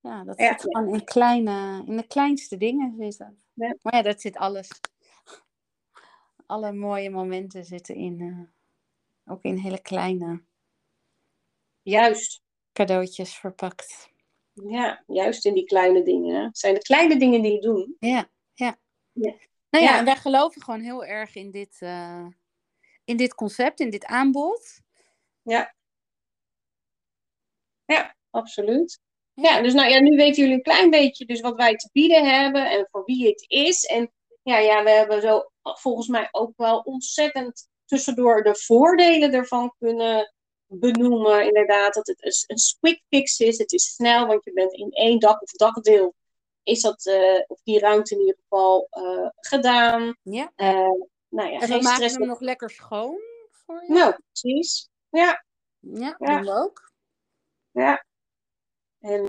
Ja, 0.00 0.24
dat 0.24 0.40
zit 0.40 0.60
gewoon 0.60 0.94
in, 0.94 1.04
kleine, 1.04 1.84
in 1.86 1.96
de 1.96 2.06
kleinste 2.06 2.56
dingen 2.56 2.94
zitten. 2.98 3.42
Ja. 3.54 3.76
Maar 3.82 3.94
ja, 3.94 4.02
dat 4.02 4.20
zit 4.20 4.36
alles. 4.36 4.68
Alle 6.46 6.72
mooie 6.72 7.10
momenten 7.10 7.64
zitten 7.64 7.94
in, 7.94 8.20
uh, 8.20 8.40
ook 9.34 9.42
in 9.42 9.56
hele 9.56 9.80
kleine. 9.80 10.42
Juist. 11.82 12.42
Cadeautjes 12.72 13.34
verpakt. 13.34 14.10
Ja, 14.52 15.02
juist 15.06 15.44
in 15.44 15.54
die 15.54 15.64
kleine 15.64 16.02
dingen. 16.02 16.44
Het 16.44 16.58
zijn 16.58 16.74
de 16.74 16.80
kleine 16.80 17.18
dingen 17.18 17.42
die 17.42 17.52
je 17.52 17.60
doet. 17.60 17.88
Ja, 17.98 18.30
ja. 18.54 18.78
ja. 19.12 19.34
Nou 19.70 19.84
ja, 19.84 19.98
en 19.98 20.04
wij 20.04 20.16
geloven 20.16 20.62
gewoon 20.62 20.80
heel 20.80 21.04
erg 21.04 21.34
in 21.34 21.50
dit, 21.50 21.76
uh, 21.80 22.26
in 23.04 23.16
dit 23.16 23.34
concept, 23.34 23.80
in 23.80 23.90
dit 23.90 24.04
aanbod. 24.04 24.80
Ja. 25.42 25.74
Ja, 27.84 28.16
absoluut. 28.30 29.00
Ja, 29.34 29.62
dus 29.62 29.74
nou 29.74 29.90
ja, 29.90 30.00
nu 30.00 30.16
weten 30.16 30.42
jullie 30.42 30.56
een 30.56 30.62
klein 30.62 30.90
beetje 30.90 31.24
dus 31.24 31.40
wat 31.40 31.56
wij 31.56 31.76
te 31.76 31.88
bieden 31.92 32.40
hebben 32.40 32.70
en 32.70 32.88
voor 32.90 33.04
wie 33.04 33.26
het 33.26 33.44
is. 33.48 33.84
En 33.84 34.12
ja, 34.42 34.58
ja, 34.58 34.82
we 34.82 34.90
hebben 34.90 35.20
zo 35.20 35.50
volgens 35.62 36.08
mij 36.08 36.28
ook 36.30 36.52
wel 36.56 36.78
ontzettend 36.78 37.68
tussendoor 37.84 38.42
de 38.42 38.56
voordelen 38.56 39.32
ervan 39.32 39.74
kunnen 39.78 40.34
benoemen. 40.66 41.46
Inderdaad, 41.46 41.94
dat 41.94 42.06
het 42.06 42.44
een 42.46 42.58
quick 42.80 43.02
fix 43.08 43.38
is. 43.38 43.58
Het 43.58 43.72
is 43.72 43.94
snel, 43.94 44.26
want 44.26 44.44
je 44.44 44.52
bent 44.52 44.72
in 44.72 44.90
één 44.90 45.18
dak 45.18 45.42
of 45.42 45.50
dakdeel. 45.50 46.14
Is 46.70 46.80
dat, 46.80 47.06
uh, 47.06 47.44
of 47.46 47.60
die 47.62 47.78
ruimte 47.78 48.14
in 48.14 48.20
ieder 48.20 48.36
geval, 48.42 48.88
uh, 48.90 49.28
gedaan. 49.34 50.16
Ja. 50.22 50.52
Uh, 50.56 51.04
nou 51.28 51.50
ja, 51.50 51.60
en 51.60 51.68
we 51.68 51.82
maken 51.82 52.10
hem 52.10 52.26
nog 52.26 52.40
lekker 52.40 52.70
schoon 52.70 53.18
voor 53.50 53.84
je. 53.86 53.92
Nou, 53.92 54.14
precies. 54.32 54.88
Ja. 55.08 55.44
Ja, 55.78 56.16
ja. 56.18 56.36
doen 56.36 56.44
we 56.44 56.60
ook. 56.60 56.92
Ja. 57.70 58.04
En 58.98 59.26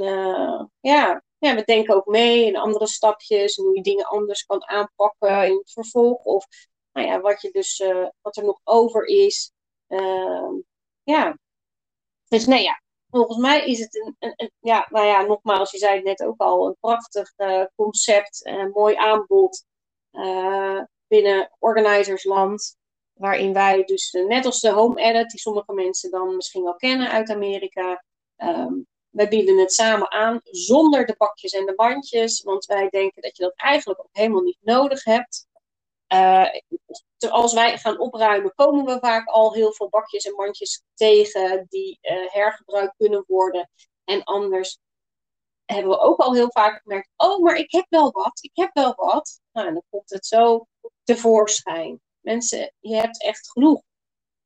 ja. 0.80 1.24
ja, 1.38 1.56
we 1.56 1.64
denken 1.64 1.96
ook 1.96 2.06
mee 2.06 2.46
in 2.46 2.58
andere 2.58 2.88
stapjes. 2.88 3.58
En 3.58 3.64
hoe 3.64 3.76
je 3.76 3.82
dingen 3.82 4.06
anders 4.06 4.46
kan 4.46 4.68
aanpakken 4.68 5.46
in 5.48 5.58
het 5.58 5.72
vervolg. 5.72 6.24
Of 6.24 6.46
nou 6.92 7.08
ja, 7.08 7.20
wat, 7.20 7.42
je 7.42 7.52
dus, 7.52 7.84
wat 8.22 8.38
er 8.38 8.44
nog 8.44 8.60
over 8.64 9.06
is. 9.06 9.52
Ehm, 9.88 10.54
ja. 11.04 11.38
Dus 12.28 12.46
nee, 12.46 12.64
ja, 12.64 12.82
volgens 13.12 13.38
mij 13.38 13.66
is 13.66 13.80
het 13.80 13.96
een, 13.96 14.16
een, 14.20 14.52
ja, 14.60 14.88
nou 14.90 15.06
ja, 15.06 15.22
nogmaals, 15.22 15.72
je 15.72 15.78
zei 15.78 15.96
het 15.96 16.04
net 16.04 16.24
ook 16.24 16.40
al, 16.40 16.68
een 16.68 16.78
prachtig 16.80 17.34
uh, 17.38 17.66
concept, 17.76 18.46
een 18.46 18.70
mooi 18.70 18.96
aanbod 18.96 19.66
uh, 20.12 20.82
binnen 21.08 21.56
organizersland. 21.60 22.76
Waarin 23.14 23.54
wij 23.54 23.84
dus, 23.84 24.12
net 24.28 24.46
als 24.46 24.60
de 24.60 24.72
home 24.72 25.02
edit, 25.02 25.30
die 25.30 25.40
sommige 25.40 25.74
mensen 25.74 26.12
dan 26.12 26.36
misschien 26.36 26.64
wel 26.64 26.76
kennen 26.76 27.10
uit 27.10 27.30
Amerika, 27.30 28.04
um, 28.38 28.88
wij 29.10 29.28
bieden 29.28 29.58
het 29.58 29.74
samen 29.74 30.12
aan 30.12 30.40
zonder 30.44 31.06
de 31.06 31.16
bakjes 31.18 31.52
en 31.52 31.66
de 31.66 31.76
bandjes. 31.76 32.44
Want 32.44 32.66
wij 32.66 32.90
denken 32.90 33.22
dat 33.22 33.38
je 33.38 33.44
dat 33.44 33.56
eigenlijk 33.56 34.00
ook 34.00 34.10
helemaal 34.12 34.42
niet 34.42 34.58
nodig 34.62 35.04
hebt. 35.04 35.48
Als 37.30 37.54
wij 37.54 37.78
gaan 37.78 38.00
opruimen, 38.00 38.54
komen 38.56 38.86
we 38.86 39.00
vaak 39.00 39.28
al 39.28 39.54
heel 39.54 39.74
veel 39.74 39.90
bakjes 39.90 40.26
en 40.26 40.36
mandjes 40.36 40.84
tegen 40.94 41.66
die 41.70 42.00
uh, 42.02 42.32
hergebruikt 42.32 42.96
kunnen 42.98 43.24
worden. 43.28 43.70
En 44.04 44.24
anders 44.24 44.80
hebben 45.66 45.92
we 45.92 46.00
ook 46.00 46.20
al 46.20 46.34
heel 46.34 46.52
vaak 46.52 46.82
gemerkt: 46.82 47.10
oh, 47.16 47.44
maar 47.44 47.56
ik 47.56 47.72
heb 47.72 47.86
wel 47.90 48.12
wat, 48.12 48.40
ik 48.42 48.52
heb 48.54 48.70
wel 48.74 48.94
wat. 48.96 49.40
Nou, 49.52 49.74
dan 49.74 49.84
komt 49.90 50.10
het 50.10 50.26
zo 50.26 50.68
tevoorschijn. 51.04 52.02
Mensen, 52.20 52.74
je 52.80 52.96
hebt 52.96 53.24
echt 53.24 53.52
genoeg, 53.52 53.82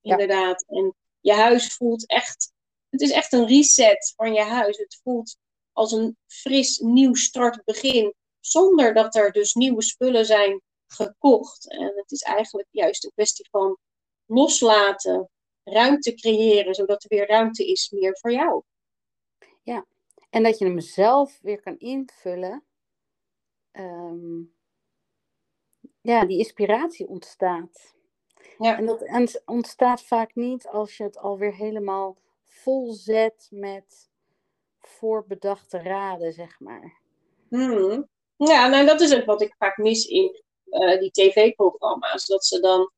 inderdaad. 0.01 0.65
En 0.67 0.95
je 1.19 1.34
huis 1.34 1.76
voelt 1.76 2.07
echt, 2.07 2.51
het 2.89 3.01
is 3.01 3.11
echt 3.11 3.34
een 3.34 3.47
reset 3.47 4.13
van 4.15 4.34
je 4.34 4.41
huis. 4.41 4.78
Het 4.78 4.99
voelt 5.03 5.38
als 5.71 5.91
een 5.91 6.17
fris, 6.28 6.78
nieuw 6.80 7.13
startbegin, 7.13 8.13
zonder 8.39 8.93
dat 8.93 9.15
er 9.15 9.32
dus 9.32 9.53
nieuwe 9.53 9.84
spullen 9.84 10.26
zijn 10.26 10.61
gekocht. 10.88 11.71
En 11.71 11.93
het 11.95 12.11
is 12.11 12.21
eigenlijk 12.21 12.67
juist 12.71 13.03
een 13.03 13.11
kwestie 13.13 13.47
van 13.49 13.77
loslaten, 14.25 15.29
ruimte 15.63 16.13
creëren, 16.13 16.75
zodat 16.75 17.03
er 17.03 17.09
weer 17.09 17.27
ruimte 17.27 17.67
is 17.67 17.89
meer 17.89 18.17
voor 18.17 18.31
jou. 18.31 18.63
Ja, 19.63 19.86
En 20.29 20.43
dat 20.43 20.57
je 20.57 20.65
hem 20.65 20.79
zelf 20.79 21.39
weer 21.41 21.61
kan 21.61 21.77
invullen. 21.77 22.63
Ehm, 23.71 24.41
ja, 26.01 26.25
die 26.25 26.38
inspiratie 26.38 27.07
ontstaat. 27.07 27.95
Ja. 28.57 28.77
En 28.77 28.86
dat 28.86 29.41
ontstaat 29.45 30.03
vaak 30.03 30.36
niet 30.36 30.67
als 30.67 30.97
je 30.97 31.03
het 31.03 31.17
alweer 31.17 31.53
helemaal 31.53 32.17
vol 32.43 32.93
zet 32.93 33.47
met 33.51 34.09
voorbedachte 34.79 35.77
raden, 35.77 36.33
zeg 36.33 36.59
maar. 36.59 36.99
Hmm. 37.49 38.07
Ja, 38.36 38.67
nou, 38.67 38.86
dat 38.86 39.01
is 39.01 39.15
ook 39.15 39.25
wat 39.25 39.41
ik 39.41 39.55
vaak 39.57 39.77
mis 39.77 40.05
in 40.05 40.43
uh, 40.76 40.99
die 40.99 41.11
tv-programma's. 41.11 42.26
Dat 42.26 42.45
ze 42.45 42.59
dan 42.59 42.91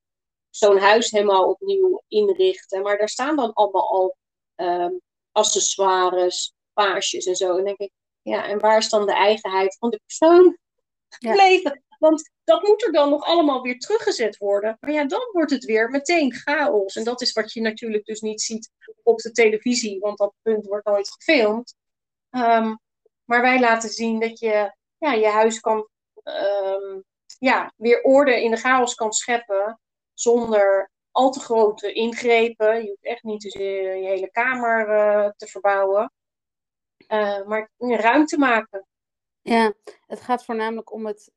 zo'n 0.50 0.78
huis 0.78 1.12
helemaal 1.12 1.50
opnieuw 1.50 2.04
inrichten. 2.08 2.82
Maar 2.82 2.98
daar 2.98 3.10
staan 3.10 3.36
dan 3.36 3.54
allemaal 3.54 3.90
al 3.90 4.18
um, 4.56 5.02
accessoires, 5.32 6.54
paasjes 6.74 7.26
en 7.26 7.36
zo. 7.36 7.58
En 7.58 7.64
denk 7.64 7.78
ik, 7.78 7.92
ja, 8.22 8.48
en 8.48 8.60
waar 8.60 8.78
is 8.78 8.90
dan 8.90 9.06
de 9.06 9.14
eigenheid 9.14 9.78
van 9.78 9.90
de 9.90 10.02
persoon 10.06 10.58
gebleven? 11.10 11.84
Want 12.00 12.32
dat 12.44 12.64
moet 12.64 12.84
er 12.84 12.92
dan 12.92 13.10
nog 13.10 13.24
allemaal 13.24 13.62
weer 13.62 13.80
teruggezet 13.80 14.38
worden. 14.38 14.78
Maar 14.80 14.92
ja, 14.92 15.06
dan 15.06 15.30
wordt 15.32 15.52
het 15.52 15.66
weer 15.66 15.90
meteen 15.90 16.34
chaos. 16.34 16.96
En 16.96 17.04
dat 17.04 17.22
is 17.22 17.34
wat 17.34 17.54
je 17.54 17.62
natuurlijk 17.62 18.06
dus 18.06 18.22
niet 18.22 18.42
ziet 18.42 18.72
op 19.04 19.18
de 19.18 19.32
televisie, 19.32 20.00
want 20.00 20.18
dat 20.18 20.34
punt 20.42 20.66
wordt 20.66 20.86
nooit 20.86 21.12
gefilmd. 21.12 21.76
Ehm, 22.30 22.76
maar 23.26 23.42
wij 23.42 23.60
laten 23.60 23.90
zien 23.90 24.20
dat 24.20 24.40
je 24.40 24.76
ja, 24.98 25.14
je 25.14 25.28
huis 25.28 25.60
kan, 25.60 25.78
um, 26.24 26.57
ja, 27.40 27.74
weer 27.76 28.02
orde 28.02 28.42
in 28.44 28.52
de 28.52 28.58
chaos 28.58 28.96
kan 28.96 29.14
scheppen 29.14 29.80
zonder 30.14 30.92
al 31.12 31.32
te 31.32 31.40
grote 31.40 31.94
ingrepen. 31.94 32.84
Je 32.84 32.90
hoeft 32.90 33.06
echt 33.06 33.24
niet 33.24 33.42
je, 33.42 33.60
je 33.60 34.08
hele 34.08 34.32
kamer 34.32 34.90
uh, 34.90 35.30
te 35.36 35.48
verbouwen, 35.48 36.14
uh, 37.08 37.46
maar 37.46 37.72
ruimte 37.78 38.38
maken. 38.38 38.88
Ja, 39.42 39.74
het 40.06 40.22
gaat 40.22 40.46
voornamelijk 40.46 40.92
om 40.92 41.06
het, 41.06 41.32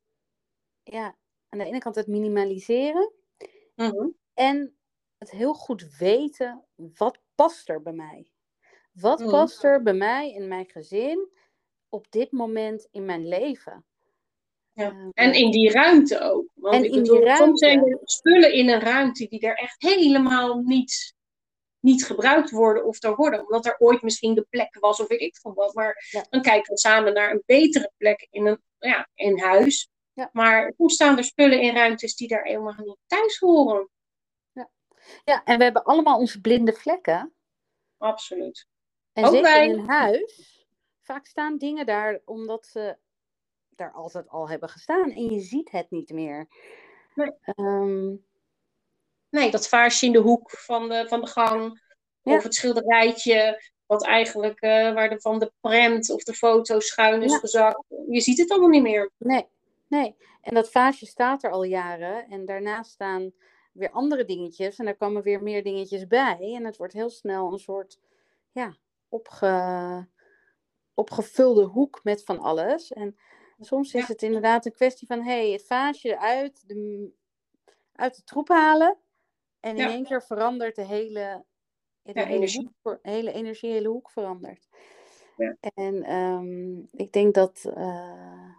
ja, 0.82 1.16
aan 1.48 1.58
de 1.58 1.64
ene 1.64 1.78
kant 1.78 1.94
het 1.94 2.06
minimaliseren 2.06 3.12
mm 3.74 4.18
en 4.34 4.78
het 5.18 5.30
heel 5.30 5.54
goed 5.54 5.96
weten 5.98 6.64
wat 6.74 7.20
past 7.34 7.68
er 7.68 7.82
bij 7.82 7.92
mij. 7.92 8.30
Wat 8.92 9.18
mm 9.18 9.30
past 9.30 9.64
er 9.64 9.82
bij 9.82 9.94
mij 9.94 10.32
in 10.32 10.48
mijn 10.48 10.68
gezin 10.70 11.28
op 11.88 12.10
dit 12.10 12.32
moment 12.32 12.88
in 12.90 13.04
mijn 13.04 13.28
leven? 13.28 13.84
Ja. 14.80 15.10
En 15.12 15.32
in 15.32 15.50
die 15.50 15.70
ruimte 15.70 16.20
ook. 16.20 16.46
Want 16.54 16.74
en 16.74 16.84
ik 16.84 16.92
bedoel, 16.92 17.36
soms 17.36 17.58
zijn 17.58 17.86
er 17.86 17.98
spullen 18.02 18.52
in 18.52 18.68
een 18.68 18.80
ruimte 18.80 19.26
die 19.28 19.40
er 19.40 19.56
echt 19.56 19.82
helemaal 19.82 20.58
niet, 20.58 21.14
niet 21.80 22.04
gebruikt 22.04 22.50
worden 22.50 22.84
of 22.84 23.02
er 23.02 23.16
worden. 23.16 23.40
Omdat 23.40 23.66
er 23.66 23.76
ooit 23.78 24.02
misschien 24.02 24.34
de 24.34 24.46
plek 24.50 24.76
was 24.80 25.00
of 25.00 25.08
weet 25.08 25.20
ik 25.20 25.36
van 25.36 25.54
wat. 25.54 25.74
Maar 25.74 26.26
dan 26.30 26.42
kijken 26.42 26.72
we 26.72 26.78
samen 26.78 27.12
naar 27.12 27.30
een 27.30 27.42
betere 27.46 27.92
plek 27.96 28.26
in 28.30 28.46
een 28.46 28.62
ja, 28.78 29.08
in 29.14 29.38
huis. 29.38 29.88
Ja. 30.12 30.30
Maar 30.32 30.72
hoe 30.76 30.90
staan 30.90 31.16
er 31.16 31.24
spullen 31.24 31.60
in 31.60 31.74
ruimtes 31.74 32.16
die 32.16 32.28
daar 32.28 32.44
helemaal 32.44 32.74
niet 32.76 32.96
thuis 33.06 33.38
horen? 33.38 33.88
Ja. 34.52 34.70
ja, 35.24 35.44
en 35.44 35.58
we 35.58 35.64
hebben 35.64 35.84
allemaal 35.84 36.18
onze 36.18 36.40
blinde 36.40 36.72
vlekken. 36.72 37.34
Absoluut. 37.98 38.66
En 39.12 39.24
ook 39.24 39.30
zeker 39.30 39.50
wij... 39.50 39.68
in 39.68 39.78
een 39.78 39.88
huis. 39.88 40.66
Vaak 41.00 41.26
staan 41.26 41.58
dingen 41.58 41.86
daar 41.86 42.20
omdat 42.24 42.66
ze 42.66 42.96
daar 43.76 43.92
altijd 43.92 44.28
al 44.28 44.48
hebben 44.48 44.68
gestaan 44.68 45.10
en 45.10 45.24
je 45.24 45.40
ziet 45.40 45.70
het 45.70 45.90
niet 45.90 46.10
meer. 46.10 46.48
Nee, 47.14 47.32
ehm, 47.42 48.14
nee 49.28 49.50
dat 49.50 49.68
vaasje 49.68 50.06
in 50.06 50.12
de 50.12 50.18
hoek 50.18 50.50
van 50.50 50.88
de, 50.88 51.06
van 51.08 51.20
de 51.20 51.26
gang. 51.26 51.88
Of 52.22 52.42
het 52.42 52.54
schilderijtje, 52.54 53.62
wat 53.86 54.04
eigenlijk 54.04 54.62
uh, 54.62 54.92
waar 54.92 55.08
de, 55.08 55.20
van 55.20 55.38
de 55.38 55.52
prent 55.60 56.10
of 56.10 56.22
de 56.22 56.34
foto 56.34 56.80
schuin 56.80 57.22
is 57.22 57.36
gezakt. 57.36 57.84
Je 58.08 58.20
ziet 58.20 58.38
het 58.38 58.50
allemaal 58.50 58.68
niet 58.68 58.82
meer. 58.82 59.10
Nee, 59.16 59.46
nee. 59.88 60.16
En 60.40 60.54
dat 60.54 60.70
vaasje 60.70 61.06
staat 61.06 61.42
er 61.42 61.50
al 61.50 61.62
jaren. 61.62 62.28
En 62.28 62.44
daarnaast 62.44 62.90
staan 62.90 63.32
weer 63.72 63.90
andere 63.90 64.24
dingetjes. 64.24 64.76
En 64.76 64.84
daar 64.84 64.96
komen 64.96 65.22
weer 65.22 65.42
meer 65.42 65.62
dingetjes 65.62 66.06
bij. 66.06 66.54
En 66.56 66.64
het 66.64 66.76
wordt 66.76 66.92
heel 66.92 67.10
snel 67.10 67.52
een 67.52 67.58
soort 67.58 67.98
ja, 68.52 68.76
opge, 69.08 70.06
opgevulde 70.94 71.64
hoek 71.64 72.00
met 72.02 72.24
van 72.24 72.38
alles. 72.38 72.92
En 72.92 73.16
Soms 73.60 73.94
is 73.94 74.08
het 74.08 74.22
inderdaad 74.22 74.66
een 74.66 74.72
kwestie 74.72 75.06
van 75.06 75.22
hey, 75.22 75.50
het 75.50 75.66
vaasje 75.66 76.18
uit 76.18 76.68
de, 76.68 77.10
uit 77.92 78.16
de 78.16 78.24
troep 78.24 78.48
halen. 78.48 78.98
En 79.60 79.76
in 79.76 79.88
één 79.88 80.04
keer 80.04 80.22
verandert 80.22 80.76
de 80.76 80.84
hele, 80.84 81.44
de 82.02 82.12
hele, 82.12 82.26
energie. 82.26 82.70
Hoek, 82.82 82.98
hele 83.02 83.32
energie, 83.32 83.70
hele 83.70 83.88
hoek 83.88 84.10
verandert. 84.10 84.68
En 85.74 86.14
um, 86.14 86.88
ik 86.92 87.12
denk 87.12 87.34
dat. 87.34 87.64
Uh, 87.76 88.54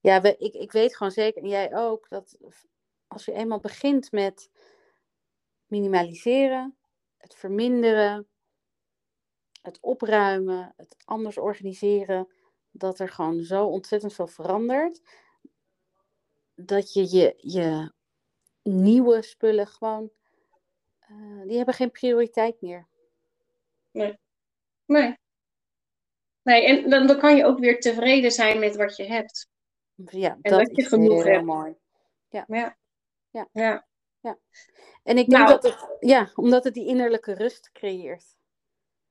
ja, 0.00 0.20
we, 0.20 0.36
ik, 0.36 0.54
ik 0.54 0.72
weet 0.72 0.96
gewoon 0.96 1.12
zeker, 1.12 1.42
en 1.42 1.48
jij 1.48 1.76
ook, 1.76 2.08
dat 2.08 2.38
als 3.06 3.24
je 3.24 3.32
eenmaal 3.32 3.60
begint 3.60 4.12
met 4.12 4.50
minimaliseren, 5.66 6.76
het 7.16 7.34
verminderen, 7.34 8.28
het 9.62 9.78
opruimen, 9.80 10.72
het 10.76 10.96
anders 11.04 11.38
organiseren, 11.38 12.28
dat 12.78 12.98
er 12.98 13.08
gewoon 13.08 13.42
zo 13.42 13.66
ontzettend 13.66 14.14
veel 14.14 14.26
verandert. 14.26 15.00
Dat 16.54 16.92
je 16.92 17.16
je, 17.16 17.34
je 17.36 17.92
nieuwe 18.62 19.22
spullen 19.22 19.66
gewoon. 19.66 20.10
Uh, 21.10 21.42
die 21.46 21.56
hebben 21.56 21.74
geen 21.74 21.90
prioriteit 21.90 22.60
meer. 22.60 22.86
Nee. 23.90 24.18
Nee. 24.86 25.18
Nee, 26.42 26.66
en 26.66 26.90
dan, 26.90 27.06
dan 27.06 27.18
kan 27.18 27.36
je 27.36 27.44
ook 27.44 27.58
weer 27.58 27.80
tevreden 27.80 28.30
zijn 28.30 28.58
met 28.58 28.76
wat 28.76 28.96
je 28.96 29.04
hebt. 29.04 29.48
Ja, 29.94 30.38
en 30.42 30.50
dat, 30.50 30.66
dat 30.66 30.76
je 30.76 30.84
genoeg 30.84 31.24
heel 31.24 31.32
hebt. 31.32 31.44
mooi. 31.44 31.74
Ja. 32.28 32.44
Ja. 32.48 32.76
ja. 33.30 33.48
ja. 33.52 33.86
ja. 34.20 34.38
En 35.02 35.18
ik 35.18 35.28
denk 35.28 35.42
nou, 35.42 35.48
dat 35.48 35.62
het, 35.62 35.96
ja, 36.00 36.30
omdat 36.34 36.64
het 36.64 36.74
die 36.74 36.86
innerlijke 36.86 37.34
rust 37.34 37.72
creëert. 37.72 38.36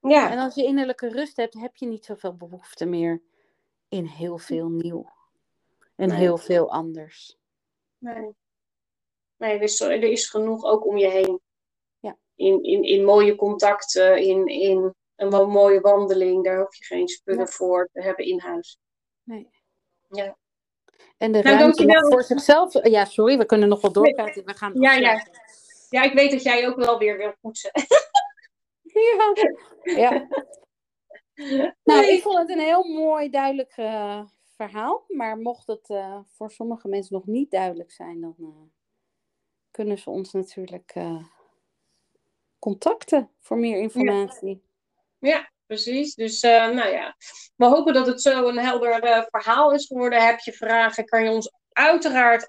Ja. 0.01 0.31
En 0.31 0.37
als 0.37 0.55
je 0.55 0.63
innerlijke 0.63 1.09
rust 1.09 1.37
hebt, 1.37 1.53
heb 1.53 1.75
je 1.75 1.85
niet 1.85 2.05
zoveel 2.05 2.35
behoefte 2.35 2.85
meer 2.85 3.21
in 3.89 4.05
heel 4.05 4.37
veel 4.37 4.69
nieuw. 4.69 5.11
En 5.95 6.11
heel 6.11 6.37
veel 6.37 6.71
anders. 6.71 7.37
Nee. 7.97 8.35
Nee, 9.37 9.55
er 9.55 9.61
is, 9.61 9.79
er 9.79 10.03
is 10.03 10.29
genoeg 10.29 10.63
ook 10.63 10.85
om 10.85 10.97
je 10.97 11.09
heen. 11.09 11.39
Ja. 11.99 12.17
In, 12.35 12.63
in, 12.63 12.83
in 12.83 13.05
mooie 13.05 13.35
contacten, 13.35 14.17
in, 14.17 14.47
in 14.47 14.93
een 15.15 15.49
mooie 15.49 15.79
wandeling. 15.79 16.43
Daar 16.43 16.59
hoef 16.59 16.75
je 16.75 16.83
geen 16.83 17.07
spullen 17.07 17.47
voor 17.47 17.89
te 17.93 18.01
hebben 18.01 18.25
in 18.25 18.39
huis. 18.39 18.77
Nee. 19.23 19.49
Ja. 20.09 20.37
En 21.17 21.31
de 21.31 21.41
nou, 21.41 21.57
ruimte 21.57 22.07
voor 22.09 22.23
zichzelf. 22.23 22.87
Ja, 22.87 23.05
sorry, 23.05 23.37
we 23.37 23.45
kunnen 23.45 23.69
nog 23.69 23.81
wel 23.81 23.91
doorpraten. 23.91 24.45
We 24.45 24.53
gaan 24.53 24.73
ja, 24.79 24.93
ja. 24.93 25.27
ja, 25.89 26.03
ik 26.03 26.13
weet 26.13 26.31
dat 26.31 26.43
jij 26.43 26.67
ook 26.67 26.75
wel 26.75 26.97
weer 26.97 27.17
wil 27.17 27.33
poetsen. 27.41 27.71
ja. 28.93 29.33
ja. 29.83 30.27
Nou, 32.01 32.11
ik 32.11 32.21
vond 32.21 32.37
het 32.37 32.49
een 32.49 32.59
heel 32.59 32.83
mooi, 32.83 33.29
duidelijk 33.29 33.77
uh, 33.77 34.21
verhaal. 34.55 35.03
Maar 35.07 35.37
mocht 35.37 35.67
het 35.67 35.89
uh, 35.89 36.19
voor 36.35 36.51
sommige 36.51 36.87
mensen 36.87 37.15
nog 37.15 37.25
niet 37.25 37.51
duidelijk 37.51 37.91
zijn, 37.91 38.21
dan 38.21 38.35
uh, 38.39 38.47
kunnen 39.71 39.97
ze 39.97 40.09
ons 40.09 40.33
natuurlijk 40.33 40.95
contacten 42.59 43.29
voor 43.39 43.57
meer 43.57 43.79
informatie. 43.79 44.63
Ja, 45.19 45.29
ja 45.29 45.51
precies. 45.65 46.15
Dus 46.15 46.41
nou 46.41 46.87
ja, 46.87 47.15
we 47.55 47.65
hopen 47.65 47.93
dat 47.93 48.07
het 48.07 48.21
zo 48.21 48.47
een 48.47 48.57
helder 48.57 49.27
verhaal 49.29 49.71
is 49.71 49.85
geworden. 49.85 50.25
Heb 50.25 50.39
je 50.39 50.53
vragen, 50.53 51.05
kan 51.05 51.23
je 51.23 51.29
ons 51.29 51.51
uiteraard 51.71 52.47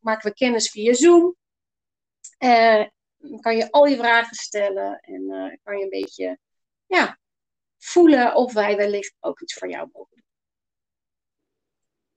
maken 0.00 0.28
we 0.28 0.36
kennis 0.36 0.70
via 0.70 0.94
Zoom 0.94 1.36
kan 3.40 3.56
je 3.56 3.70
al 3.70 3.84
je 3.84 3.96
vragen 3.96 4.36
stellen 4.36 5.00
en 5.00 5.22
uh, 5.22 5.52
kan 5.62 5.78
je 5.78 5.82
een 5.84 5.88
beetje 5.90 6.38
ja, 6.86 7.18
voelen 7.78 8.34
of 8.34 8.52
wij 8.52 8.76
wellicht 8.76 9.14
ook 9.20 9.40
iets 9.40 9.54
voor 9.54 9.70
jou 9.70 9.88
mogen 9.92 10.16
doen. 10.16 10.24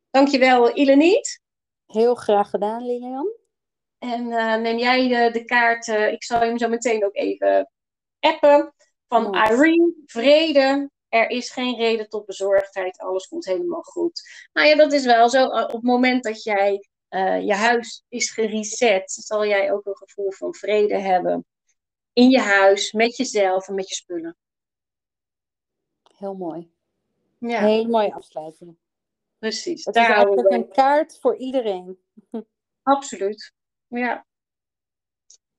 Dankjewel, 0.09 0.77
Ileniet. 0.77 1.41
Heel 1.85 2.15
graag 2.15 2.49
gedaan, 2.49 2.85
Lilian. 2.85 3.35
En 3.97 4.25
uh, 4.25 4.55
neem 4.55 4.77
jij 4.77 5.07
de, 5.07 5.39
de 5.39 5.45
kaart, 5.45 5.87
uh, 5.87 6.11
ik 6.11 6.23
zal 6.23 6.39
hem 6.39 6.57
zo 6.57 6.67
meteen 6.67 7.05
ook 7.05 7.15
even 7.15 7.71
appen 8.19 8.73
van 9.07 9.35
Irene. 9.35 9.93
Vrede. 10.05 10.89
Er 11.09 11.29
is 11.29 11.49
geen 11.51 11.75
reden 11.75 12.09
tot 12.09 12.25
bezorgdheid. 12.25 12.97
Alles 12.97 13.27
komt 13.27 13.45
helemaal 13.45 13.81
goed. 13.81 14.47
Nou 14.53 14.67
ja, 14.67 14.75
dat 14.75 14.93
is 14.93 15.05
wel 15.05 15.29
zo. 15.29 15.45
Op 15.45 15.71
het 15.71 15.83
moment 15.83 16.23
dat 16.23 16.43
jij 16.43 16.89
uh, 17.09 17.41
je 17.41 17.53
huis 17.53 18.03
is 18.07 18.31
gereset, 18.31 19.11
zal 19.11 19.45
jij 19.45 19.71
ook 19.71 19.85
een 19.85 19.97
gevoel 19.97 20.31
van 20.31 20.53
vrede 20.55 20.97
hebben. 20.97 21.45
In 22.13 22.29
je 22.29 22.39
huis, 22.39 22.91
met 22.91 23.17
jezelf 23.17 23.67
en 23.67 23.75
met 23.75 23.89
je 23.89 23.95
spullen. 23.95 24.37
Heel 26.17 26.35
mooi. 26.35 26.71
Ja. 27.39 27.59
Heel 27.59 27.85
mooie 27.85 28.13
afsluiting. 28.13 28.77
Precies. 29.39 29.85
Het 29.85 29.93
Daar 29.93 30.09
is 30.09 30.15
eigenlijk 30.15 30.51
een 30.51 30.69
kaart 30.69 31.19
voor 31.19 31.35
iedereen. 31.35 31.99
Absoluut. 32.83 33.53
Ja. 33.87 34.25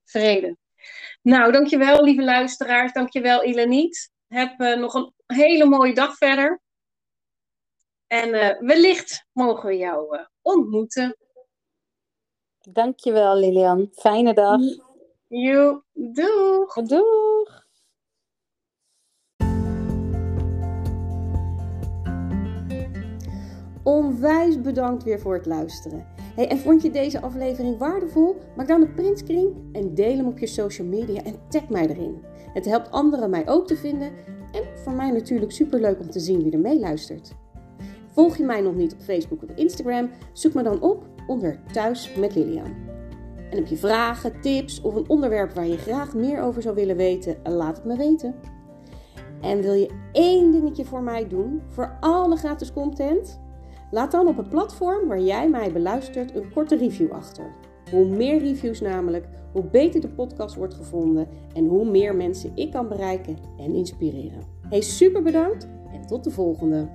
Vrede. 0.04 0.56
Nou, 1.22 1.52
dankjewel 1.52 2.04
lieve 2.04 2.22
luisteraars. 2.22 2.92
Dankjewel 2.92 3.44
Ileniet. 3.44 4.10
Heb 4.26 4.60
uh, 4.60 4.78
nog 4.78 4.94
een 4.94 5.12
hele 5.26 5.64
mooie 5.64 5.94
dag 5.94 6.16
verder. 6.16 6.60
En 8.06 8.28
uh, 8.28 8.58
wellicht 8.58 9.26
mogen 9.32 9.68
we 9.68 9.76
jou 9.76 10.18
uh, 10.18 10.26
ontmoeten. 10.42 11.16
Dankjewel 12.72 13.36
Lilian. 13.36 13.88
Fijne 13.92 14.34
dag. 14.34 14.60
Jo, 15.26 15.82
doeg. 15.92 16.74
Doeg. 16.74 17.66
Onwijs 23.82 24.60
bedankt 24.60 25.04
weer 25.04 25.20
voor 25.20 25.34
het 25.34 25.46
luisteren. 25.46 26.06
Hey, 26.34 26.48
en 26.48 26.58
vond 26.58 26.82
je 26.82 26.90
deze 26.90 27.20
aflevering 27.20 27.78
waardevol? 27.78 28.36
Maak 28.56 28.68
dan 28.68 28.80
een 28.80 28.94
printscreen 28.94 29.68
en 29.72 29.94
deel 29.94 30.16
hem 30.16 30.26
op 30.26 30.38
je 30.38 30.46
social 30.46 30.86
media 30.86 31.22
en 31.22 31.48
tag 31.48 31.68
mij 31.68 31.86
erin. 31.86 32.24
Het 32.52 32.64
helpt 32.64 32.90
anderen 32.90 33.30
mij 33.30 33.48
ook 33.48 33.66
te 33.66 33.76
vinden 33.76 34.12
en 34.52 34.62
voor 34.74 34.92
mij 34.92 35.10
natuurlijk 35.10 35.52
superleuk 35.52 36.00
om 36.00 36.10
te 36.10 36.20
zien 36.20 36.42
wie 36.42 36.52
er 36.52 36.58
meeluistert. 36.58 37.34
Volg 38.06 38.36
je 38.36 38.44
mij 38.44 38.60
nog 38.60 38.74
niet 38.74 38.92
op 38.92 39.00
Facebook 39.00 39.42
of 39.42 39.56
Instagram? 39.56 40.10
Zoek 40.32 40.54
me 40.54 40.62
dan 40.62 40.82
op 40.82 41.17
onder 41.28 41.60
Thuis 41.72 42.14
met 42.14 42.34
Lilian. 42.34 42.74
En 43.50 43.56
heb 43.56 43.66
je 43.66 43.76
vragen, 43.76 44.40
tips 44.40 44.80
of 44.80 44.94
een 44.94 45.08
onderwerp 45.08 45.52
waar 45.52 45.66
je 45.66 45.76
graag 45.76 46.14
meer 46.14 46.40
over 46.40 46.62
zou 46.62 46.74
willen 46.74 46.96
weten? 46.96 47.36
Laat 47.44 47.76
het 47.76 47.84
me 47.84 47.96
weten. 47.96 48.34
En 49.40 49.60
wil 49.60 49.72
je 49.72 49.90
één 50.12 50.52
dingetje 50.52 50.84
voor 50.84 51.02
mij 51.02 51.28
doen, 51.28 51.62
voor 51.68 51.96
alle 52.00 52.36
gratis 52.36 52.72
content? 52.72 53.40
Laat 53.90 54.10
dan 54.10 54.26
op 54.26 54.36
het 54.36 54.48
platform 54.48 55.08
waar 55.08 55.20
jij 55.20 55.48
mij 55.48 55.72
beluistert 55.72 56.34
een 56.34 56.52
korte 56.52 56.76
review 56.76 57.12
achter. 57.12 57.52
Hoe 57.90 58.06
meer 58.06 58.38
reviews 58.38 58.80
namelijk, 58.80 59.28
hoe 59.52 59.64
beter 59.64 60.00
de 60.00 60.08
podcast 60.08 60.54
wordt 60.54 60.74
gevonden 60.74 61.28
en 61.54 61.66
hoe 61.66 61.90
meer 61.90 62.16
mensen 62.16 62.52
ik 62.54 62.70
kan 62.70 62.88
bereiken 62.88 63.36
en 63.58 63.74
inspireren. 63.74 64.42
Hey, 64.68 64.80
super 64.80 65.22
bedankt 65.22 65.68
en 65.92 66.06
tot 66.06 66.24
de 66.24 66.30
volgende! 66.30 66.88